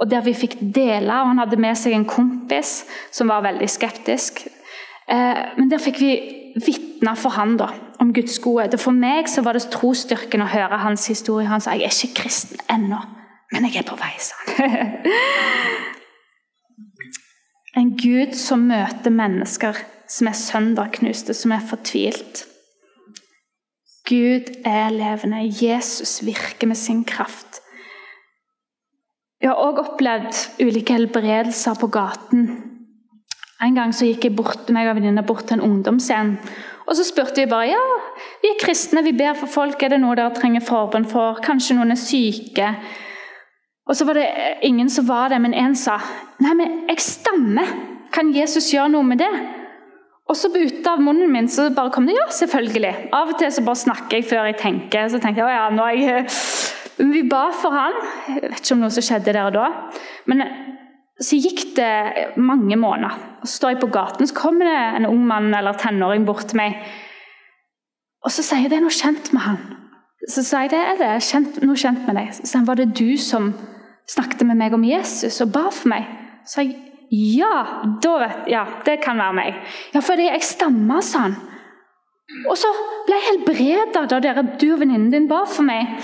og 0.00 0.10
der 0.10 0.22
vi 0.24 0.34
fikk 0.34 0.56
dele. 0.60 1.20
og 1.20 1.28
Han 1.32 1.42
hadde 1.42 1.60
med 1.60 1.76
seg 1.76 1.92
en 1.92 2.08
kompis 2.08 2.84
som 3.12 3.28
var 3.28 3.44
veldig 3.44 3.68
skeptisk. 3.68 4.46
Eh, 5.10 5.40
men 5.58 5.70
der 5.70 5.82
fikk 5.82 6.00
vi 6.00 6.12
vitne 6.56 7.16
for 7.18 7.34
han 7.36 7.56
da, 7.60 7.68
om 8.00 8.14
Guds 8.14 8.38
godhet. 8.42 8.74
Og 8.74 8.80
For 8.80 8.96
meg 8.96 9.28
så 9.28 9.44
var 9.44 9.58
det 9.58 9.68
trosstyrken 9.74 10.44
å 10.44 10.50
høre 10.50 10.82
hans 10.84 11.06
historie. 11.10 11.50
Han 11.50 11.60
sa 11.60 11.76
jeg 11.76 11.90
er 11.90 11.96
ikke 11.96 12.22
kristen 12.22 12.62
ennå, 12.70 13.00
men 13.52 13.68
jeg 13.68 13.82
er 13.82 13.90
på 13.90 14.00
vei. 14.00 14.14
sånn. 14.22 14.46
en 17.80 17.90
Gud 17.98 18.32
som 18.38 18.68
møter 18.70 19.14
mennesker 19.14 19.74
som 20.10 20.26
er 20.26 20.38
sønderknuste, 20.38 21.34
som 21.34 21.52
er 21.54 21.62
fortvilt. 21.62 22.46
Gud 24.08 24.50
er 24.66 24.90
levende. 24.90 25.44
Jesus 25.46 26.18
virker 26.26 26.66
med 26.66 26.76
sin 26.76 27.04
kraft. 27.04 27.59
Jeg 29.40 29.48
har 29.48 29.60
òg 29.64 29.78
opplevd 29.80 30.36
ulike 30.60 30.92
helbredelser 30.92 31.78
på 31.80 31.88
gaten. 31.92 32.48
En 33.60 33.76
gang 33.76 33.92
så 33.96 34.04
gikk 34.04 34.26
jeg 34.26 34.36
bort, 34.36 34.68
meg 34.72 34.88
og 34.90 34.98
venninna 34.98 35.24
bort 35.24 35.46
til 35.48 35.56
en 35.56 35.64
ungdomsscene. 35.64 36.36
Og 36.84 36.96
så 36.98 37.06
spurte 37.06 37.40
vi 37.40 37.48
bare 37.48 37.70
ja, 37.70 37.80
vi 38.42 38.50
er 38.50 38.58
kristne, 38.60 39.04
vi 39.06 39.14
ber 39.16 39.36
for 39.38 39.48
folk. 39.48 39.80
Er 39.80 39.94
det 39.94 40.00
noe 40.02 40.16
dere 40.18 40.34
trenger 40.36 40.64
forbønn 40.64 41.06
for? 41.08 41.38
Kanskje 41.44 41.76
noen 41.78 41.94
er 41.94 42.00
syke? 42.00 42.72
Og 43.88 43.96
så 43.96 44.04
var 44.08 44.18
det 44.18 44.26
ingen 44.66 44.90
som 44.92 45.06
var 45.08 45.32
det, 45.32 45.38
men 45.40 45.56
en 45.56 45.76
sa 45.78 45.96
nei, 46.42 46.52
men 46.58 46.76
jeg 46.90 47.04
stammer. 47.04 47.72
Kan 48.12 48.34
Jesus 48.34 48.68
gjøre 48.74 48.90
noe 48.92 49.06
med 49.06 49.22
det? 49.22 49.30
Og 50.30 50.36
så 50.36 50.50
ut 50.52 50.86
av 50.86 51.00
munnen 51.02 51.30
min 51.32 51.48
så 51.50 51.68
bare 51.74 51.90
kom 51.94 52.06
det 52.06 52.18
ja, 52.18 52.28
selvfølgelig. 52.34 52.92
Av 53.16 53.32
og 53.32 53.40
til 53.40 53.50
så 53.54 53.64
bare 53.66 53.82
snakker 53.86 54.18
jeg 54.18 54.28
før 54.30 54.50
jeg 54.50 54.60
tenker. 54.60 55.08
Så 55.10 55.18
tenkte 55.22 55.42
jeg 55.42 55.48
å 55.48 55.56
ja, 55.56 55.64
nå 55.74 55.88
er 55.88 55.98
jeg... 56.02 56.28
Vi 57.00 57.22
ba 57.28 57.46
for 57.56 57.72
han. 57.72 57.96
Jeg 58.28 58.42
vet 58.44 58.60
ikke 58.60 58.76
om 58.76 58.82
noe 58.84 58.92
som 58.92 59.04
skjedde 59.04 59.32
der 59.32 59.46
og 59.48 59.54
da. 59.56 59.68
Men 60.28 60.44
så 61.20 61.38
gikk 61.40 61.74
det 61.76 62.36
mange 62.40 62.76
måneder. 62.76 63.16
og 63.40 63.48
Så 63.48 63.56
står 63.56 63.74
jeg 63.74 63.80
på 63.80 63.92
gaten, 63.92 64.26
så 64.26 64.36
kommer 64.36 64.68
det 64.68 64.78
en 64.98 65.08
ung 65.08 65.24
mann 65.26 65.54
eller 65.54 65.78
tenåring 65.80 66.26
bort 66.28 66.48
til 66.48 66.60
meg. 66.60 66.76
Og 68.24 68.32
så 68.32 68.44
sier 68.44 68.64
jeg 68.64 68.72
det 68.72 68.80
er 68.80 68.84
noe 68.84 68.94
kjent 68.94 69.32
med 69.32 69.44
han. 69.46 69.58
Så 70.28 70.44
sier 70.44 70.66
jeg 70.66 70.72
det 70.74 70.80
er 70.84 71.00
det 71.00 71.10
kjent, 71.24 71.60
noe 71.64 71.80
kjent 71.80 72.06
med 72.06 72.20
deg. 72.20 72.32
Så 72.36 72.58
han 72.58 72.68
var 72.68 72.80
det 72.80 72.92
du 72.96 73.16
som 73.20 73.52
snakket 74.10 74.44
med 74.48 74.60
meg 74.60 74.76
om 74.76 74.84
Jesus 74.84 75.40
og 75.44 75.52
ba 75.54 75.68
for 75.72 75.92
meg. 75.92 76.08
Så 76.44 76.60
sier 76.60 76.72
jeg 76.72 76.86
ja, 77.10 77.54
da 77.98 78.10
vet, 78.20 78.44
ja, 78.52 78.60
det 78.86 79.00
kan 79.02 79.18
være 79.18 79.34
meg. 79.34 79.56
Ja, 79.90 79.98
fordi 80.04 80.28
jeg 80.28 80.44
stamma, 80.46 81.00
sa 81.02 81.24
han. 81.24 81.32
Og 82.46 82.54
så 82.58 82.70
ble 83.08 83.16
jeg 83.16 83.26
helbreda 83.26 84.04
da 84.06 84.20
dere, 84.22 84.44
du 84.60 84.68
og 84.70 84.78
venninnen 84.84 85.10
din 85.10 85.26
ba 85.30 85.40
for 85.50 85.66
meg. 85.66 85.96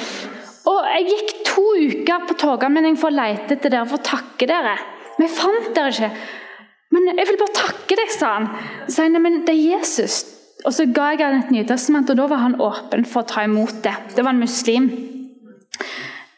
Og 0.67 0.89
jeg 0.91 1.07
gikk 1.13 1.35
to 1.47 1.65
uker 1.79 2.25
på 2.27 2.37
toganmelding 2.41 2.97
for 2.99 3.13
å 3.13 3.17
lete 3.17 3.55
etter 3.55 3.73
dere 3.73 3.87
for 3.87 4.01
å 4.01 4.07
takke 4.07 4.49
dere. 4.51 4.75
Men 5.17 5.29
jeg 5.29 5.37
fant 5.39 5.69
dere 5.77 5.93
ikke. 5.95 6.11
Men 6.95 7.11
jeg 7.13 7.29
vil 7.29 7.39
bare 7.41 7.57
takke 7.57 7.99
deg, 7.99 8.13
sa 8.15 8.33
han. 8.39 8.49
Så 8.91 9.07
jeg, 9.07 9.21
men 9.23 9.43
det 9.47 9.55
er 9.55 9.77
Jesus. 9.77 10.21
Og 10.67 10.75
så 10.75 10.87
ga 10.91 11.13
jeg 11.13 11.23
han 11.23 11.41
et 11.43 11.53
Nytestament, 11.55 12.11
og 12.11 12.19
da 12.19 12.27
var 12.31 12.43
han 12.43 12.59
åpen 12.63 13.05
for 13.07 13.23
å 13.23 13.31
ta 13.31 13.45
imot 13.47 13.83
det. 13.85 13.95
Det 14.17 14.25
var 14.25 14.35
en 14.35 14.43
muslim. 14.43 14.89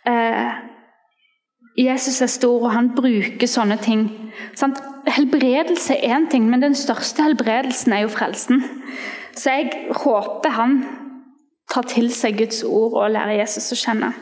Eh, 0.09 0.57
Jesus 1.79 2.21
er 2.25 2.33
stor, 2.33 2.65
og 2.65 2.75
han 2.75 2.91
bruker 2.97 3.49
sånne 3.49 3.79
ting. 3.81 4.09
Sant? 4.59 4.81
Helbredelse 5.09 5.95
er 5.97 6.17
én 6.17 6.27
ting, 6.29 6.49
men 6.51 6.65
den 6.65 6.77
største 6.77 7.25
helbredelsen 7.25 7.95
er 7.95 8.05
jo 8.05 8.13
frelsen. 8.13 8.65
Så 9.39 9.55
jeg 9.55 9.93
håper 10.03 10.57
han 10.57 10.81
tar 11.69 11.87
til 11.91 12.11
seg 12.15 12.39
Guds 12.41 12.63
ord 12.65 12.97
og 12.97 13.13
lærer 13.13 13.41
Jesus 13.41 13.73
å 13.75 13.79
kjenne. 13.79 14.13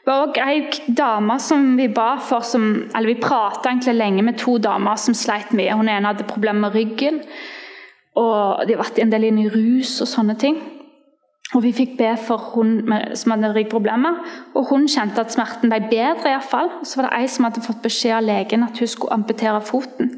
Det 0.00 0.08
var 0.08 0.26
også 0.26 0.44
ei 0.48 0.94
dame 0.96 1.36
som 1.42 1.74
vi 1.76 1.86
ba 1.92 2.14
for, 2.24 2.44
som, 2.46 2.66
eller 2.88 3.12
vi 3.12 3.20
prata 3.20 3.68
egentlig 3.68 3.98
lenge 3.98 4.24
med 4.26 4.38
to 4.40 4.56
damer 4.62 4.96
som 4.98 5.14
sleit 5.14 5.52
mye. 5.54 5.76
Hun 5.76 5.90
ene 5.92 6.08
hadde 6.08 6.28
problemer 6.30 6.68
med 6.68 6.78
ryggen, 6.78 7.20
og 8.18 8.64
de 8.66 8.74
har 8.74 8.80
vært 8.80 9.00
en 9.02 9.12
del 9.12 9.28
inne 9.28 9.44
i 9.44 9.52
rus 9.52 9.98
og 10.00 10.08
sånne 10.10 10.38
ting. 10.40 10.58
Og 11.50 11.64
Vi 11.64 11.72
fikk 11.74 11.96
be 11.98 12.12
for 12.22 12.52
hun 12.54 12.92
som 13.18 13.32
hadde 13.34 13.50
ryggproblemer, 13.56 14.18
og 14.54 14.68
hun 14.70 14.86
kjente 14.88 15.20
at 15.20 15.34
smerten 15.34 15.72
ble 15.72 15.80
bedre. 15.90 16.36
I 16.36 16.42
fall. 16.46 16.70
Så 16.86 17.00
var 17.00 17.08
det 17.08 17.18
ei 17.18 17.26
som 17.28 17.48
hadde 17.48 17.64
fått 17.64 17.82
beskjed 17.82 18.14
av 18.20 18.26
legen 18.26 18.62
at 18.62 18.78
hun 18.78 18.90
skulle 18.90 19.16
amputere 19.18 19.58
foten. 19.66 20.12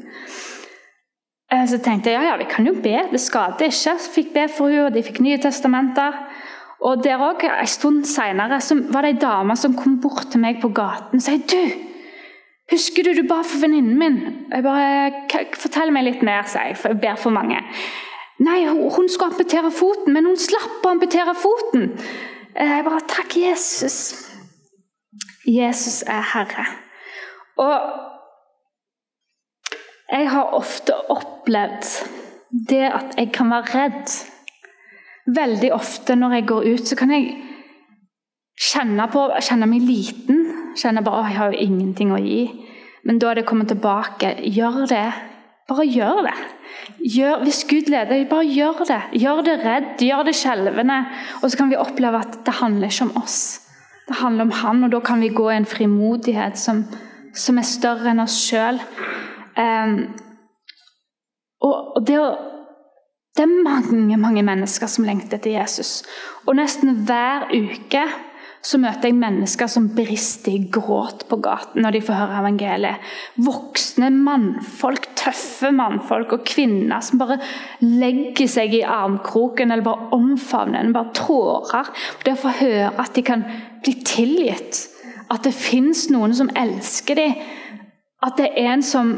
Eh, 1.49 1.65
så 1.69 1.79
tenkte 1.81 2.11
jeg 2.11 2.21
ja, 2.21 2.27
ja, 2.31 2.37
vi 2.37 2.49
kan 2.49 2.65
jo 2.69 2.75
be, 2.77 2.95
det 3.11 3.21
skader 3.21 3.65
ikke. 3.65 3.97
Så 3.97 4.13
fikk 4.13 4.33
be 4.35 4.45
for 4.47 4.69
henne, 4.69 4.87
og 4.91 4.93
de 4.93 5.05
fikk 5.05 5.23
nye 5.25 5.41
testamenter. 5.41 6.21
Og 6.83 7.03
der 7.03 7.21
også, 7.21 7.49
En 7.61 7.67
stund 7.67 8.05
senere 8.05 8.59
var 8.93 9.01
det 9.01 9.13
ei 9.13 9.19
dame 9.21 9.55
som 9.55 9.75
kom 9.75 10.01
bort 10.01 10.31
til 10.31 10.41
meg 10.43 10.59
på 10.61 10.71
gaten 10.75 11.21
og 11.21 11.23
sa 11.23 11.37
du, 11.37 11.63
Husker 12.71 13.03
du 13.03 13.13
du 13.13 13.27
ba 13.27 13.41
for 13.43 13.61
venninnen 13.61 13.97
min? 13.99 14.19
Jeg 14.51 14.63
bare, 14.63 15.47
Fortell 15.59 15.91
meg 15.91 16.07
litt 16.07 16.23
mer, 16.23 16.47
sier 16.47 16.71
jeg, 16.71 16.77
for 16.79 16.93
jeg 16.93 17.01
ber 17.03 17.19
for 17.19 17.35
mange. 17.35 17.59
Nei, 18.43 18.63
hun 18.67 19.09
skulle 19.09 19.31
amputere 19.31 19.71
foten, 19.71 20.13
men 20.13 20.25
hun 20.25 20.39
slapp 20.39 20.83
å 20.83 20.93
amputere 20.95 21.35
foten. 21.37 21.91
Jeg 22.55 22.85
bare 22.87 23.03
Takk, 23.07 23.35
Jesus. 23.37 23.99
Jesus 25.45 26.01
er 26.07 26.23
Herre. 26.33 26.65
Og 27.61 27.75
jeg 30.11 30.29
har 30.29 30.55
ofte 30.55 30.95
opplevd 31.11 31.89
det 32.69 32.85
at 32.89 33.17
jeg 33.17 33.31
kan 33.35 33.51
være 33.51 33.75
redd. 33.75 34.32
Veldig 35.23 35.71
ofte 35.73 36.15
når 36.19 36.37
jeg 36.37 36.47
går 36.51 36.69
ut, 36.73 36.87
så 36.87 36.97
kan 36.99 37.11
jeg 37.13 37.29
kjenne, 38.59 39.07
på, 39.11 39.27
kjenne 39.39 39.69
meg 39.69 39.85
liten. 39.87 40.41
Kjenne 40.79 41.03
bare 41.05 41.29
jeg 41.29 41.39
har 41.39 41.53
jo 41.53 41.67
ingenting 41.67 42.11
å 42.11 42.19
gi. 42.21 42.43
Men 43.07 43.19
da 43.19 43.31
er 43.31 43.39
det 43.39 43.47
kommet 43.47 43.71
tilbake. 43.71 44.35
Gjør 44.43 44.83
det. 44.91 45.05
Bare 45.69 45.85
gjør 45.87 46.23
det. 46.27 46.35
Gjør, 47.13 47.43
hvis 47.45 47.63
Gud 47.69 47.89
leder, 47.91 48.25
bare 48.27 48.47
gjør 48.47 48.83
det. 48.87 48.99
Gjør 49.21 49.43
det 49.47 49.57
redd, 49.63 49.91
gjør 50.03 50.25
det 50.27 50.35
skjelvende. 50.35 50.99
Og 51.41 51.49
så 51.49 51.59
kan 51.59 51.71
vi 51.71 51.79
oppleve 51.79 52.19
at 52.19 52.39
det 52.45 52.57
handler 52.59 52.91
ikke 52.91 53.07
om 53.07 53.15
oss. 53.23 53.39
Det 54.07 54.19
handler 54.19 54.49
om 54.49 54.51
Han, 54.51 54.83
og 54.83 54.91
da 54.91 54.99
kan 54.99 55.21
vi 55.23 55.31
gå 55.31 55.49
i 55.49 55.55
en 55.55 55.69
frimodighet 55.69 56.59
som, 56.59 56.83
som 57.35 57.59
er 57.59 57.67
større 57.67 58.11
enn 58.11 58.23
oss 58.23 58.35
sjøl. 58.43 58.81
Um, 59.55 59.61
ehm, 59.63 59.93
og, 61.63 61.75
og 61.95 62.07
det, 62.07 62.19
det 63.33 63.47
er 63.47 63.63
mange, 63.65 64.17
mange 64.17 64.43
mennesker 64.45 64.89
som 64.91 65.07
lengter 65.07 65.39
etter 65.39 65.55
Jesus. 65.55 66.03
Og 66.45 66.53
nesten 66.59 66.99
hver 67.07 67.47
uke 67.49 68.03
så 68.63 68.77
møter 68.79 69.09
jeg 69.09 69.17
mennesker 69.19 69.67
som 69.67 69.89
brister 69.91 70.53
i 70.53 70.69
gråt 70.71 71.25
på 71.27 71.39
gaten 71.43 71.83
når 71.83 71.97
de 71.97 72.01
får 72.05 72.15
høre 72.15 72.37
evangeliet. 72.39 73.09
Voksne 73.43 74.07
mannfolk, 74.13 75.09
tøffe 75.19 75.73
mannfolk 75.75 76.37
og 76.37 76.45
kvinner 76.47 77.03
som 77.03 77.19
bare 77.19 77.41
legger 77.83 78.47
seg 78.53 78.77
i 78.77 78.85
armkroken 78.87 79.73
eller 79.73 79.83
bare 79.83 80.13
omfavner 80.15 80.79
en, 80.79 80.95
bare 80.95 81.11
tårer. 81.17 81.91
Det 82.23 82.37
å 82.37 82.41
få 82.45 82.55
høre 82.61 82.93
at 83.03 83.11
de 83.17 83.25
kan 83.27 83.43
bli 83.83 83.97
tilgitt. 84.07 84.85
At 85.33 85.43
det 85.43 85.57
fins 85.57 86.07
noen 86.13 86.37
som 86.37 86.53
elsker 86.55 87.19
dem. 87.19 87.35
At 88.23 88.39
det 88.39 88.53
er 88.53 88.75
en 88.77 88.85
som, 88.85 89.15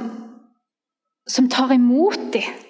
som 1.30 1.51
tar 1.53 1.76
imot 1.76 2.32
dem. 2.34 2.64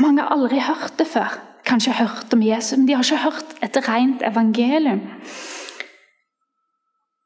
Mange 0.00 0.24
har 0.24 0.32
aldri 0.34 0.60
hørt 0.64 0.96
det 0.98 1.06
før 1.10 1.36
kanskje 1.70 1.92
hørt 1.92 2.32
om 2.34 2.42
Jesus, 2.42 2.78
men 2.78 2.88
de 2.88 2.94
har 2.96 3.04
ikke 3.04 3.24
hørt 3.24 3.56
et 3.62 3.76
rent 3.88 4.22
evangelium. 4.26 5.00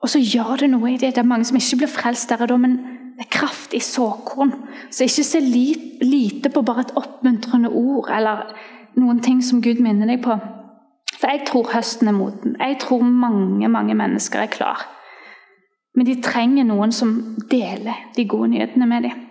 Og 0.03 0.11
så 0.13 0.21
gjør 0.21 0.59
det 0.61 0.71
noe 0.71 0.91
i 0.93 0.99
det. 1.01 1.15
Det 1.15 1.23
er 1.23 1.29
mange 1.29 1.47
som 1.49 1.57
ikke 1.57 1.85
blir 1.85 1.93
frelst 1.93 2.29
der 2.29 2.43
og 2.45 2.51
da, 2.51 2.59
men 2.61 2.77
det 3.17 3.25
er 3.25 3.31
kraft 3.33 3.73
i 3.75 3.81
såkorn. 3.81 4.53
Så 4.91 5.07
ikke 5.07 5.25
se 5.25 5.41
lite 5.41 6.51
på 6.53 6.63
bare 6.63 6.85
et 6.85 6.97
oppmuntrende 6.99 7.71
ord 7.71 8.11
eller 8.13 8.51
noen 9.01 9.23
ting 9.25 9.41
som 9.45 9.63
Gud 9.63 9.81
minner 9.81 10.11
deg 10.11 10.21
på. 10.25 10.37
For 11.15 11.31
jeg 11.31 11.47
tror 11.49 11.71
høsten 11.73 12.11
er 12.11 12.19
moden. 12.19 12.57
Jeg 12.61 12.79
tror 12.83 13.07
mange, 13.07 13.69
mange 13.69 13.95
mennesker 13.95 14.45
er 14.45 14.53
klar. 14.53 14.85
Men 15.95 16.07
de 16.07 16.19
trenger 16.21 16.67
noen 16.69 16.93
som 16.93 17.15
deler 17.51 18.11
de 18.17 18.27
gode 18.29 18.51
nyhetene 18.53 18.89
med 18.91 19.07
dem. 19.09 19.24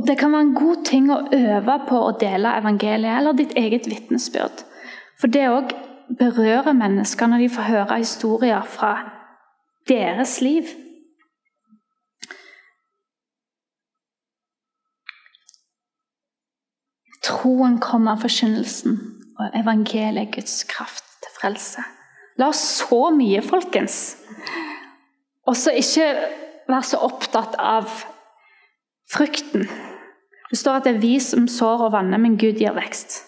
Og 0.00 0.06
Det 0.06 0.18
kan 0.18 0.32
være 0.32 0.40
en 0.40 0.54
god 0.54 0.84
ting 0.84 1.10
å 1.12 1.16
øve 1.36 1.74
på 1.88 1.98
å 2.00 2.12
dele 2.16 2.54
evangeliet 2.56 3.18
eller 3.18 3.34
ditt 3.36 3.50
eget 3.52 3.84
vitnesbyrd. 3.84 4.62
For 5.20 5.28
det 5.28 5.42
òg 5.52 5.74
berører 6.16 6.72
mennesker 6.72 7.28
når 7.28 7.42
de 7.44 7.48
får 7.52 7.66
høre 7.68 7.98
historier 8.00 8.62
fra 8.64 8.92
deres 9.92 10.38
liv. 10.40 10.70
Troen 17.20 17.76
kommer 17.84 18.16
av 18.16 18.24
forkynnelsen, 18.24 18.96
og 19.36 19.60
evangeliet 19.60 20.22
er 20.22 20.32
Guds 20.32 20.56
kraft 20.64 21.04
til 21.20 21.36
frelse. 21.42 21.84
La 22.40 22.48
oss 22.54 22.64
så 22.78 23.02
mye, 23.12 23.44
folkens. 23.44 24.16
Og 25.44 25.60
så 25.60 25.76
ikke 25.76 26.08
være 26.72 26.88
så 26.88 27.04
opptatt 27.04 27.60
av 27.60 28.00
frukten. 29.12 29.68
Det 30.50 30.58
står 30.58 30.80
at 30.80 30.86
det 30.86 30.96
er 30.96 31.02
vi 31.02 31.16
som 31.22 31.46
sår 31.48 31.86
og 31.86 31.92
vanner, 31.94 32.18
men 32.18 32.38
Gud 32.40 32.58
gir 32.58 32.74
vekst. 32.74 33.20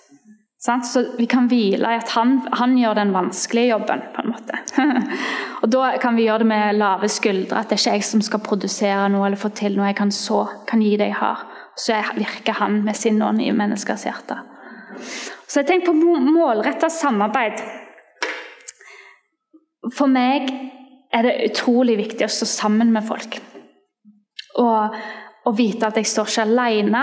Så 0.63 1.01
vi 1.19 1.27
kan 1.27 1.49
hvile 1.51 1.91
i 1.91 1.99
at 1.99 2.13
han, 2.15 2.37
han, 2.55 2.77
gjør 2.79 2.95
den 2.95 3.11
vanskelige 3.15 3.73
jobben, 3.73 4.03
på 4.15 4.23
en 4.23 4.31
måte. 4.31 4.59
og 5.63 5.71
Da 5.75 5.97
kan 6.03 6.15
vi 6.15 6.29
gjøre 6.29 6.45
det 6.45 6.51
med 6.53 6.79
lave 6.79 7.09
skuldre, 7.11 7.59
at 7.59 7.71
det 7.71 7.79
er 7.79 7.83
ikke 7.83 7.95
jeg 7.97 8.07
som 8.07 8.23
skal 8.23 8.43
produsere 8.47 9.09
noe 9.11 9.27
eller 9.27 9.41
få 9.41 9.51
til 9.59 9.75
noe. 9.75 9.89
Jeg 9.91 9.99
kan 9.99 10.15
så, 10.15 10.45
kan 10.69 10.83
gi 10.83 10.95
det 11.01 11.11
jeg 11.11 11.19
har. 11.19 11.43
Så 11.79 11.99
virker 12.15 12.59
han 12.61 12.83
med 12.87 12.95
sin 12.99 13.19
ånd 13.23 13.43
i 13.43 13.51
menneskers 13.51 14.07
hjerte. 14.07 14.39
Så 15.49 15.61
jeg 15.61 15.67
tenker 15.67 15.91
på 15.91 16.15
målretta 16.31 16.91
samarbeid. 16.91 17.59
For 19.97 20.07
meg 20.07 20.47
er 21.13 21.27
det 21.27 21.51
utrolig 21.51 21.99
viktig 21.99 22.27
å 22.27 22.31
stå 22.31 22.47
sammen 22.49 22.95
med 22.95 23.07
folk. 23.09 23.41
Og 24.63 24.95
å 25.45 25.53
vite 25.57 25.89
at 25.89 25.99
jeg 25.99 26.11
står 26.11 26.31
ikke 26.31 26.47
alene. 26.47 27.03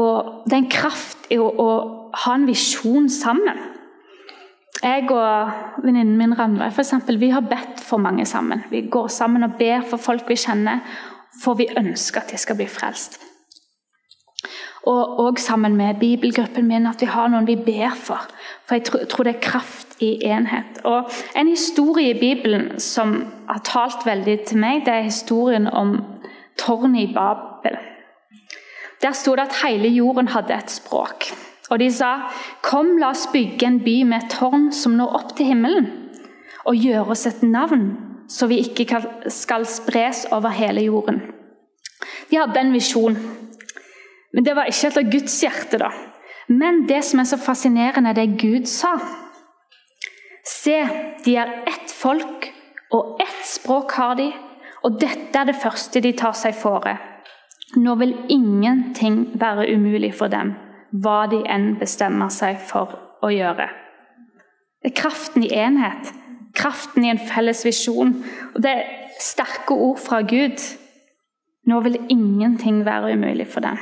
Og 0.00 0.44
det 0.46 0.56
er 0.56 0.62
en 0.62 0.72
kraft 0.72 1.30
i 1.32 1.38
å, 1.38 1.48
å 1.48 1.70
ha 2.24 2.34
en 2.34 2.46
visjon 2.48 3.08
sammen. 3.12 3.60
Jeg 4.84 5.06
og 5.14 5.84
venninnen 5.84 6.16
min 6.18 6.34
Rannveig 6.36 6.74
for 6.74 6.84
eksempel, 6.84 7.16
vi 7.18 7.30
har 7.32 7.46
bedt 7.48 7.80
for 7.80 8.02
mange 8.02 8.26
sammen. 8.28 8.66
Vi 8.70 8.84
går 8.92 9.08
sammen 9.08 9.46
og 9.46 9.54
ber 9.58 9.86
for 9.88 10.02
folk 10.02 10.28
vi 10.28 10.36
kjenner, 10.36 10.82
for 11.40 11.56
vi 11.58 11.70
ønsker 11.78 12.20
at 12.20 12.34
de 12.34 12.40
skal 12.40 12.58
bli 12.58 12.66
frelst. 12.68 13.20
Og 14.84 15.20
og 15.24 15.38
sammen 15.40 15.76
med 15.76 15.96
bibelgruppen 16.00 16.66
min, 16.68 16.86
at 16.86 17.00
vi 17.00 17.06
har 17.08 17.30
noen 17.32 17.46
vi 17.48 17.56
ber 17.56 17.94
for. 17.96 18.20
For 18.66 18.76
jeg 18.76 18.84
tror, 18.84 19.06
tror 19.08 19.24
det 19.24 19.34
er 19.34 19.46
kraft 19.46 19.96
i 20.04 20.18
enhet. 20.26 20.82
Og 20.84 21.10
En 21.36 21.48
historie 21.48 22.10
i 22.10 22.20
Bibelen 22.20 22.80
som 22.80 23.24
har 23.48 23.62
talt 23.64 24.06
veldig 24.06 24.38
til 24.46 24.58
meg, 24.58 24.84
det 24.84 24.92
er 24.92 25.08
historien 25.08 25.66
om 25.66 25.96
tårnet 26.58 27.08
i 27.08 27.12
Babel. 27.14 27.53
Der 29.04 29.12
sto 29.12 29.34
det 29.36 29.50
at 29.50 29.58
hele 29.60 29.88
jorden 29.92 30.28
hadde 30.32 30.56
et 30.56 30.70
språk. 30.72 31.28
Og 31.70 31.78
de 31.78 31.90
sa, 31.92 32.30
'Kom, 32.62 32.96
la 32.98 33.10
oss 33.10 33.28
bygge 33.32 33.66
en 33.66 33.80
by 33.80 34.02
med 34.02 34.22
et 34.22 34.30
tårn 34.30 34.72
som 34.72 34.92
når 34.92 35.14
opp 35.14 35.36
til 35.36 35.46
himmelen,' 35.46 35.92
'og 36.64 36.76
gjøre 36.76 37.10
oss 37.10 37.26
et 37.26 37.42
navn, 37.42 37.96
så 38.28 38.46
vi 38.46 38.58
ikke 38.58 39.04
skal 39.28 39.66
spres 39.66 40.26
over 40.32 40.48
hele 40.48 40.80
jorden.' 40.80 41.22
De 42.30 42.36
hadde 42.36 42.60
en 42.60 42.72
visjon. 42.72 43.16
Men 44.34 44.44
det 44.44 44.56
var 44.56 44.64
ikke 44.64 44.86
etter 44.86 45.10
Guds 45.10 45.40
hjerte, 45.40 45.78
da. 45.78 45.90
Men 46.48 46.88
det 46.88 47.04
som 47.04 47.20
er 47.20 47.24
så 47.24 47.36
fascinerende, 47.36 48.10
er 48.10 48.14
det 48.14 48.40
Gud 48.40 48.66
sa. 48.66 48.98
Se, 50.46 50.88
de 51.24 51.36
er 51.36 51.62
ett 51.66 51.90
folk, 51.90 52.52
og 52.92 53.20
ett 53.20 53.46
språk 53.46 53.92
har 53.92 54.14
de, 54.14 54.32
og 54.82 55.00
dette 55.00 55.38
er 55.38 55.44
det 55.44 55.56
første 55.62 56.00
de 56.00 56.12
tar 56.12 56.32
seg 56.32 56.54
fore. 56.54 57.13
Nå 57.76 57.94
vil 57.98 58.14
ingenting 58.30 59.40
være 59.40 59.66
umulig 59.74 60.12
for 60.14 60.30
dem, 60.30 60.54
hva 60.92 61.24
de 61.30 61.40
enn 61.50 61.74
bestemmer 61.80 62.30
seg 62.30 62.60
for 62.62 62.94
å 63.24 63.30
gjøre. 63.32 63.66
Det 64.82 64.92
er 64.92 65.00
kraften 65.00 65.46
i 65.46 65.50
enhet, 65.56 66.12
kraften 66.54 67.06
i 67.06 67.10
en 67.10 67.18
felles 67.18 67.64
visjon. 67.66 68.14
Og 68.54 68.62
det 68.62 68.70
er 68.70 68.88
sterke 69.20 69.74
ord 69.74 69.98
fra 70.04 70.20
Gud. 70.22 70.60
Nå 71.64 71.80
vil 71.86 71.98
ingenting 72.12 72.84
være 72.86 73.14
umulig 73.16 73.48
for 73.48 73.64
dem. 73.64 73.80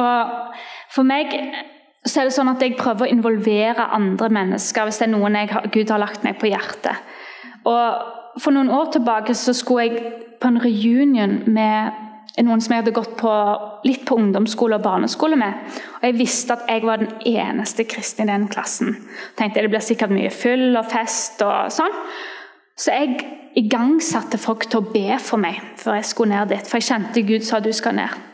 Og 0.00 0.36
For 0.90 1.06
meg 1.06 1.30
så 2.02 2.20
er 2.20 2.26
det 2.26 2.34
sånn 2.34 2.50
at 2.50 2.62
jeg 2.64 2.74
prøver 2.78 3.06
å 3.06 3.12
involvere 3.12 3.92
andre 3.94 4.26
mennesker 4.32 4.88
hvis 4.88 4.98
det 4.98 5.06
er 5.06 5.12
noen 5.12 5.36
jeg, 5.38 5.50
Gud 5.70 5.92
har 5.92 6.00
lagt 6.02 6.24
meg 6.26 6.40
på 6.40 6.48
hjertet. 6.50 6.98
Og 7.68 8.16
For 8.38 8.54
noen 8.54 8.70
år 8.70 8.92
tilbake 8.94 9.34
så 9.34 9.54
skulle 9.56 9.88
jeg 9.88 10.12
på 10.40 10.48
en 10.48 10.60
reunion 10.62 11.40
med 11.50 11.98
noen 12.40 12.62
som 12.62 12.72
jeg 12.72 12.84
hadde 12.84 12.94
gått 12.94 13.16
på, 13.18 13.32
litt 13.84 14.04
på 14.08 14.16
ungdomsskole 14.20 14.78
og 14.78 14.84
barneskole 14.84 15.36
med. 15.36 15.58
Og 15.98 16.06
Jeg 16.06 16.18
visste 16.18 16.54
at 16.54 16.68
jeg 16.70 16.86
var 16.86 17.02
den 17.02 17.12
eneste 17.26 17.84
kristne 17.84 18.24
i 18.24 18.30
den 18.30 18.46
klassen. 18.48 18.96
tenkte 19.36 19.62
Det 19.62 19.70
blir 19.70 19.84
sikkert 19.84 20.14
mye 20.14 20.30
fyll 20.30 20.76
og 20.76 20.86
fest 20.92 21.42
og 21.42 21.72
sånn. 21.74 21.96
Så 22.78 22.94
jeg 22.94 23.18
igangsatte 23.58 24.38
folk 24.38 24.68
til 24.70 24.80
å 24.80 24.92
be 24.92 25.18
for 25.18 25.42
meg 25.42 25.58
før 25.76 25.98
jeg 25.98 26.08
skulle 26.12 26.36
ned 26.36 26.54
dit. 26.54 26.66
For 26.66 26.78
jeg 26.78 26.88
kjente 26.88 27.26
Gud 27.26 27.44
sa 27.44 27.60
du 27.60 27.72
skal 27.72 27.98
ned 27.98 28.26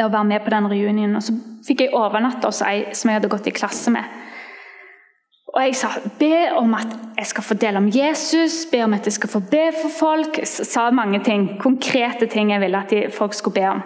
og 0.00 0.12
være 0.12 0.24
med 0.24 0.40
på 0.42 0.50
den 0.50 0.66
reunionen. 0.66 1.16
Og 1.16 1.22
så 1.22 1.34
fikk 1.66 1.84
jeg 1.84 1.94
overnatte 1.94 2.48
hos 2.48 2.62
ei 2.66 2.88
som 2.96 3.10
jeg 3.10 3.20
hadde 3.20 3.30
gått 3.30 3.46
i 3.46 3.54
klasse 3.54 3.92
med. 3.92 4.08
Og 5.52 5.60
jeg 5.66 5.76
sa 5.76 5.90
be 6.18 6.36
om 6.56 6.72
at 6.78 6.94
jeg 7.18 7.28
skal 7.28 7.44
få 7.44 7.54
dele 7.60 7.82
om 7.82 7.90
Jesus, 7.92 8.64
be 8.70 8.80
om 8.84 8.94
at 8.96 9.04
jeg 9.06 9.18
skal 9.18 9.28
få 9.28 9.42
be 9.50 9.66
for 9.82 9.92
folk. 9.92 10.40
Sa 10.48 10.88
mange 10.90 11.20
ting, 11.24 11.58
konkrete 11.60 12.26
ting 12.26 12.54
jeg 12.54 12.62
ville 12.62 12.80
at 12.80 13.12
folk 13.12 13.36
skulle 13.36 13.60
be 13.60 13.68
om. 13.68 13.82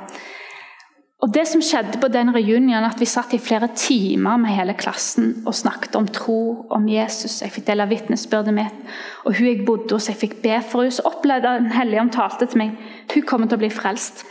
Og 1.25 1.33
det 1.35 1.47
som 1.49 1.63
skjedde 1.65 1.99
på 1.99 2.11
den 2.13 2.29
reunionen, 2.35 2.85
at 2.85 3.01
vi 3.01 3.09
satt 3.09 3.33
i 3.35 3.41
flere 3.43 3.71
timer 3.75 4.37
med 4.39 4.53
hele 4.53 4.77
klassen 4.79 5.33
og 5.49 5.57
snakket 5.57 5.97
om 5.97 6.07
tro, 6.07 6.67
om 6.71 6.87
Jesus. 6.89 7.41
Jeg 7.43 7.55
fikk 7.55 7.67
dele 7.71 7.89
vitnesbyrdet 7.91 8.55
mitt. 8.55 8.83
Og 9.25 9.35
hun 9.35 9.49
jeg 9.49 9.65
bodde 9.67 9.97
hos, 9.97 10.11
jeg 10.13 10.21
fikk 10.21 10.37
be 10.45 10.61
for 10.61 10.85
henne. 10.85 10.95
Så 10.95 11.07
opplevde 11.09 11.57
Den 11.57 11.73
hellige 11.73 12.05
om 12.05 12.13
talte 12.13 12.47
til 12.47 12.63
meg. 12.63 12.77
Hun 13.15 13.25
kommer 13.27 13.49
til 13.49 13.59
å 13.59 13.65
bli 13.65 13.73
frelst. 13.73 14.23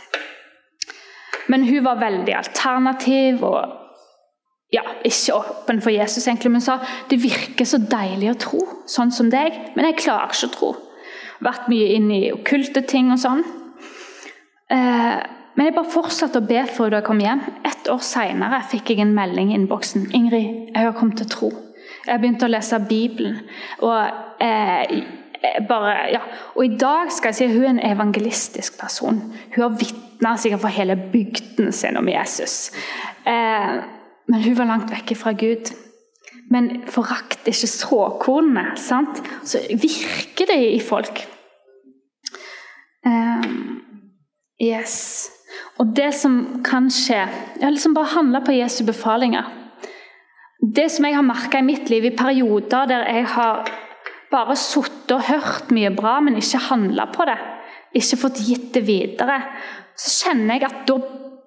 Men 1.52 1.66
hun 1.68 1.84
var 1.84 2.00
veldig 2.00 2.38
alternativ 2.38 3.44
og 3.44 3.85
ja, 4.74 4.82
ikke 5.06 5.36
åpen 5.36 5.80
for 5.82 5.94
Jesus, 5.94 6.26
egentlig, 6.26 6.50
men 6.56 6.64
sa 6.64 6.80
det 7.10 7.20
virker 7.22 7.68
så 7.68 7.78
deilig 7.78 8.32
å 8.32 8.40
tro, 8.46 8.62
sånn 8.90 9.12
som 9.14 9.30
deg, 9.30 9.54
men 9.76 9.90
jeg 9.90 10.00
klarer 10.02 10.34
ikke 10.34 10.50
å 10.50 10.56
tro. 10.56 10.72
Vært 11.44 11.68
mye 11.70 11.92
inn 11.94 12.10
i 12.10 12.22
okkulte 12.32 12.82
ting 12.88 13.12
og 13.12 13.20
sånn. 13.22 13.44
Eh, 14.72 15.18
men 15.56 15.68
jeg 15.68 15.76
bare 15.76 15.92
fortsatte 15.92 16.40
å 16.40 16.48
be 16.48 16.64
for 16.68 16.86
henne 16.86 16.96
da 16.96 17.00
jeg 17.00 17.06
kom 17.06 17.20
hjem. 17.22 17.44
Et 17.68 17.90
år 17.92 18.02
seinere 18.04 18.58
fikk 18.72 18.92
jeg 18.92 19.04
en 19.04 19.14
melding 19.16 19.52
i 19.52 19.56
innboksen. 19.56 20.10
'Ingrid, 20.12 20.72
jeg 20.74 20.82
har 20.84 20.96
kommet 20.96 21.20
til 21.22 21.30
tro. 21.32 21.52
Jeg 22.06 22.20
begynte 22.20 22.48
å 22.48 22.52
lese 22.52 22.80
Bibelen.' 22.88 23.38
Og 23.80 24.42
eh, 24.44 24.96
bare, 25.68 25.94
ja. 26.12 26.20
Og 26.56 26.64
i 26.64 26.76
dag 26.80 27.12
skal 27.12 27.32
jeg 27.32 27.38
si 27.38 27.48
at 27.48 27.54
hun 27.54 27.64
er 27.64 27.72
en 27.76 27.96
evangelistisk 27.96 28.80
person. 28.80 29.20
Hun 29.54 29.62
har 29.62 29.78
vitna 29.80 30.34
sikkert 30.36 30.64
for 30.64 30.76
hele 30.76 30.96
bygden 31.12 31.72
sin 31.72 31.96
om 31.96 32.08
Jesus. 32.08 32.72
Eh, 33.24 33.80
men 34.28 34.42
hun 34.42 34.56
var 34.58 34.70
langt 34.70 34.92
vekke 34.92 35.16
fra 35.18 35.32
Gud. 35.38 35.72
Men 36.50 36.84
forakt 36.90 37.48
ikke 37.48 37.70
såkornene. 37.70 38.76
sant? 38.78 39.22
Så 39.44 39.62
virker 39.70 40.46
det 40.50 40.60
i 40.74 40.80
folk. 40.80 41.24
Um, 43.06 43.82
yes. 44.62 45.30
Og 45.78 45.92
det 45.96 46.10
som 46.14 46.62
kan 46.66 46.88
skje 46.90 47.20
Jeg 47.20 47.62
har 47.62 47.70
liksom 47.70 47.94
bare 47.94 48.16
handla 48.16 48.40
på 48.42 48.56
Jesu 48.56 48.84
befalinger. 48.86 49.46
Det 50.60 50.88
som 50.90 51.04
jeg 51.04 51.14
har 51.14 51.22
merka 51.22 51.60
i 51.60 51.66
mitt 51.66 51.90
liv, 51.90 52.04
i 52.04 52.16
perioder 52.16 52.88
der 52.88 53.04
jeg 53.12 53.26
har 53.36 53.68
bare 54.30 54.56
sittet 54.56 55.12
og 55.14 55.26
hørt 55.28 55.70
mye 55.70 55.92
bra, 55.94 56.18
men 56.20 56.38
ikke 56.40 56.64
handla 56.70 57.06
på 57.12 57.26
det, 57.28 57.36
ikke 57.94 58.18
fått 58.24 58.40
gitt 58.48 58.72
det 58.74 58.82
videre, 58.88 59.38
så 59.96 60.26
kjenner 60.26 60.56
jeg 60.56 60.66
at 60.66 60.82
da, 60.88 60.96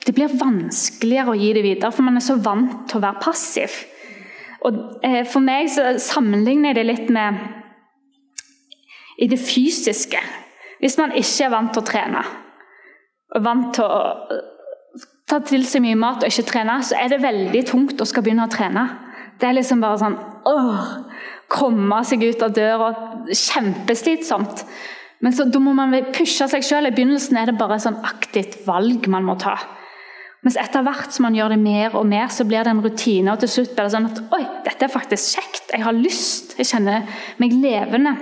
det 0.06 0.16
blir 0.16 0.32
vanskeligere 0.40 1.34
å 1.34 1.38
gi 1.38 1.54
det 1.56 1.64
videre, 1.66 1.92
for 1.92 2.08
man 2.08 2.18
er 2.20 2.26
så 2.26 2.38
vant 2.40 2.86
til 2.90 3.00
å 3.00 3.04
være 3.04 3.24
passiv. 3.24 3.74
Og 4.68 4.78
eh, 5.06 5.24
For 5.28 5.44
meg 5.44 5.70
så 5.72 5.94
sammenligner 6.02 6.72
jeg 6.72 6.80
det 6.80 6.88
litt 6.88 7.10
med 7.14 7.40
i 9.20 9.28
det 9.28 9.40
fysiske. 9.40 10.22
Hvis 10.80 10.96
man 11.00 11.12
ikke 11.12 11.48
er 11.48 11.52
vant 11.52 11.74
til 11.76 11.84
å 11.84 11.90
trene, 11.90 12.24
og 13.36 13.44
vant 13.46 13.74
til 13.76 13.84
å 13.84 14.40
ta 15.30 15.42
til 15.46 15.66
seg 15.68 15.84
mye 15.84 16.00
mat 16.00 16.24
og 16.24 16.32
ikke 16.32 16.48
trene, 16.50 16.80
så 16.82 16.98
er 16.98 17.12
det 17.12 17.22
veldig 17.22 17.66
tungt 17.70 18.00
å 18.02 18.08
skal 18.08 18.26
begynne 18.26 18.48
å 18.48 18.52
trene. 18.52 18.86
Det 19.40 19.48
er 19.48 19.60
liksom 19.60 19.84
bare 19.84 20.00
sånn 20.02 20.18
åh, 20.50 20.88
Komme 21.50 22.04
seg 22.06 22.22
ut 22.28 22.44
av 22.46 22.52
døra. 22.54 22.90
Kjempeslitsomt. 23.26 24.62
Men 25.20 25.34
så, 25.34 25.48
da 25.50 25.58
må 25.62 25.74
man 25.74 25.96
pushe 26.14 26.46
seg 26.52 26.62
sjøl. 26.62 26.86
I 26.86 26.94
begynnelsen 26.94 27.40
er 27.42 27.50
det 27.50 27.58
bare 27.58 27.80
et 27.80 27.86
sånn 27.88 27.98
aktivt 28.06 28.60
valg 28.68 29.08
man 29.10 29.26
må 29.26 29.34
ta. 29.42 29.56
Mens 30.46 30.56
etter 30.60 30.86
hvert 30.86 31.12
som 31.12 31.26
man 31.28 31.36
gjør 31.36 31.52
det 31.52 31.60
mer 31.60 31.96
og 32.00 32.06
mer, 32.08 32.30
så 32.32 32.46
blir 32.48 32.64
det 32.64 32.72
en 32.72 32.84
rutine. 32.84 33.34
Og 33.34 33.42
til 33.42 33.52
slutt 33.52 33.74
blir 33.76 33.90
det 33.90 33.96
sånn 33.96 34.08
at 34.08 34.22
oi, 34.36 34.44
dette 34.64 34.88
er 34.88 34.94
faktisk 34.94 35.36
kjekt. 35.36 35.74
Jeg 35.74 35.84
har 35.84 35.98
lyst. 35.98 36.56
Jeg 36.60 36.70
kjenner 36.72 37.10
meg 37.42 37.58
levende. 37.60 38.16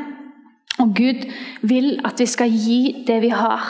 Og 0.82 0.96
Gud 0.98 1.28
vil 1.70 1.94
at 2.06 2.18
vi 2.22 2.28
skal 2.30 2.54
gi 2.54 3.06
det 3.06 3.20
vi 3.22 3.30
har. 3.34 3.70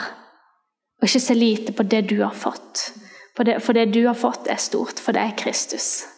Og 0.98 1.06
ikke 1.06 1.22
se 1.22 1.36
lite 1.36 1.76
på 1.76 1.84
det 1.84 2.06
du 2.10 2.18
har 2.22 2.34
fått. 2.36 2.88
For 3.36 3.46
det, 3.46 3.60
for 3.62 3.76
det 3.76 3.92
du 3.94 4.00
har 4.06 4.16
fått, 4.18 4.48
er 4.50 4.58
stort, 4.58 4.98
for 4.98 5.14
det 5.14 5.22
er 5.22 5.36
Kristus. 5.38 6.08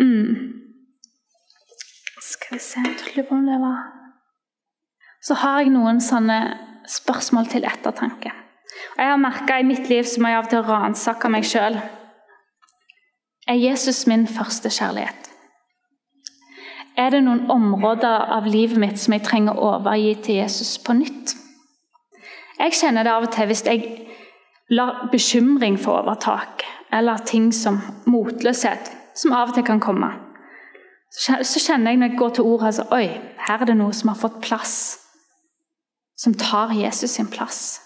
Mm. 0.00 0.60
Skal 2.20 2.58
vi 2.58 2.60
se 2.60 2.82
lurer 2.82 3.28
på 3.28 3.34
om 3.34 3.46
det 3.46 3.60
var 3.62 3.84
Så 5.22 5.36
har 5.38 5.62
jeg 5.62 5.70
noen 5.72 6.02
sånne 6.02 6.38
spørsmål 6.90 7.46
til 7.48 7.64
ettertanke. 7.64 8.34
Jeg 8.98 9.10
har 9.10 9.20
merka 9.20 9.58
i 9.58 9.66
mitt 9.66 9.88
liv 9.90 10.06
så 10.08 10.22
må 10.22 10.30
jeg 10.30 10.38
av 10.38 10.46
og 10.46 10.50
til 10.52 10.64
ransake 10.68 11.30
meg 11.32 11.46
sjøl. 11.48 11.78
Er 13.48 13.60
Jesus 13.60 14.06
min 14.06 14.26
første 14.30 14.70
kjærlighet? 14.72 15.30
Er 16.96 17.10
det 17.10 17.24
noen 17.26 17.48
områder 17.50 18.28
av 18.36 18.46
livet 18.46 18.78
mitt 18.78 19.00
som 19.02 19.16
jeg 19.16 19.24
trenger 19.26 19.58
å 19.58 19.74
overgi 19.76 20.14
til 20.26 20.38
Jesus 20.38 20.76
på 20.78 20.94
nytt? 20.96 21.34
Jeg 22.60 22.76
kjenner 22.78 23.02
det 23.02 23.12
av 23.12 23.26
og 23.26 23.32
til 23.34 23.50
hvis 23.50 23.64
jeg 23.66 23.88
lar 24.70 25.08
bekymring 25.12 25.76
få 25.80 25.98
overtak, 26.00 26.62
eller 26.94 27.18
ting 27.26 27.50
som 27.52 27.80
motløshet, 28.06 28.92
som 29.18 29.34
av 29.34 29.50
og 29.50 29.58
til 29.58 29.66
kan 29.66 29.82
komme. 29.82 30.12
Så 31.14 31.60
kjenner 31.62 31.92
jeg 31.92 32.00
når 32.00 32.12
jeg 32.12 32.18
går 32.18 32.30
til 32.34 32.46
ordet 32.50 32.70
altså, 32.72 32.86
Oi, 32.94 33.06
her 33.46 33.60
er 33.60 33.70
det 33.70 33.76
noe 33.78 33.94
som 33.94 34.10
har 34.10 34.18
fått 34.18 34.40
plass. 34.42 34.76
Som 36.18 36.34
tar 36.38 36.74
Jesus 36.74 37.14
sin 37.14 37.30
plass. 37.30 37.80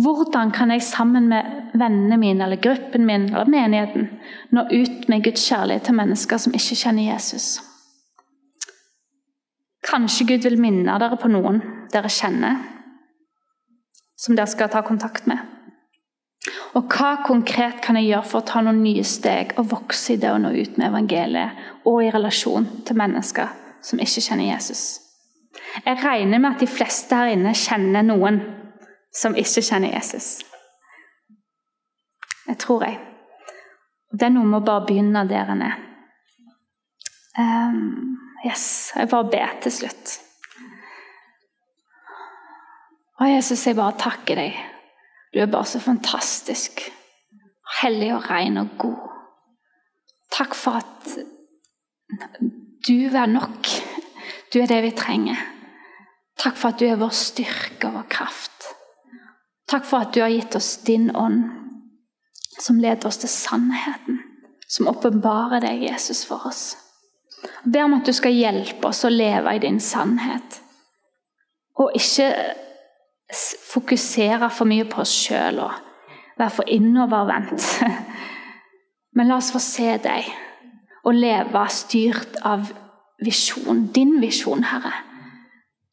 Hvordan 0.00 0.50
kan 0.54 0.70
jeg 0.70 0.82
sammen 0.82 1.28
med 1.28 1.72
vennene 1.74 2.16
mine 2.16 2.44
eller 2.44 2.60
gruppen 2.62 3.06
min 3.06 3.28
eller 3.28 3.50
menigheten 3.50 4.06
nå 4.54 4.62
ut 4.70 5.08
med 5.08 5.24
Guds 5.24 5.42
kjærlighet 5.48 5.88
til 5.88 5.98
mennesker 5.98 6.40
som 6.40 6.54
ikke 6.56 6.78
kjenner 6.78 7.12
Jesus? 7.12 7.48
Kanskje 9.84 10.26
Gud 10.28 10.46
vil 10.46 10.60
minne 10.60 10.98
dere 11.02 11.18
på 11.20 11.28
noen 11.32 11.60
dere 11.92 12.08
kjenner, 12.12 12.60
som 14.16 14.36
dere 14.36 14.48
skal 14.48 14.70
ta 14.72 14.84
kontakt 14.86 15.26
med. 15.26 15.40
Og 16.78 16.86
hva 16.94 17.16
konkret 17.26 17.82
kan 17.84 17.98
jeg 17.98 18.12
gjøre 18.12 18.28
for 18.30 18.40
å 18.40 18.46
ta 18.46 18.62
noen 18.64 18.80
nye 18.84 19.04
steg 19.04 19.56
og 19.58 19.72
vokse 19.72 20.14
i 20.14 20.20
det 20.22 20.30
å 20.30 20.38
nå 20.40 20.52
ut 20.54 20.78
med 20.78 20.86
evangeliet 20.88 21.84
og 21.88 22.00
i 22.04 22.12
relasjon 22.14 22.68
til 22.86 22.96
mennesker 23.00 23.50
som 23.84 24.00
ikke 24.00 24.22
kjenner 24.22 24.52
Jesus? 24.52 24.84
Jeg 25.84 25.98
regner 26.00 26.38
med 26.38 26.54
at 26.54 26.62
de 26.62 26.70
fleste 26.70 27.16
her 27.16 27.34
inne 27.34 27.52
kjenner 27.56 28.06
noen 28.06 28.40
som 29.14 29.36
ikke 29.36 29.62
kjenner 29.62 29.94
Jesus. 29.94 30.40
Jeg 32.48 32.58
tror 32.58 32.84
jeg. 32.86 32.98
Det 34.10 34.26
er 34.26 34.34
noe 34.34 34.46
med 34.46 34.62
å 34.62 34.66
bare 34.66 34.86
begynne 34.88 35.26
der 35.30 35.52
en 35.52 35.62
er. 35.66 35.76
Um, 37.38 38.10
Yes, 38.44 38.92
jeg 38.96 39.08
bare 39.08 39.28
ber 39.28 39.56
til 39.60 39.72
slutt. 39.72 40.14
Å, 43.20 43.26
Jesus, 43.28 43.66
jeg 43.66 43.76
bare 43.76 43.98
takker 44.00 44.40
deg. 44.40 44.56
Du 45.30 45.42
er 45.42 45.50
bare 45.52 45.68
så 45.68 45.80
fantastisk. 45.82 46.86
Hellig 47.82 48.14
og 48.16 48.30
ren 48.30 48.62
og 48.62 48.72
god. 48.80 49.02
Takk 50.32 50.56
for 50.56 50.80
at 50.80 51.10
du 52.88 52.96
er 53.12 53.28
nok. 53.28 53.68
Du 54.50 54.58
er 54.62 54.70
det 54.70 54.80
vi 54.86 54.94
trenger. 54.96 55.42
Takk 56.40 56.56
for 56.56 56.72
at 56.72 56.80
du 56.80 56.86
er 56.88 56.98
vår 56.98 57.12
styrke 57.14 57.90
og 57.90 57.98
vår 57.98 58.08
kraft. 58.10 58.49
Takk 59.70 59.86
for 59.86 60.02
at 60.02 60.14
du 60.14 60.20
har 60.22 60.32
gitt 60.32 60.56
oss 60.58 60.76
din 60.86 61.10
ånd, 61.16 61.44
som 62.58 62.80
leder 62.82 63.06
oss 63.06 63.20
til 63.22 63.30
sannheten. 63.30 64.18
Som 64.70 64.88
åpenbarer 64.90 65.62
deg, 65.62 65.82
Jesus, 65.82 66.24
for 66.26 66.46
oss. 66.46 66.76
Jeg 67.42 67.72
ber 67.72 67.86
om 67.86 67.96
at 67.96 68.06
du 68.06 68.12
skal 68.14 68.34
hjelpe 68.34 68.90
oss 68.90 69.04
å 69.06 69.10
leve 69.10 69.54
i 69.56 69.62
din 69.62 69.80
sannhet. 69.82 70.60
Og 71.80 71.94
ikke 71.96 72.28
fokusere 73.70 74.50
for 74.50 74.68
mye 74.70 74.86
på 74.90 75.02
oss 75.02 75.14
sjøl 75.24 75.62
og 75.62 75.74
være 76.38 76.54
for 76.54 76.70
innovervendt. 76.70 77.66
Men 79.16 79.30
la 79.30 79.38
oss 79.38 79.52
få 79.54 79.62
se 79.62 79.96
deg 80.02 80.30
og 81.06 81.16
leve 81.16 81.66
styrt 81.72 82.38
av 82.46 82.70
visjon, 83.24 83.86
din 83.94 84.18
visjon, 84.22 84.66
Herre. 84.70 84.92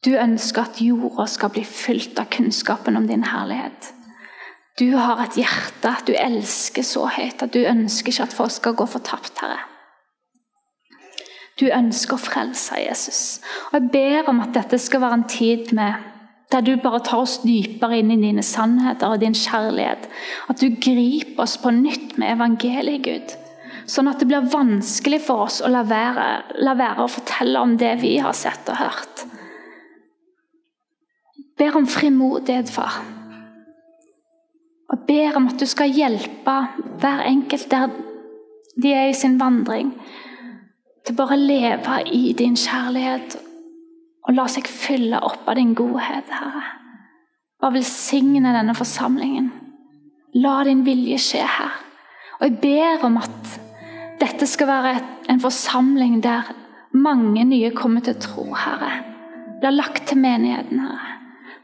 Du 0.04 0.12
ønsker 0.14 0.68
at 0.68 0.80
jorda 0.82 1.26
skal 1.26 1.50
bli 1.54 1.64
fylt 1.66 2.18
av 2.22 2.28
kunnskapen 2.30 2.96
om 2.96 3.08
din 3.08 3.26
herlighet. 3.26 3.92
Du 4.78 4.92
har 4.94 5.18
et 5.24 5.38
hjerte 5.40 5.94
du 6.06 6.12
elsker 6.14 6.86
så 6.86 7.08
høyt 7.10 7.42
at 7.42 7.54
du 7.54 7.64
ønsker 7.66 8.12
ikke 8.12 8.28
at 8.28 8.36
folk 8.36 8.54
skal 8.54 8.76
gå 8.78 8.86
fortapt, 8.86 9.40
Herre. 9.42 9.64
Du 11.58 11.66
ønsker 11.66 12.14
å 12.14 12.22
frelse 12.22 12.78
Jesus. 12.78 13.40
Og 13.72 13.80
Jeg 13.80 13.90
ber 13.90 14.30
om 14.30 14.38
at 14.44 14.54
dette 14.54 14.78
skal 14.78 15.02
være 15.02 15.18
en 15.18 15.26
tid 15.30 15.72
med 15.74 16.06
der 16.52 16.62
du 16.64 16.78
bare 16.80 17.02
tar 17.04 17.24
oss 17.24 17.40
dypere 17.42 17.98
inn 17.98 18.12
i 18.14 18.20
dine 18.22 18.44
sannheter 18.46 19.10
og 19.12 19.20
din 19.20 19.34
kjærlighet. 19.36 20.06
At 20.48 20.62
du 20.62 20.70
griper 20.80 21.42
oss 21.44 21.58
på 21.60 21.74
nytt 21.74 22.14
med 22.16 22.38
evangeliet, 22.38 23.02
Gud. 23.04 23.34
Sånn 23.88 24.08
at 24.08 24.22
det 24.22 24.30
blir 24.30 24.46
vanskelig 24.52 25.20
for 25.26 25.48
oss 25.48 25.58
å 25.64 25.68
la 25.72 25.82
være, 25.88 26.28
la 26.64 26.76
være 26.78 27.04
å 27.04 27.12
fortelle 27.12 27.60
om 27.60 27.76
det 27.80 27.98
vi 28.00 28.14
har 28.22 28.36
sett 28.36 28.70
og 28.70 28.80
hørt. 28.80 29.26
Ber 31.58 31.76
om 31.76 31.86
frimodighet, 31.86 32.70
far. 32.70 33.00
Og 34.88 34.98
ber 35.08 35.36
om 35.36 35.48
at 35.50 35.60
du 35.60 35.66
skal 35.66 35.92
hjelpe 35.92 36.54
hver 37.00 37.24
enkelt 37.26 37.70
der 37.70 37.90
de 38.82 38.92
er 38.94 39.10
i 39.10 39.16
sin 39.16 39.40
vandring 39.40 39.90
til 41.06 41.16
bare 41.18 41.34
å 41.34 41.40
leve 41.40 41.98
i 42.14 42.32
din 42.36 42.56
kjærlighet 42.56 43.38
og 44.28 44.36
la 44.36 44.44
seg 44.50 44.68
fylle 44.68 45.18
opp 45.24 45.48
av 45.48 45.56
din 45.56 45.72
godhet, 45.76 46.28
Herre. 46.28 46.64
Bare 47.58 47.78
velsigne 47.78 48.52
denne 48.54 48.74
forsamlingen. 48.76 49.48
La 50.36 50.60
din 50.68 50.84
vilje 50.86 51.18
skje 51.24 51.42
her. 51.42 51.78
Og 52.38 52.44
jeg 52.46 52.58
ber 52.62 53.06
om 53.08 53.16
at 53.18 53.54
dette 54.20 54.46
skal 54.46 54.68
være 54.68 54.94
en 55.32 55.40
forsamling 55.42 56.20
der 56.22 56.52
mange 56.94 57.44
nye 57.48 57.72
kommer 57.74 58.04
til 58.04 58.14
å 58.14 58.22
tro, 58.22 58.46
Herre. 58.52 58.92
Blir 59.62 59.74
lagt 59.74 60.06
til 60.10 60.20
menigheten, 60.22 60.84
Herre. 60.84 61.17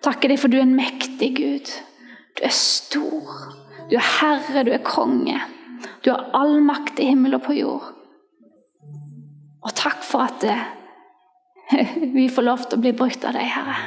Takker 0.05 0.33
deg 0.33 0.41
for 0.41 0.53
du 0.53 0.59
er 0.59 0.67
en 0.67 0.77
mektig 0.77 1.31
Gud. 1.39 1.71
Du 2.37 2.45
er 2.45 2.55
stor. 2.55 3.35
Du 3.89 3.97
er 3.97 4.09
herre, 4.21 4.65
du 4.67 4.73
er 4.75 4.85
konge. 4.85 5.39
Du 6.05 6.11
har 6.13 6.31
all 6.37 6.59
makt 6.65 7.01
i 7.01 7.09
himmel 7.13 7.39
og 7.39 7.45
på 7.47 7.57
jord. 7.57 7.91
Og 9.65 9.73
takk 9.77 10.05
for 10.05 10.27
at 10.27 10.45
vi 12.17 12.29
får 12.29 12.45
lov 12.45 12.67
til 12.67 12.79
å 12.79 12.85
bli 12.85 12.93
brukt 12.97 13.25
av 13.25 13.37
deg, 13.37 13.49
Herre. 13.49 13.79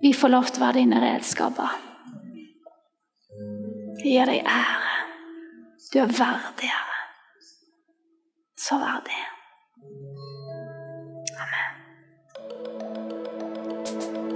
Vi 0.00 0.12
får 0.16 0.32
lov 0.32 0.48
til 0.48 0.62
å 0.62 0.66
være 0.66 0.80
dine 0.80 1.02
redskaper. 1.02 1.76
Vi 4.00 4.16
gir 4.16 4.28
deg 4.30 4.48
ære. 4.48 4.98
Du 5.92 6.00
er 6.00 6.12
verdig, 6.12 6.72
Herre. 6.72 7.00
Så 8.56 8.80
verdig. 8.80 9.35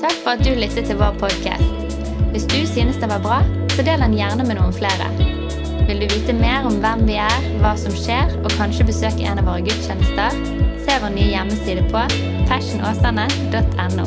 Takk 0.01 0.17
for 0.25 0.33
at 0.33 0.41
du 0.41 0.55
lyttet 0.57 0.87
til 0.89 0.97
vår 0.97 1.17
podkast. 1.21 1.97
Hvis 2.33 2.47
du 2.49 2.61
synes 2.67 2.97
det 2.97 3.09
var 3.11 3.21
bra, 3.21 3.41
så 3.75 3.85
del 3.85 4.01
den 4.01 4.15
gjerne 4.17 4.47
med 4.49 4.57
noen 4.57 4.73
flere. 4.73 5.11
Vil 5.89 6.01
du 6.01 6.07
vite 6.09 6.33
mer 6.39 6.65
om 6.65 6.79
hvem 6.81 7.03
vi 7.05 7.19
er, 7.21 7.49
hva 7.61 7.75
som 7.77 7.93
skjer, 7.93 8.33
og 8.41 8.55
kanskje 8.57 8.87
besøke 8.89 9.27
en 9.29 9.43
av 9.43 9.51
våre 9.51 9.61
gudstjenester, 9.67 10.39
se 10.87 10.97
vår 11.03 11.13
nye 11.13 11.29
hjemmeside 11.35 11.85
på 11.93 12.05
passionåsane.no, 12.49 14.07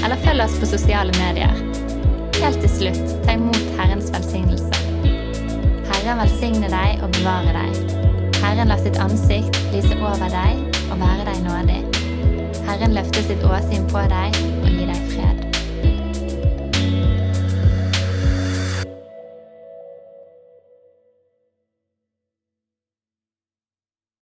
eller 0.00 0.22
følg 0.24 0.46
oss 0.46 0.56
på 0.62 0.70
sosiale 0.72 1.12
medier. 1.20 1.52
Helt 2.40 2.64
til 2.64 2.72
slutt, 2.78 3.16
ta 3.26 3.36
imot 3.36 3.60
Herrens 3.76 4.08
velsignelse. 4.16 4.72
Herren 5.90 6.24
velsigne 6.24 6.72
deg 6.72 7.04
og 7.04 7.12
bevare 7.18 7.52
deg. 7.58 7.98
Herren 8.40 8.72
la 8.72 8.80
sitt 8.80 8.96
ansikt 8.96 9.60
lyse 9.76 10.00
over 10.00 10.24
deg 10.24 10.80
og 10.88 10.96
være 11.04 11.28
deg 11.28 11.44
nådig. 11.44 11.93
Herren 12.68 12.94
løfter 12.96 13.26
sitt 13.28 13.44
åsyn 13.44 13.88
på 13.92 14.06
deg 14.10 14.38
og 14.62 14.70
gir 14.70 14.88
deg 14.88 15.10
fred. 15.12 15.43